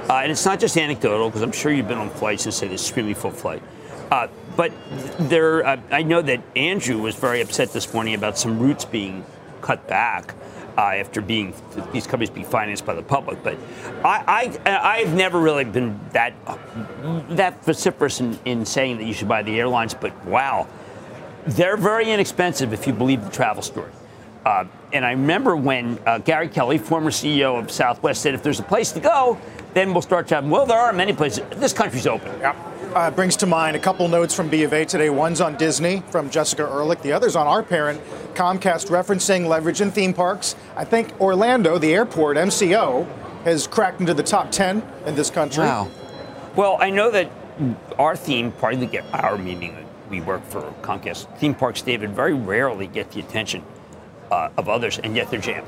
Uh, 0.09 0.15
and 0.15 0.31
it's 0.31 0.45
not 0.45 0.59
just 0.59 0.77
anecdotal, 0.77 1.29
because 1.29 1.41
I'm 1.41 1.51
sure 1.51 1.71
you've 1.71 1.87
been 1.87 1.97
on 1.97 2.09
flights 2.09 2.45
and 2.45 2.53
say 2.53 2.67
this 2.67 2.81
extremely 2.81 3.13
full 3.13 3.31
flight. 3.31 3.63
Uh, 4.11 4.27
but 4.55 4.71
there, 5.19 5.65
uh, 5.65 5.77
I 5.91 6.03
know 6.03 6.21
that 6.21 6.41
Andrew 6.55 7.01
was 7.01 7.15
very 7.15 7.41
upset 7.41 7.73
this 7.73 7.93
morning 7.93 8.13
about 8.13 8.37
some 8.37 8.59
routes 8.59 8.85
being 8.85 9.25
cut 9.61 9.87
back. 9.87 10.35
Uh, 10.75 10.95
after 10.95 11.21
being 11.21 11.53
these 11.91 12.07
companies 12.07 12.31
being 12.31 12.47
financed 12.47 12.83
by 12.83 12.95
the 12.95 13.03
public, 13.03 13.43
but 13.43 13.55
I, 14.03 14.57
I 14.65 15.01
I've 15.01 15.13
never 15.13 15.39
really 15.39 15.65
been 15.65 15.99
that 16.13 16.33
that 17.29 17.63
vociferous 17.63 18.19
in, 18.19 18.39
in 18.45 18.65
saying 18.65 18.97
that 18.97 19.03
you 19.03 19.13
should 19.13 19.27
buy 19.27 19.43
the 19.43 19.59
airlines. 19.59 19.93
But 19.93 20.25
wow, 20.25 20.67
they're 21.45 21.77
very 21.77 22.09
inexpensive 22.09 22.73
if 22.73 22.87
you 22.87 22.93
believe 22.93 23.23
the 23.23 23.29
travel 23.29 23.61
story. 23.61 23.91
Uh, 24.43 24.65
and 24.91 25.05
I 25.05 25.11
remember 25.11 25.55
when 25.55 25.99
uh, 26.07 26.17
Gary 26.17 26.47
Kelly, 26.47 26.79
former 26.79 27.11
CEO 27.11 27.59
of 27.59 27.69
Southwest, 27.69 28.23
said, 28.23 28.33
if 28.33 28.41
there's 28.41 28.59
a 28.59 28.63
place 28.63 28.91
to 28.93 28.99
go, 28.99 29.37
then 29.75 29.93
we'll 29.93 30.01
start 30.01 30.27
traveling. 30.27 30.49
Well, 30.51 30.65
there 30.65 30.79
are 30.79 30.91
many 30.91 31.13
places. 31.13 31.43
This 31.57 31.71
country's 31.71 32.07
open. 32.07 32.39
Yep 32.39 32.72
uh, 32.95 33.11
brings 33.11 33.35
to 33.37 33.45
mind 33.45 33.75
a 33.75 33.79
couple 33.79 34.07
notes 34.07 34.35
from 34.35 34.49
B 34.49 34.63
of 34.63 34.73
A 34.73 34.85
today. 34.85 35.09
One's 35.09 35.41
on 35.41 35.57
Disney 35.57 36.03
from 36.09 36.29
Jessica 36.29 36.63
Ehrlich. 36.63 37.01
The 37.01 37.11
other's 37.11 37.35
on 37.35 37.47
our 37.47 37.63
parent, 37.63 38.01
Comcast, 38.35 38.89
referencing 38.89 39.47
leverage 39.47 39.81
in 39.81 39.91
theme 39.91 40.13
parks. 40.13 40.55
I 40.75 40.85
think 40.85 41.19
Orlando, 41.19 41.77
the 41.77 41.93
airport, 41.93 42.37
MCO, 42.37 43.07
has 43.45 43.67
cracked 43.67 43.99
into 43.99 44.13
the 44.13 44.23
top 44.23 44.51
10 44.51 44.83
in 45.05 45.15
this 45.15 45.29
country. 45.29 45.63
Wow. 45.63 45.89
Well, 46.55 46.77
I 46.79 46.89
know 46.89 47.09
that 47.11 47.31
our 47.97 48.15
theme, 48.15 48.51
part 48.51 48.75
of 48.75 48.79
the 48.79 48.99
our 49.11 49.37
meaning, 49.37 49.87
we 50.09 50.21
work 50.21 50.43
for 50.45 50.61
Comcast, 50.81 51.37
theme 51.37 51.55
parks, 51.55 51.81
David, 51.81 52.11
very 52.11 52.33
rarely 52.33 52.87
get 52.87 53.11
the 53.11 53.19
attention 53.19 53.63
uh, 54.31 54.49
of 54.57 54.69
others, 54.69 54.99
and 54.99 55.15
yet 55.15 55.29
they're 55.31 55.39
jammed. 55.39 55.67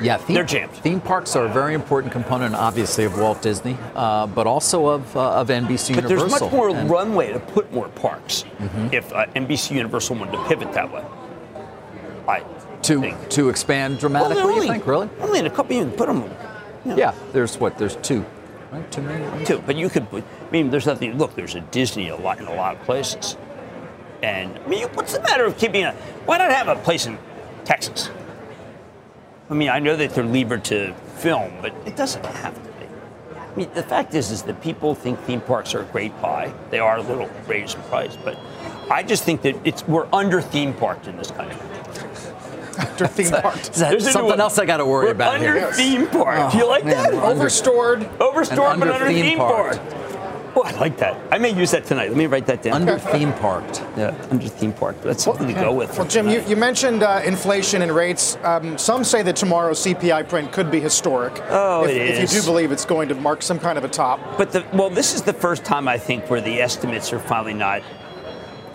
Yeah, 0.00 0.18
theme, 0.18 0.34
they're 0.34 0.44
jammed. 0.44 0.72
Theme 0.72 1.00
parks 1.00 1.36
are 1.36 1.46
a 1.46 1.48
very 1.48 1.74
important 1.74 2.12
component, 2.12 2.54
obviously, 2.54 3.04
of 3.04 3.18
Walt 3.18 3.40
Disney, 3.40 3.78
uh, 3.94 4.26
but 4.26 4.46
also 4.46 4.88
of, 4.88 5.16
uh, 5.16 5.40
of 5.40 5.48
NBC 5.48 5.94
but 5.94 6.04
Universal. 6.04 6.08
But 6.08 6.08
there's 6.08 6.40
much 6.40 6.52
more 6.52 6.68
and 6.68 6.90
runway 6.90 7.32
to 7.32 7.40
put 7.40 7.72
more 7.72 7.88
parks 7.88 8.44
mm-hmm. 8.58 8.88
if 8.92 9.10
uh, 9.12 9.26
NBC 9.34 9.74
Universal 9.76 10.16
wanted 10.16 10.32
to 10.32 10.44
pivot 10.44 10.72
that 10.74 10.92
way. 10.92 11.04
I 12.28 12.44
to 12.82 13.00
think. 13.00 13.28
to 13.30 13.48
expand 13.48 13.98
dramatically. 13.98 14.36
Well, 14.36 14.52
only, 14.52 14.66
you 14.66 14.72
think 14.72 14.86
really? 14.86 15.08
Only 15.20 15.38
in 15.40 15.46
a 15.46 15.50
couple. 15.50 15.74
You 15.76 15.84
can 15.84 15.92
put 15.92 16.08
them. 16.08 16.22
You 16.84 16.90
know. 16.90 16.96
Yeah, 16.96 17.14
there's 17.32 17.58
what? 17.58 17.78
There's 17.78 17.96
two. 17.96 18.24
Right? 18.70 18.90
Two 18.90 19.02
million. 19.02 19.44
Two, 19.44 19.58
but 19.64 19.76
you 19.76 19.88
could. 19.88 20.06
I 20.12 20.22
mean, 20.50 20.70
there's 20.70 20.86
nothing. 20.86 21.16
Look, 21.18 21.34
there's 21.34 21.54
a 21.54 21.60
Disney 21.60 22.08
a 22.08 22.16
lot 22.16 22.38
in 22.38 22.46
a 22.46 22.54
lot 22.54 22.76
of 22.76 22.82
places. 22.82 23.36
And 24.22 24.58
I 24.58 24.66
mean, 24.66 24.88
what's 24.88 25.14
the 25.14 25.22
matter 25.22 25.44
of 25.44 25.56
keeping 25.58 25.84
a? 25.84 25.92
Why 26.26 26.38
not 26.38 26.50
have 26.50 26.68
a 26.68 26.76
place 26.76 27.06
in 27.06 27.18
Texas? 27.64 28.10
I 29.48 29.54
mean, 29.54 29.68
I 29.68 29.78
know 29.78 29.96
that 29.96 30.10
they're 30.10 30.24
levered 30.24 30.64
to 30.66 30.92
film, 31.18 31.52
but 31.60 31.72
it 31.86 31.96
doesn't 31.96 32.24
have 32.26 32.54
to 32.54 32.60
be. 32.60 32.86
I 33.34 33.56
mean, 33.56 33.70
the 33.74 33.82
fact 33.82 34.14
is, 34.14 34.30
is 34.30 34.42
that 34.42 34.60
people 34.60 34.94
think 34.94 35.18
theme 35.20 35.40
parks 35.40 35.74
are 35.74 35.82
a 35.82 35.84
great 35.84 36.20
buy. 36.20 36.52
They 36.70 36.78
are 36.78 36.98
a 36.98 37.02
little 37.02 37.30
raised 37.46 37.76
in 37.76 37.82
price, 37.84 38.16
but 38.16 38.38
I 38.90 39.02
just 39.02 39.24
think 39.24 39.42
that 39.42 39.56
it's 39.64 39.86
we're 39.86 40.08
under 40.12 40.40
theme 40.40 40.74
parked 40.74 41.06
in 41.06 41.16
this 41.16 41.30
country. 41.30 41.60
Under 42.78 43.06
theme 43.06 43.30
parked. 43.30 43.70
Is 43.70 43.78
that 43.78 44.02
something 44.02 44.40
else 44.40 44.58
I 44.58 44.66
got 44.66 44.78
to 44.78 44.84
worry 44.84 45.06
we're 45.06 45.12
about 45.12 45.36
under 45.36 45.54
here? 45.54 45.72
theme 45.72 46.06
park. 46.08 46.38
Oh, 46.38 46.50
Do 46.50 46.58
you 46.58 46.64
oh, 46.64 46.68
like 46.68 46.84
man, 46.84 47.12
that? 47.12 47.14
Overstored. 47.14 48.08
Overstored, 48.20 48.78
but 48.78 48.88
under 48.88 49.06
theme 49.06 49.38
park. 49.38 49.78
Oh, 50.58 50.62
I 50.62 50.70
like 50.72 50.96
that. 50.98 51.20
I 51.30 51.36
may 51.36 51.52
use 51.52 51.70
that 51.72 51.84
tonight. 51.84 52.08
Let 52.08 52.16
me 52.16 52.26
write 52.26 52.46
that 52.46 52.62
down. 52.62 52.76
Under 52.76 52.98
theme 52.98 53.34
parked. 53.34 53.82
Yeah, 53.94 54.16
under 54.30 54.48
theme 54.48 54.72
park. 54.72 54.96
That's 55.02 55.22
something 55.22 55.48
well, 55.48 55.54
to 55.54 55.60
go 55.60 55.74
with. 55.74 55.98
Well, 55.98 56.08
Jim, 56.08 56.30
you, 56.30 56.40
you, 56.48 56.56
mentioned 56.56 57.02
uh, 57.02 57.20
inflation 57.26 57.82
and 57.82 57.94
rates. 57.94 58.38
Um, 58.42 58.78
some 58.78 59.04
say 59.04 59.22
that 59.22 59.36
tomorrow's 59.36 59.84
CPI 59.84 60.30
print 60.30 60.52
could 60.52 60.70
be 60.70 60.80
historic. 60.80 61.34
Oh, 61.50 61.84
if, 61.84 61.90
it 61.90 61.96
if 62.22 62.32
you 62.32 62.40
do 62.40 62.46
believe 62.46 62.72
it's 62.72 62.86
going 62.86 63.10
to 63.10 63.14
mark 63.14 63.42
some 63.42 63.58
kind 63.58 63.76
of 63.76 63.84
a 63.84 63.88
top. 63.88 64.18
But 64.38 64.50
the, 64.50 64.64
well, 64.72 64.88
this 64.88 65.14
is 65.14 65.20
the 65.20 65.34
first 65.34 65.62
time 65.62 65.88
I 65.88 65.98
think 65.98 66.30
where 66.30 66.40
the 66.40 66.58
estimates 66.62 67.12
are 67.12 67.18
finally 67.18 67.52
not. 67.52 67.82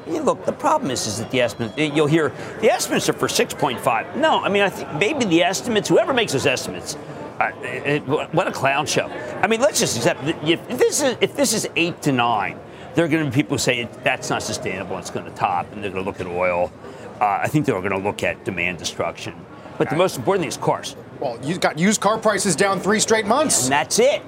Yeah, 0.05 0.21
look, 0.21 0.45
the 0.45 0.53
problem 0.53 0.91
is, 0.91 1.07
is 1.07 1.17
that 1.17 1.31
the 1.31 1.41
estimates, 1.41 1.73
you'll 1.77 2.07
hear 2.07 2.31
the 2.59 2.71
estimates 2.71 3.09
are 3.09 3.13
for 3.13 3.27
6.5. 3.27 4.15
No, 4.17 4.39
I 4.39 4.49
mean, 4.49 4.61
I 4.61 4.69
think 4.69 4.93
maybe 4.95 5.25
the 5.25 5.41
estimates, 5.41 5.89
whoever 5.89 6.13
makes 6.13 6.33
those 6.33 6.45
estimates, 6.45 6.95
it, 7.39 8.01
what 8.01 8.47
a 8.47 8.51
clown 8.51 8.85
show. 8.85 9.07
I 9.41 9.47
mean, 9.47 9.61
let's 9.61 9.79
just 9.79 9.97
accept 9.97 10.23
if 10.43 10.67
this 10.67 11.01
is 11.01 11.17
if 11.21 11.35
this 11.35 11.53
is 11.53 11.67
eight 11.75 12.01
to 12.03 12.11
nine, 12.11 12.59
there 12.95 13.05
are 13.05 13.07
going 13.07 13.23
to 13.25 13.31
be 13.31 13.35
people 13.35 13.55
who 13.55 13.59
say 13.59 13.87
that's 14.03 14.29
not 14.29 14.43
sustainable. 14.43 14.97
It's 14.97 15.09
going 15.09 15.25
to 15.25 15.31
top, 15.31 15.71
and 15.71 15.83
they're 15.83 15.91
going 15.91 16.03
to 16.03 16.09
look 16.09 16.19
at 16.19 16.27
oil. 16.27 16.71
Uh, 17.19 17.39
I 17.43 17.47
think 17.47 17.65
they're 17.65 17.79
going 17.79 17.91
to 17.91 17.97
look 17.97 18.23
at 18.23 18.43
demand 18.45 18.79
destruction. 18.79 19.33
But 19.77 19.89
the 19.89 19.95
most 19.95 20.17
important 20.17 20.43
thing 20.43 20.49
is 20.49 20.57
cars. 20.57 20.95
Well, 21.19 21.39
you've 21.43 21.59
got 21.59 21.79
used 21.79 22.01
car 22.01 22.17
prices 22.17 22.55
down 22.55 22.79
three 22.79 22.99
straight 22.99 23.25
months. 23.25 23.63
And 23.63 23.71
that's 23.71 23.99
it. 23.99 24.21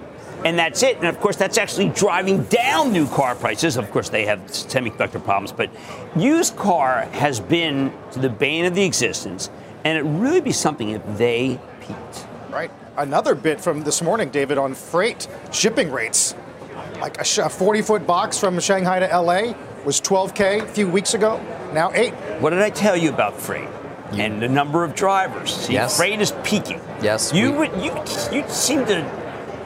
And 0.46 0.58
that's 0.58 0.84
it. 0.84 0.98
And 0.98 1.06
of 1.06 1.20
course, 1.20 1.36
that's 1.36 1.58
actually 1.58 1.90
driving 1.90 2.44
down 2.46 2.92
new 2.92 3.08
car 3.08 3.36
prices. 3.36 3.78
Of 3.78 3.90
course, 3.92 4.10
they 4.10 4.26
have 4.26 4.40
semiconductor 4.42 5.24
problems, 5.24 5.52
but 5.52 5.70
used 6.16 6.56
car 6.56 7.02
has 7.14 7.40
been 7.40 7.94
the 8.14 8.30
bane 8.30 8.66
of 8.66 8.76
the 8.76 8.84
existence. 8.84 9.50
And 9.84 9.98
it 9.98 10.02
really 10.02 10.42
be 10.42 10.52
something 10.52 10.90
if 10.90 11.02
they 11.18 11.60
peaked. 11.82 12.28
Right. 12.50 12.72
Another 12.98 13.34
bit 13.34 13.60
from 13.60 13.84
this 13.84 14.02
morning, 14.04 14.30
David, 14.30 14.58
on 14.58 14.76
freight 14.76 15.28
shipping 15.52 15.92
rates. 15.92 16.36
Like 17.02 17.20
a 17.20 17.50
40 17.50 17.82
foot 17.82 18.06
box 18.08 18.38
from 18.38 18.60
Shanghai 18.60 19.00
to 19.00 19.08
LA 19.08 19.54
was 19.84 20.00
12K 20.00 20.62
a 20.62 20.66
few 20.68 20.88
weeks 20.88 21.14
ago, 21.16 21.42
now 21.74 21.92
8. 21.94 22.14
What 22.40 22.52
did 22.52 22.60
I 22.62 22.70
tell 22.70 22.96
you 22.96 23.10
about 23.10 23.36
freight? 23.40 23.68
And 24.12 24.40
the 24.42 24.48
number 24.48 24.84
of 24.84 24.94
drivers. 24.94 25.54
See, 25.56 25.74
Yes. 25.74 25.98
freight 25.98 26.22
is 26.22 26.34
peaking. 26.44 26.80
Yes, 27.02 27.34
You 27.34 27.52
we- 27.52 27.58
would 27.68 27.82
you 27.84 27.92
you 28.32 28.44
seem 28.48 28.86
to 28.86 29.04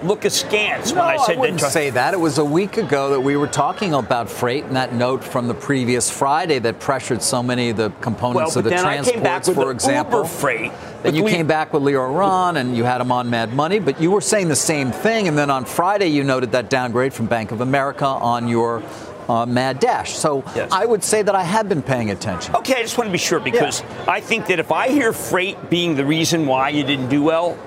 look 0.04 0.26
askance 0.26 0.92
No, 0.92 1.02
when 1.02 1.10
I 1.10 1.18
said 1.26 1.40
wouldn't 1.40 1.60
that. 1.62 1.72
say 1.72 1.90
that. 1.90 2.14
It 2.14 2.20
was 2.20 2.38
a 2.38 2.46
week 2.46 2.78
ago 2.78 3.10
that 3.12 3.20
we 3.22 3.36
were 3.36 3.48
talking 3.48 3.94
about 3.94 4.30
freight 4.30 4.64
and 4.66 4.76
that 4.76 4.94
note 4.94 5.24
from 5.24 5.48
the 5.48 5.54
previous 5.54 6.10
Friday 6.10 6.60
that 6.60 6.80
pressured 6.80 7.22
so 7.22 7.42
many 7.42 7.70
of 7.70 7.78
the 7.78 7.90
components 8.02 8.56
Well, 8.56 8.60
of 8.60 8.64
the 8.64 8.70
but 8.70 8.76
then 8.78 8.86
I 8.86 8.96
came 9.04 9.24
back 9.24 9.44
transports, 9.44 9.60
for 9.60 9.72
example. 9.72 10.20
Uber 10.20 10.30
freight. 10.30 10.72
Then 11.04 11.16
you 11.16 11.24
we- 11.24 11.32
came 11.32 11.48
back 11.48 11.74
with 11.74 11.84
Lior 11.84 12.16
Ron 12.16 12.58
and 12.58 12.76
you 12.76 12.84
had 12.84 13.02
him 13.02 13.12
on 13.12 13.30
Mad 13.30 13.54
Money, 13.54 13.80
but 13.80 14.00
you 14.02 14.12
were 14.12 14.22
saying 14.22 14.48
the 14.50 14.56
same 14.56 14.92
thing. 14.92 15.28
And 15.28 15.38
then 15.38 15.50
on 15.50 15.66
Friday, 15.66 16.08
you 16.08 16.24
noted 16.24 16.52
that 16.52 16.70
downgrade 16.70 17.14
from 17.14 17.26
Bank 17.28 17.52
of 17.52 17.62
America 17.62 18.06
on 18.06 18.48
your 18.48 18.84
uh, 19.30 19.46
Mad 19.46 19.80
Dash. 19.80 20.14
So 20.16 20.44
Yes. 20.56 20.72
I 20.72 20.86
would 20.86 21.04
say 21.04 21.22
that 21.22 21.36
I 21.36 21.44
have 21.44 21.68
been 21.68 21.82
paying 21.82 22.12
attention. 22.12 22.56
Okay, 22.56 22.76
I 22.76 22.82
just 22.82 22.98
want 22.98 23.10
to 23.10 23.12
be 23.12 23.18
sure 23.18 23.40
because 23.42 23.84
I 24.08 24.22
think 24.22 24.48
that 24.48 24.60
if 24.60 24.72
I 24.72 24.88
hear 24.90 25.12
freight 25.12 25.70
being 25.70 25.96
the 25.96 26.06
reason 26.06 26.46
why 26.46 26.70
you 26.70 26.84
didn't 26.84 27.10
do 27.10 27.24
well, 27.24 27.58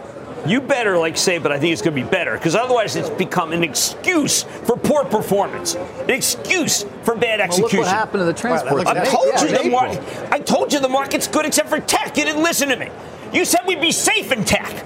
you 0.47 0.61
better 0.61 0.97
like 0.99 1.17
say, 1.17 1.39
but 1.39 1.53
I 1.53 1.59
think 1.59 1.73
it's 1.73 1.83
going 1.83 1.97
to 1.97 2.03
be 2.03 2.09
better 2.09 2.33
because 2.37 2.55
otherwise 2.55 2.97
it's 2.97 3.11
become 3.11 3.53
an 3.53 3.63
excuse 3.63 4.43
for 4.43 4.77
poor 4.77 5.05
performance, 5.05 5.75
an 5.75 6.11
excuse 6.11 6.85
for 7.03 7.15
bad 7.15 7.39
Well, 7.41 7.49
look 7.49 7.59
execution. 7.65 7.79
what 7.81 7.89
happened 7.89 8.21
to 8.21 8.25
the 8.25 8.33
transport. 8.33 8.85
looks 8.87 8.91
I 8.91 9.05
told 9.05 9.27
Yeah, 9.27 9.43
you 9.43 9.49
the 9.49 9.55
April. 9.59 9.71
market. 9.73 10.03
I 10.33 10.39
told 10.39 10.73
you 10.73 10.81
the 10.81 10.89
market's 10.89 11.27
good 11.27 11.45
except 11.47 11.69
for 11.69 11.81
tech. 11.81 12.17
You 12.17 12.25
didn't 12.25 12.43
listen 12.43 12.69
to 12.71 12.77
me. 12.77 12.89
You 13.33 13.45
said 13.45 13.61
we'd 13.67 13.81
be 13.81 13.93
safe 13.93 14.33
in 14.33 14.45
tech. 14.45 14.85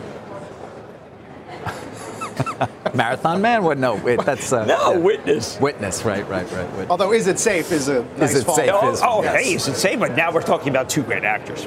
Marathon 2.95 3.41
Man? 3.43 3.65
What? 3.65 3.79
No, 3.79 3.97
wait, 3.97 4.21
that's 4.25 4.53
uh, 4.53 4.65
No, 4.65 4.93
yeah. 4.93 4.99
witness. 4.99 5.59
Witness, 5.61 6.05
right, 6.05 6.27
right, 6.29 6.51
right. 6.53 6.69
Witness. 6.71 6.91
Although, 6.91 7.13
is 7.13 7.27
it 7.27 7.39
safe? 7.39 7.73
Is 7.73 7.89
a 7.89 8.05
nice 8.17 8.35
it 8.35 8.45
follow. 8.45 8.57
safe? 8.59 8.71
Oh, 8.73 8.91
is- 8.93 9.01
oh, 9.03 9.23
yes. 9.23 9.43
hey, 9.45 9.55
is 9.55 9.69
it 9.69 9.75
safe? 9.77 9.99
But 9.99 10.17
now 10.17 10.33
we're 10.33 10.43
talking 10.43 10.69
about 10.69 10.89
two 10.89 11.03
great 11.03 11.25
actors. 11.25 11.65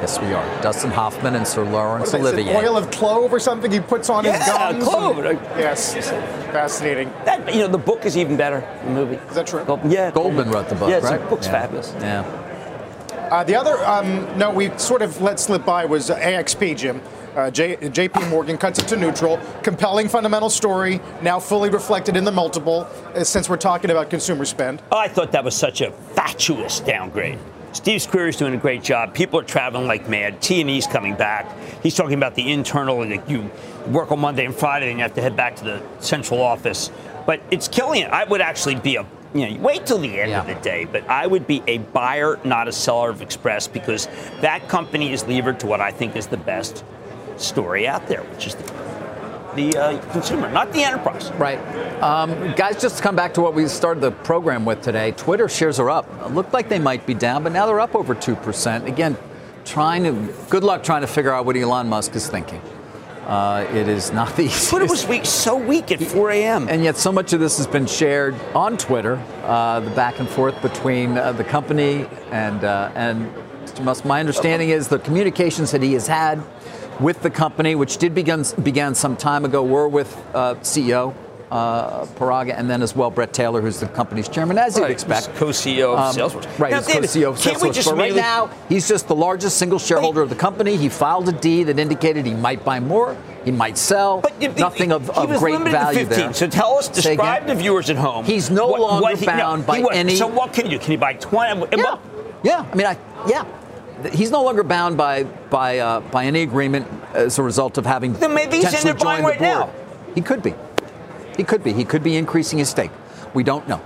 Yes, 0.00 0.20
we 0.20 0.32
are. 0.34 0.62
Dustin 0.62 0.90
Hoffman 0.90 1.34
and 1.36 1.46
Sir 1.46 1.62
What 1.64 1.72
Laurence 1.72 2.08
is 2.08 2.14
it, 2.14 2.20
Olivier. 2.20 2.56
oil 2.56 2.76
of 2.76 2.90
clove 2.90 3.32
or 3.32 3.38
something 3.38 3.70
he 3.70 3.80
puts 3.80 4.10
on 4.10 4.24
his 4.24 4.34
Yeah, 4.34 4.72
gums? 4.72 4.84
clove. 4.84 5.16
Yes, 5.56 5.94
fascinating. 5.94 7.10
That 7.24 7.52
you 7.54 7.60
know, 7.60 7.68
the 7.68 7.78
book 7.78 8.04
is 8.04 8.16
even 8.16 8.36
better. 8.36 8.60
Than 8.60 8.94
the 8.94 9.00
movie. 9.00 9.16
Is 9.28 9.34
that 9.36 9.46
true? 9.46 9.64
Gold- 9.64 9.80
yeah, 9.90 10.10
Goldman 10.10 10.50
wrote 10.50 10.68
the 10.68 10.74
book, 10.74 10.90
Yeah, 10.90 10.98
right? 10.98 11.20
the 11.20 11.26
book's 11.26 11.46
Yeah. 11.46 11.52
fabulous. 11.52 11.94
Yeah. 12.00 12.24
Uh, 13.30 13.42
the 13.44 13.56
other 13.56 13.76
um, 13.86 14.26
no, 14.38 14.50
we 14.50 14.70
sort 14.76 15.00
of 15.02 15.20
let 15.22 15.40
slip 15.40 15.64
by 15.64 15.84
was 15.86 16.10
uh, 16.10 16.16
AXP, 16.18 16.76
Jim. 16.76 17.00
Uh, 17.34 17.50
J- 17.50 17.76
JP 17.76 18.30
Morgan 18.30 18.56
cuts 18.56 18.78
it 18.78 18.86
to 18.88 18.96
neutral. 18.96 19.40
Compelling 19.62 20.08
fundamental 20.08 20.48
story, 20.48 21.00
now 21.20 21.40
fully 21.40 21.68
reflected 21.68 22.16
in 22.16 22.24
the 22.24 22.30
multiple, 22.30 22.86
uh, 23.14 23.24
since 23.24 23.48
we're 23.48 23.56
talking 23.56 23.90
about 23.90 24.08
consumer 24.08 24.44
spend. 24.44 24.80
Oh, 24.92 24.98
I 24.98 25.08
thought 25.08 25.32
that 25.32 25.42
was 25.42 25.56
such 25.56 25.80
a 25.80 25.90
fatuous 25.90 26.80
downgrade. 26.80 27.38
Steve 27.72 28.00
Squeri's 28.00 28.36
doing 28.36 28.54
a 28.54 28.58
great 28.58 28.84
job. 28.84 29.14
People 29.14 29.40
are 29.40 29.44
traveling 29.44 29.88
like 29.88 30.08
mad. 30.08 30.40
T&E's 30.40 30.86
coming 30.86 31.16
back. 31.16 31.50
He's 31.82 31.96
talking 31.96 32.14
about 32.14 32.36
the 32.36 32.52
internal, 32.52 33.04
like 33.04 33.28
you 33.28 33.50
work 33.88 34.12
on 34.12 34.20
Monday 34.20 34.44
and 34.44 34.54
Friday 34.54 34.90
and 34.90 34.98
you 34.98 35.02
have 35.02 35.14
to 35.14 35.20
head 35.20 35.34
back 35.34 35.56
to 35.56 35.64
the 35.64 35.82
central 35.98 36.40
office. 36.40 36.92
But 37.26 37.40
it's 37.50 37.66
killing 37.66 38.02
it. 38.02 38.10
I 38.10 38.24
would 38.24 38.40
actually 38.40 38.76
be 38.76 38.94
a, 38.94 39.04
you 39.34 39.50
know, 39.50 39.60
wait 39.60 39.86
till 39.86 39.98
the 39.98 40.20
end 40.20 40.34
of 40.34 40.46
the 40.46 40.54
day, 40.54 40.84
but 40.84 41.08
I 41.08 41.26
would 41.26 41.48
be 41.48 41.64
a 41.66 41.78
buyer, 41.78 42.38
not 42.44 42.68
a 42.68 42.72
seller 42.72 43.10
of 43.10 43.22
Express 43.22 43.66
because 43.66 44.06
that 44.40 44.68
company 44.68 45.12
is 45.12 45.24
levered 45.24 45.58
to 45.60 45.66
what 45.66 45.80
I 45.80 45.90
think 45.90 46.14
is 46.14 46.28
the 46.28 46.36
best 46.36 46.84
story 47.40 47.86
out 47.86 48.06
there, 48.06 48.22
which 48.22 48.46
is 48.46 48.54
the, 48.54 48.64
the 49.54 49.76
uh, 49.78 50.12
consumer, 50.12 50.50
not 50.50 50.72
the 50.72 50.82
enterprise. 50.82 51.30
Right. 51.32 51.58
Um, 52.02 52.54
guys, 52.54 52.80
just 52.80 52.98
to 52.98 53.02
come 53.02 53.16
back 53.16 53.34
to 53.34 53.40
what 53.40 53.54
we 53.54 53.66
started 53.68 54.00
the 54.00 54.10
program 54.10 54.64
with 54.64 54.82
today, 54.82 55.12
Twitter 55.12 55.48
shares 55.48 55.78
are 55.78 55.90
up. 55.90 56.08
It 56.24 56.32
looked 56.32 56.52
like 56.52 56.68
they 56.68 56.78
might 56.78 57.06
be 57.06 57.14
down, 57.14 57.42
but 57.42 57.52
now 57.52 57.66
they're 57.66 57.80
up 57.80 57.94
over 57.94 58.14
2%. 58.14 58.86
Again, 58.86 59.16
trying 59.64 60.04
to, 60.04 60.34
good 60.50 60.64
luck 60.64 60.82
trying 60.82 61.00
to 61.00 61.06
figure 61.06 61.32
out 61.32 61.46
what 61.46 61.56
Elon 61.56 61.88
Musk 61.88 62.14
is 62.14 62.28
thinking. 62.28 62.60
Uh, 63.26 63.66
it 63.72 63.88
is 63.88 64.12
not 64.12 64.28
the 64.36 64.42
easiest. 64.42 64.70
Twitter 64.70 64.86
was 64.86 65.06
weak, 65.06 65.24
so 65.24 65.56
weak 65.56 65.90
at 65.90 66.02
4 66.02 66.30
a.m. 66.32 66.68
And 66.68 66.84
yet, 66.84 66.96
so 66.96 67.10
much 67.10 67.32
of 67.32 67.40
this 67.40 67.56
has 67.56 67.66
been 67.66 67.86
shared 67.86 68.34
on 68.54 68.76
Twitter, 68.76 69.22
uh, 69.44 69.80
the 69.80 69.90
back 69.90 70.18
and 70.18 70.28
forth 70.28 70.60
between 70.60 71.16
uh, 71.16 71.32
the 71.32 71.44
company 71.44 72.06
and 72.30 72.64
uh, 72.64 72.92
and 72.94 73.32
Mr. 73.64 73.82
Musk. 73.82 74.04
My 74.04 74.20
understanding 74.20 74.70
is 74.70 74.88
the 74.88 74.98
communications 74.98 75.70
that 75.70 75.82
he 75.82 75.94
has 75.94 76.06
had 76.06 76.42
with 77.00 77.22
the 77.22 77.30
company, 77.30 77.74
which 77.74 77.96
did 77.98 78.14
begin 78.14 78.44
began 78.62 78.94
some 78.94 79.16
time 79.16 79.44
ago, 79.44 79.62
were 79.62 79.88
with 79.88 80.16
uh, 80.34 80.54
CEO 80.56 81.14
uh, 81.50 82.04
Paraga, 82.16 82.58
and 82.58 82.68
then 82.68 82.82
as 82.82 82.96
well 82.96 83.10
Bret 83.10 83.32
Taylor, 83.32 83.60
who's 83.60 83.78
the 83.78 83.86
company's 83.86 84.28
chairman, 84.28 84.58
as 84.58 84.76
you'd 84.76 84.90
expect. 84.90 85.32
co-CEO 85.36 85.92
of 85.92 85.98
Um, 86.00 86.14
Salesforce. 86.16 86.58
Right, 86.58 86.72
Now, 86.72 86.78
he's 86.78 86.86
David, 86.88 87.02
co-CEO 87.10 87.28
of 87.30 87.40
can't 87.40 87.60
we 87.62 87.68
Salesforce. 87.68 87.74
just 87.74 87.88
But 87.90 87.96
right 87.98 88.04
really- 88.08 88.20
now, 88.20 88.50
he's 88.68 88.88
just 88.88 89.06
the 89.06 89.14
largest 89.14 89.56
single 89.58 89.78
shareholder 89.78 90.20
of 90.22 90.30
the 90.30 90.34
company. 90.34 90.76
He 90.76 90.88
filed 90.88 91.28
a 91.28 91.32
D 91.32 91.62
that 91.64 91.78
indicated 91.78 92.26
he 92.26 92.34
might 92.34 92.64
buy 92.64 92.80
more, 92.80 93.16
he 93.44 93.52
might 93.52 93.78
sell. 93.78 94.20
But 94.20 94.40
Nothing 94.58 94.90
of, 94.90 95.10
of 95.10 95.38
great 95.38 95.60
value 95.60 96.00
to 96.00 96.06
15. 96.06 96.24
there. 96.26 96.34
So 96.34 96.46
tell 96.48 96.78
us, 96.78 96.86
Say 96.86 97.12
again? 97.12 97.16
describe 97.16 97.46
to 97.46 97.54
viewers 97.54 97.88
at 97.90 97.96
home. 97.96 98.24
He's 98.24 98.50
no 98.50 98.66
longer 98.66 99.14
he- 99.16 99.26
bound 99.26 99.64
by 99.66 99.78
he 99.78 99.86
any- 99.92 100.16
So 100.16 100.26
what 100.26 100.52
can 100.52 100.68
you? 100.70 100.78
Can 100.80 100.92
you 100.92 100.98
buy 100.98 101.12
20? 101.14 101.66
Yeah, 101.76 101.82
what- 101.84 102.00
yeah. 102.42 102.64
I 102.72 102.74
mean, 102.74 102.86
I 102.86 102.96
yeah. 103.28 103.44
He's 104.12 104.30
no 104.30 104.42
longer 104.42 104.62
bound 104.62 104.96
by 104.96 105.24
by 105.24 105.78
uh, 105.78 106.00
by 106.00 106.26
any 106.26 106.42
agreement 106.42 106.86
as 107.14 107.38
a 107.38 107.42
result 107.42 107.78
of 107.78 107.86
having 107.86 108.12
Then 108.14 108.34
maybe 108.34 108.56
he's 108.56 108.64
in 108.64 108.70
potentially 108.70 108.92
there 108.92 109.04
buying 109.04 109.22
joined 109.22 109.40
the 109.40 109.44
right 109.44 109.66
board. 109.66 110.14
He 110.14 110.20
could 110.20 110.42
be. 110.42 110.54
He 111.36 111.44
could 111.44 111.64
be. 111.64 111.72
He 111.72 111.84
could 111.84 112.02
be 112.02 112.16
increasing 112.16 112.58
his 112.58 112.68
stake. 112.68 112.90
We 113.34 113.42
don't 113.42 113.68
know. 113.68 113.80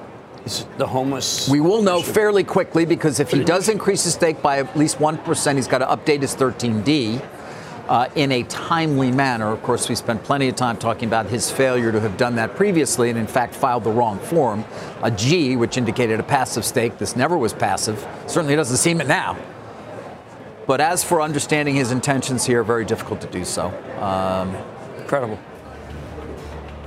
Is 0.45 0.66
the 0.77 0.87
homeless. 0.87 1.49
We 1.49 1.61
will 1.61 1.83
know 1.83 2.03
fairly 2.03 2.45
quickly 2.45 2.85
because 2.85 3.21
if 3.21 3.31
he 3.31 3.43
does 3.43 3.69
increase 3.69 4.05
his 4.05 4.14
stake 4.14 4.41
by 4.41 4.59
at 4.59 4.77
least 4.77 4.99
1%, 4.99 5.57
he's 5.57 5.66
got 5.66 5.79
to 5.79 5.87
update 5.87 6.21
his 6.21 6.35
13D 6.35 7.23
uh, 7.89 8.09
in 8.14 8.31
a 8.33 8.43
timely 8.45 9.11
manner. 9.11 9.51
Of 9.51 9.62
course, 9.62 9.89
we 9.89 9.95
spent 9.95 10.23
plenty 10.23 10.49
of 10.49 10.57
time 10.57 10.77
talking 10.77 11.09
about 11.09 11.27
his 11.27 11.51
failure 11.51 11.91
to 11.91 12.01
have 12.01 12.16
done 12.16 12.37
that 12.37 12.55
previously 12.55 13.11
and, 13.11 13.19
in 13.19 13.27
fact, 13.27 13.55
filed 13.55 13.85
the 13.85 13.91
wrong 13.91 14.19
form. 14.19 14.64
A 15.03 15.11
G, 15.11 15.57
which 15.57 15.77
indicated 15.77 16.21
a 16.21 16.23
passive 16.23 16.64
stake. 16.64 16.99
This 16.99 17.16
never 17.16 17.37
was 17.37 17.53
passive. 17.53 18.07
Certainly 18.27 18.57
doesn't 18.57 18.77
seem 18.77 19.01
it 19.01 19.07
now. 19.07 19.37
But 20.69 20.81
as 20.83 21.03
for 21.03 21.21
understanding 21.23 21.75
his 21.75 21.91
intentions 21.93 22.45
here, 22.45 22.62
very 22.62 22.85
difficult 22.85 23.21
to 23.23 23.27
do 23.27 23.45
so. 23.45 23.69
Um, 24.01 24.55
Incredible. 24.99 25.39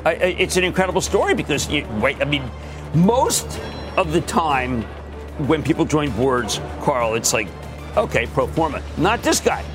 I, 0.06 0.12
I- 0.12 0.36
it's 0.40 0.56
an 0.56 0.64
incredible 0.64 1.02
story 1.02 1.34
because 1.34 1.68
you, 1.68 1.86
wait, 2.00 2.22
I 2.22 2.26
mean, 2.26 2.44
most 2.94 3.60
of 3.98 4.14
the 4.14 4.22
time 4.22 4.84
when 5.48 5.64
people 5.64 5.84
join 5.84 6.12
boards, 6.12 6.62
Carl, 6.82 7.16
it's 7.16 7.34
like, 7.34 7.48
okay, 7.98 8.28
pro 8.28 8.46
forma. 8.48 8.82
Not 8.98 9.24
this 9.24 9.40
guy. 9.40 9.66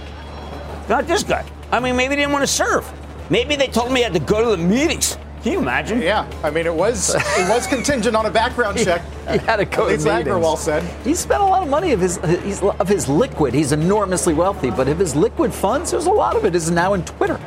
Not 0.89 1.09
this 1.09 1.25
guy. 1.25 1.45
I 1.73 1.81
mean, 1.81 1.97
maybe 1.97 2.11
they 2.15 2.21
didn't 2.23 2.33
want 2.33 2.45
to 2.45 2.47
serve. 2.53 2.89
Maybe 3.29 3.57
they 3.57 3.67
told 3.67 3.91
me 3.91 4.03
I 4.03 4.05
had 4.05 4.13
to 4.13 4.21
go 4.21 4.45
to 4.45 4.51
the 4.57 4.57
meetings. 4.69 5.19
Can 5.47 5.53
you 5.53 5.61
imagine? 5.61 6.03
Yeah, 6.03 6.29
I 6.43 6.51
mean, 6.51 6.67
it 6.67 6.75
was 6.75 7.15
it 7.15 7.49
was 7.49 7.69
contingent 7.69 8.17
on 8.17 8.27
a 8.27 8.31
background 8.33 8.79
check. 8.85 9.01
He 9.31 9.39
had 9.39 9.61
a 9.61 9.65
go 9.65 9.85
At 9.89 10.01
to 10.01 10.05
least. 10.05 10.07
Agrawal 10.09 10.59
said. 10.59 10.83
He 11.05 11.15
spent 11.15 11.41
a 11.41 11.45
lot 11.45 11.63
of 11.63 11.69
money 11.69 11.93
of 11.93 12.01
his, 12.01 12.17
his 12.17 12.61
of 12.61 12.89
his 12.89 13.09
liquid. 13.09 13.55
He's 13.55 13.71
enormously 13.71 14.35
wealthy, 14.35 14.73
but 14.73 14.89
of 14.89 14.99
his 14.99 15.15
liquid 15.15 15.55
funds, 15.55 15.93
there's 15.93 16.07
a 16.07 16.11
lot 16.11 16.35
of 16.35 16.45
it 16.45 16.57
is 16.57 16.73
now 16.73 16.95
in 16.95 17.05
Twitter. 17.05 17.39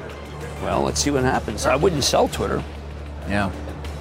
Well, 0.63 0.83
let's 0.83 1.01
see 1.01 1.11
what 1.11 1.23
happens. 1.23 1.65
I 1.65 1.75
wouldn't 1.75 2.05
sell 2.05 2.29
Twitter. 2.29 2.63
Yeah. 3.27 3.51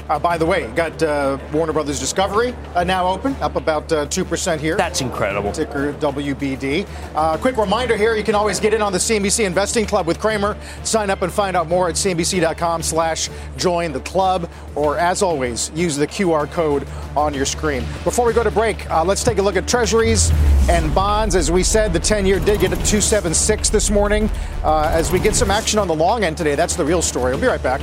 Uh, 0.09 0.19
by 0.19 0.39
the 0.39 0.47
way, 0.47 0.67
got 0.73 1.03
uh, 1.03 1.39
Warner 1.53 1.73
Brothers 1.73 2.01
Discovery 2.01 2.55
uh, 2.75 2.83
now 2.83 3.07
open, 3.07 3.35
up 3.37 3.57
about 3.57 3.93
uh, 3.93 4.07
2% 4.07 4.59
here. 4.59 4.77
That's 4.77 5.01
incredible. 5.01 5.53
Ticker 5.53 5.93
WBD. 5.95 6.87
Uh, 7.15 7.37
quick 7.37 7.57
reminder 7.57 7.97
here, 7.97 8.15
you 8.15 8.25
can 8.25 8.35
always 8.35 8.59
get 8.59 8.73
in 8.73 8.81
on 8.81 8.93
the 8.93 8.99
CNBC 8.99 9.45
Investing 9.45 9.85
Club 9.85 10.07
with 10.07 10.19
Cramer. 10.19 10.57
Sign 10.83 11.11
up 11.11 11.23
and 11.23 11.33
find 11.33 11.57
out 11.57 11.69
more 11.69 11.89
at 11.89 11.97
cnbc.com 11.97 12.83
slash 12.83 13.29
join 13.57 13.93
the 13.93 14.01
club. 14.01 14.49
Or 14.75 14.97
as 14.97 15.23
always, 15.23 15.71
use 15.75 15.97
the 15.97 16.07
QR 16.07 16.51
code 16.51 16.87
on 17.17 17.35
your 17.35 17.47
screen. 17.47 17.85
Before 18.05 18.27
we 18.27 18.33
go 18.33 18.43
to 18.43 18.51
break, 18.51 18.89
uh, 18.91 19.05
let's 19.05 19.23
take 19.23 19.39
a 19.39 19.43
look 19.43 19.57
at 19.57 19.69
treasuries 19.69 20.31
and 20.71 20.95
bonds. 20.95 21.35
As 21.35 21.51
we 21.51 21.63
said, 21.63 21.93
the 21.93 22.01
10-year 22.01 22.39
did 22.41 22.61
get 22.61 22.73
a 22.73 22.77
276 22.77 23.71
this 23.71 23.91
morning. 23.91 24.31
Uh, 24.63 24.91
as 24.93 25.13
we 25.13 25.19
get 25.19 25.35
some 25.35 25.51
action 25.51 25.79
on 25.79 25.89
the 25.89 25.95
long 25.95 26.25
end 26.25 26.37
today, 26.37 26.55
that's 26.55 26.77
the 26.77 26.85
real 26.85 27.03
story. 27.03 27.33
We'll 27.33 27.41
be 27.41 27.47
right 27.47 27.63
back. 27.63 27.81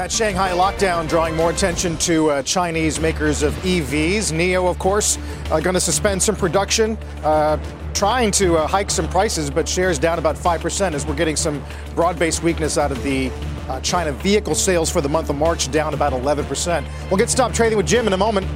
That 0.00 0.10
Shanghai 0.10 0.52
lockdown 0.52 1.10
drawing 1.10 1.36
more 1.36 1.50
attention 1.50 1.94
to 1.98 2.30
uh, 2.30 2.42
Chinese 2.42 2.98
makers 2.98 3.42
of 3.42 3.52
EVs. 3.56 4.32
NIO, 4.32 4.66
of 4.70 4.78
course, 4.78 5.18
uh, 5.50 5.60
going 5.60 5.74
to 5.74 5.80
suspend 5.80 6.22
some 6.22 6.34
production, 6.34 6.96
uh, 7.22 7.58
trying 7.92 8.30
to 8.30 8.56
uh, 8.56 8.66
hike 8.66 8.90
some 8.90 9.06
prices, 9.10 9.50
but 9.50 9.68
shares 9.68 9.98
down 9.98 10.18
about 10.18 10.36
5% 10.36 10.94
as 10.94 11.04
we're 11.04 11.14
getting 11.14 11.36
some 11.36 11.62
broad 11.94 12.18
based 12.18 12.42
weakness 12.42 12.78
out 12.78 12.90
of 12.90 13.02
the 13.02 13.30
uh, 13.68 13.78
China 13.82 14.12
vehicle 14.12 14.54
sales 14.54 14.88
for 14.88 15.02
the 15.02 15.08
month 15.08 15.28
of 15.28 15.36
March, 15.36 15.70
down 15.70 15.92
about 15.92 16.14
11%. 16.14 17.10
We'll 17.10 17.18
get 17.18 17.28
stopped 17.28 17.54
trading 17.54 17.76
with 17.76 17.86
Jim 17.86 18.06
in 18.06 18.14
a 18.14 18.16
moment. 18.16 18.46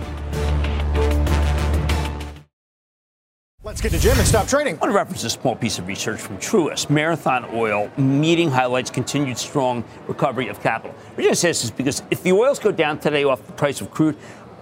Get 3.85 3.93
to 3.93 3.99
Jim 3.99 4.16
and 4.16 4.26
stop 4.26 4.49
trading. 4.49 4.76
I 4.76 4.78
want 4.78 4.93
to 4.93 4.97
reference 4.97 5.24
a 5.24 5.28
small 5.28 5.55
piece 5.55 5.78
of 5.78 5.87
research 5.87 6.18
from 6.18 6.39
Truist. 6.39 6.89
Marathon 6.89 7.45
Oil 7.53 7.91
meeting 7.99 8.51
highlights 8.51 8.91
continued 8.91 9.37
strong 9.37 9.85
recovery 10.09 10.49
of 10.49 10.59
capital. 10.62 10.97
Reason 11.18 11.30
I 11.30 11.35
say 11.35 11.49
this 11.49 11.64
is 11.64 11.70
because 11.70 12.03
if 12.11 12.22
the 12.22 12.32
oils 12.32 12.59
go 12.59 12.72
down 12.72 12.99
today 12.99 13.24
off 13.24 13.45
the 13.45 13.53
price 13.53 13.82
of 13.82 13.91
crude, 13.91 14.16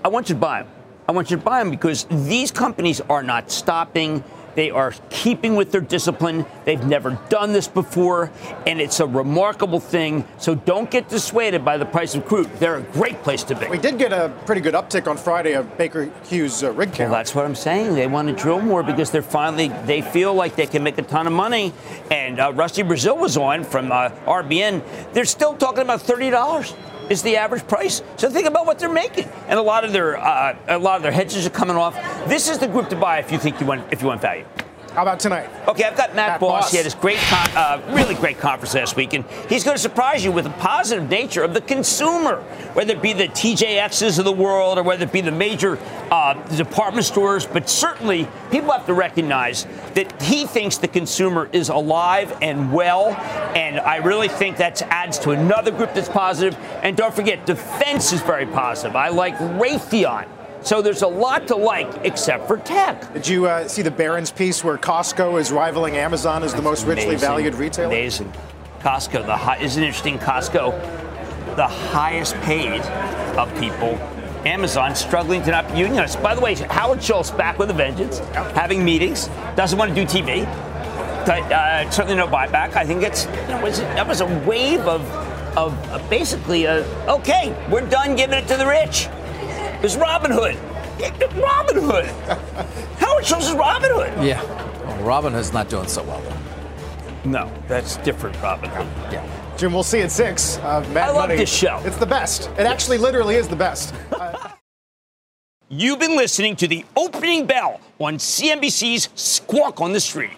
I 0.05 0.09
want 0.09 0.29
you 0.29 0.35
to 0.35 0.41
buy 0.41 0.65
them. 0.65 0.73
I 1.09 1.13
want 1.13 1.31
you 1.31 1.37
to 1.37 1.43
buy 1.45 1.61
them 1.61 1.71
because 1.71 2.05
these 2.11 2.51
companies 2.51 3.01
are 3.03 3.23
not 3.23 3.49
stopping 3.49 4.25
they 4.55 4.71
are 4.71 4.93
keeping 5.11 5.57
with 5.57 5.73
their 5.73 5.81
discipline. 5.81 6.45
They've 6.65 6.85
never 6.85 7.19
done 7.29 7.53
this 7.53 7.69
before, 7.69 8.31
and 8.67 8.81
it's 8.81 9.01
a 9.01 9.07
remarkable 9.07 9.81
thing. 9.81 10.25
So 10.39 10.55
don't 10.55 10.91
get 10.91 11.09
dissuaded 11.09 11.65
by 11.65 11.79
the 11.79 11.87
price 11.87 12.15
of 12.15 12.27
crude. 12.27 12.51
They're 12.59 12.77
a 12.77 12.83
great 12.83 13.23
place 13.23 13.43
to 13.45 13.55
be. 13.55 13.67
We 13.67 13.79
did 13.79 13.99
get 13.99 14.13
a 14.13 14.33
pretty 14.47 14.61
good 14.61 14.75
uptick 14.75 15.09
on 15.09 15.17
Friday 15.17 15.53
of 15.53 15.77
Baker 15.79 16.11
Hughes 16.25 16.63
uh, 16.63 16.73
rig 16.73 16.93
count. 16.93 17.11
Well, 17.11 17.19
that's 17.19 17.35
what 17.35 17.45
I'm 17.45 17.55
saying. 17.55 17.95
They 17.95 18.07
want 18.07 18.29
to 18.29 18.35
drill 18.35 18.61
more 18.61 18.83
because 18.83 19.11
they're 19.11 19.23
finally 19.23 19.69
they 19.85 20.03
feel 20.03 20.35
like 20.35 20.57
they 20.57 20.67
can 20.67 20.83
make 20.83 20.99
a 20.99 21.03
ton 21.03 21.27
of 21.27 21.33
money. 21.33 21.73
And 22.11 22.41
uh, 22.41 22.53
Rusty 22.53 22.83
Braziel 22.83 23.19
was 23.19 23.37
on 23.37 23.65
from 23.65 23.91
uh, 23.91 24.11
RBN. 24.27 24.83
They're 25.13 25.25
still 25.25 25.55
talking 25.55 25.83
about 25.83 26.03
thirty 26.03 26.31
dollars 26.31 26.75
is 27.11 27.23
the 27.23 27.37
average 27.37 27.67
price. 27.67 28.03
So 28.17 28.31
think 28.31 28.47
about 28.47 28.67
what 28.67 28.79
they're 28.79 28.93
making, 28.93 29.29
and 29.49 29.59
a 29.59 29.63
lot 29.63 29.85
of 29.85 29.93
their 29.93 30.17
uh, 30.17 30.57
a 30.69 30.79
lot 30.79 30.97
of 30.97 31.03
their 31.03 31.13
hedges 31.13 31.47
are 31.47 31.51
coming 31.51 31.77
off. 31.77 31.95
This 32.29 32.49
is 32.49 32.59
the 32.59 32.69
group 32.69 32.89
to 32.91 32.97
buy 32.97 33.19
if 33.19 33.33
you 33.33 33.39
think 33.39 33.61
you 33.61 33.67
want 33.67 33.93
if 33.93 34.03
you 34.03 34.09
want 34.09 34.21
value. 34.21 34.45
How 34.95 35.01
about 35.01 35.21
tonight? 35.21 35.49
Okay, 35.67 35.85
I've 35.85 35.97
got 35.97 36.15
Matt, 36.15 36.33
Matt 36.33 36.41
Boss. 36.41 36.65
Boss. 36.65 36.71
He 36.71 36.77
had 36.77 36.85
this 36.85 36.95
great, 36.95 37.17
con- 37.17 37.49
uh, 37.57 37.81
really 37.95 38.15
great 38.15 38.39
conference 38.39 38.75
last 38.75 38.95
week, 38.95 39.15
and 39.15 39.25
he's 39.49 39.65
going 39.65 39.75
to 39.75 39.83
surprise 39.83 40.23
you 40.23 40.31
with 40.31 40.45
the 40.45 40.51
positive 40.51 41.09
nature 41.09 41.43
of 41.43 41.55
the 41.55 41.63
consumer, 41.63 42.43
whether 42.75 42.93
it 42.93 43.01
be 43.01 43.15
the 43.15 43.29
TJXs 43.29 44.19
of 44.19 44.27
the 44.27 44.33
world 44.33 44.79
or 44.79 44.83
whether 44.83 45.05
it 45.05 45.13
be 45.13 45.23
the 45.23 45.33
major 45.33 45.79
uh, 46.11 46.35
department 46.57 47.07
stores. 47.07 47.47
But 47.47 47.71
certainly, 47.71 48.29
people 48.51 48.71
have 48.71 48.85
to 48.85 48.93
recognize 48.93 49.65
that 49.95 50.21
he 50.21 50.45
thinks 50.45 50.77
the 50.77 50.89
consumer 50.89 51.49
is 51.53 51.71
alive 51.71 52.37
and 52.43 52.71
well, 52.71 53.15
and 53.57 53.81
I 53.81 53.97
really 53.97 54.29
think 54.29 54.59
that 54.59 54.83
adds 54.83 55.19
to 55.21 55.31
another 55.31 55.71
group 55.71 55.95
that's 55.95 56.11
positive. 56.11 56.55
And 56.83 56.99
don't 56.99 57.15
forget, 57.15 57.47
defense 57.47 58.13
is 58.13 58.21
very 58.21 58.45
positive. 58.45 58.95
I 58.95 59.09
like 59.09 59.39
Raytheon. 59.39 60.29
So 60.65 60.81
there's 60.81 61.03
a 61.03 61.09
lot 61.09 61.49
to 61.49 61.57
like, 61.57 61.89
except 62.05 62.47
for 62.47 62.57
tech. 62.57 63.13
Did 63.13 63.27
you 63.27 63.47
uh, 63.47 63.67
see 63.67 63.83
the 63.83 63.91
Barron's 63.91 64.31
piece 64.31 64.63
where 64.63 64.79
Costco 64.79 65.41
is 65.41 65.51
rivaling 65.51 65.97
Amazon 65.97 66.45
as 66.45 66.55
the 66.55 66.63
most 66.63 66.87
richly 66.87 67.17
valued 67.17 67.57
retailer? 67.57 67.89
Amazing. 67.89 68.33
Costco, 68.81 69.27
the 69.27 69.37
high, 69.37 69.59
isn't 69.59 69.83
interesting? 69.83 70.19
Costco, 70.19 70.71
the 71.57 71.67
highest 71.67 72.37
paid 72.43 72.81
of 73.37 73.53
people. 73.59 73.99
Amazon 74.47 74.95
struggling 74.95 75.43
to 75.43 75.51
not 75.51 75.67
be 75.73 75.81
unionized. 75.81 76.23
By 76.23 76.35
the 76.35 76.41
way, 76.41 76.55
Howard 76.55 77.03
Schultz 77.03 77.31
back 77.33 77.59
with 77.59 77.71
a 77.71 77.75
vengeance, 77.75 78.21
having 78.55 78.85
meetings, 78.85 79.29
doesn't 79.57 79.79
want 79.79 79.95
to 79.95 79.95
do 79.95 80.07
TV. 80.07 80.47
Uh, 81.27 81.91
certainly 81.91 82.17
no 82.17 82.27
buyback. 82.27 82.75
I 82.75 82.85
think 82.85 83.03
it's 83.03 83.27
you 83.27 83.31
know, 83.49 83.71
that 83.71 84.07
was 84.07 84.21
a 84.21 84.27
wave 84.47 84.81
of 84.81 85.03
of 85.57 85.75
uh, 85.91 85.99
basically 86.09 86.65
a, 86.65 86.83
okay, 87.07 87.55
we're 87.71 87.87
done 87.87 88.17
giving 88.17 88.39
it 88.39 88.49
to 88.49 88.57
the 88.57 88.67
rich 88.67 89.09
is 89.85 89.97
Robin 89.97 90.31
Hood. 90.31 90.57
Robin 91.37 91.77
Hood. 91.83 92.07
Howard 92.99 93.25
Schultz 93.27 93.49
is 93.49 93.55
Robin 93.55 93.91
Hood. 93.93 94.25
Yeah. 94.25 94.43
Well, 94.85 95.03
Robin 95.03 95.33
Hood's 95.33 95.53
not 95.53 95.69
doing 95.69 95.89
so 95.89 96.03
well, 96.05 96.21
though. 96.23 97.31
No, 97.31 97.53
that's 97.69 97.97
different, 97.99 98.41
Robin 98.43 98.71
Hood. 98.71 98.87
Yeah. 99.13 99.27
Jim, 99.57 99.73
we'll 99.73 99.83
see 99.83 100.01
at 100.01 100.11
six. 100.11 100.59
Uh, 100.59 100.81
Mad 100.93 101.09
I 101.09 101.13
love 101.13 101.29
Money. 101.29 101.37
this 101.37 101.53
show. 101.53 101.81
It's 101.85 101.97
the 101.99 102.07
best. 102.07 102.51
It 102.59 102.67
actually 102.67 102.99
literally 102.99 103.37
is 103.37 103.49
the 103.49 103.57
best. 103.57 103.95
Uh, 104.13 104.49
You've 105.69 105.99
been 105.99 106.17
listening 106.17 106.57
to 106.57 106.69
the 106.69 106.85
opening 106.97 107.47
bell 107.47 107.81
on 107.99 108.17
CNBC's 108.19 109.09
Squawk 109.15 109.81
on 109.81 109.93
the 109.93 110.01
Street. 110.01 110.31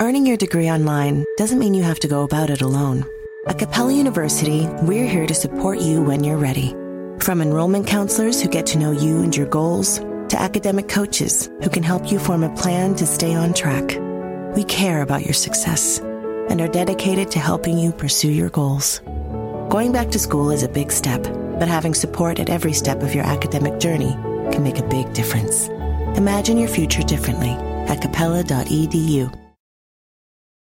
Earning 0.00 0.24
your 0.24 0.36
degree 0.36 0.70
online 0.70 1.24
doesn't 1.36 1.58
mean 1.58 1.74
you 1.74 1.82
have 1.82 1.98
to 2.00 2.08
go 2.08 2.22
about 2.22 2.48
it 2.48 2.62
alone. 2.62 3.04
At 3.48 3.58
Capella 3.58 3.92
University, 3.92 4.66
we're 4.82 5.08
here 5.08 5.26
to 5.26 5.34
support 5.34 5.80
you 5.80 6.02
when 6.02 6.22
you're 6.22 6.36
ready. 6.38 6.74
From 7.20 7.42
enrollment 7.42 7.86
counselors 7.86 8.40
who 8.40 8.48
get 8.48 8.64
to 8.66 8.78
know 8.78 8.92
you 8.92 9.22
and 9.22 9.36
your 9.36 9.46
goals, 9.46 9.98
to 9.98 10.40
academic 10.40 10.88
coaches 10.88 11.50
who 11.62 11.68
can 11.68 11.82
help 11.82 12.10
you 12.10 12.18
form 12.18 12.42
a 12.42 12.56
plan 12.56 12.94
to 12.94 13.06
stay 13.06 13.34
on 13.34 13.52
track. 13.52 13.98
We 14.56 14.64
care 14.64 15.02
about 15.02 15.24
your 15.24 15.34
success 15.34 15.98
and 15.98 16.60
are 16.60 16.68
dedicated 16.68 17.30
to 17.32 17.38
helping 17.38 17.78
you 17.78 17.92
pursue 17.92 18.30
your 18.30 18.48
goals. 18.48 19.00
Going 19.68 19.92
back 19.92 20.10
to 20.12 20.18
school 20.18 20.50
is 20.50 20.62
a 20.62 20.68
big 20.68 20.90
step, 20.90 21.22
but 21.58 21.68
having 21.68 21.94
support 21.94 22.40
at 22.40 22.48
every 22.48 22.72
step 22.72 23.02
of 23.02 23.14
your 23.14 23.24
academic 23.24 23.78
journey 23.78 24.12
can 24.50 24.62
make 24.62 24.78
a 24.78 24.88
big 24.88 25.12
difference. 25.12 25.68
Imagine 26.16 26.56
your 26.56 26.68
future 26.68 27.02
differently 27.02 27.50
at 27.86 28.00
capella.edu. 28.00 29.39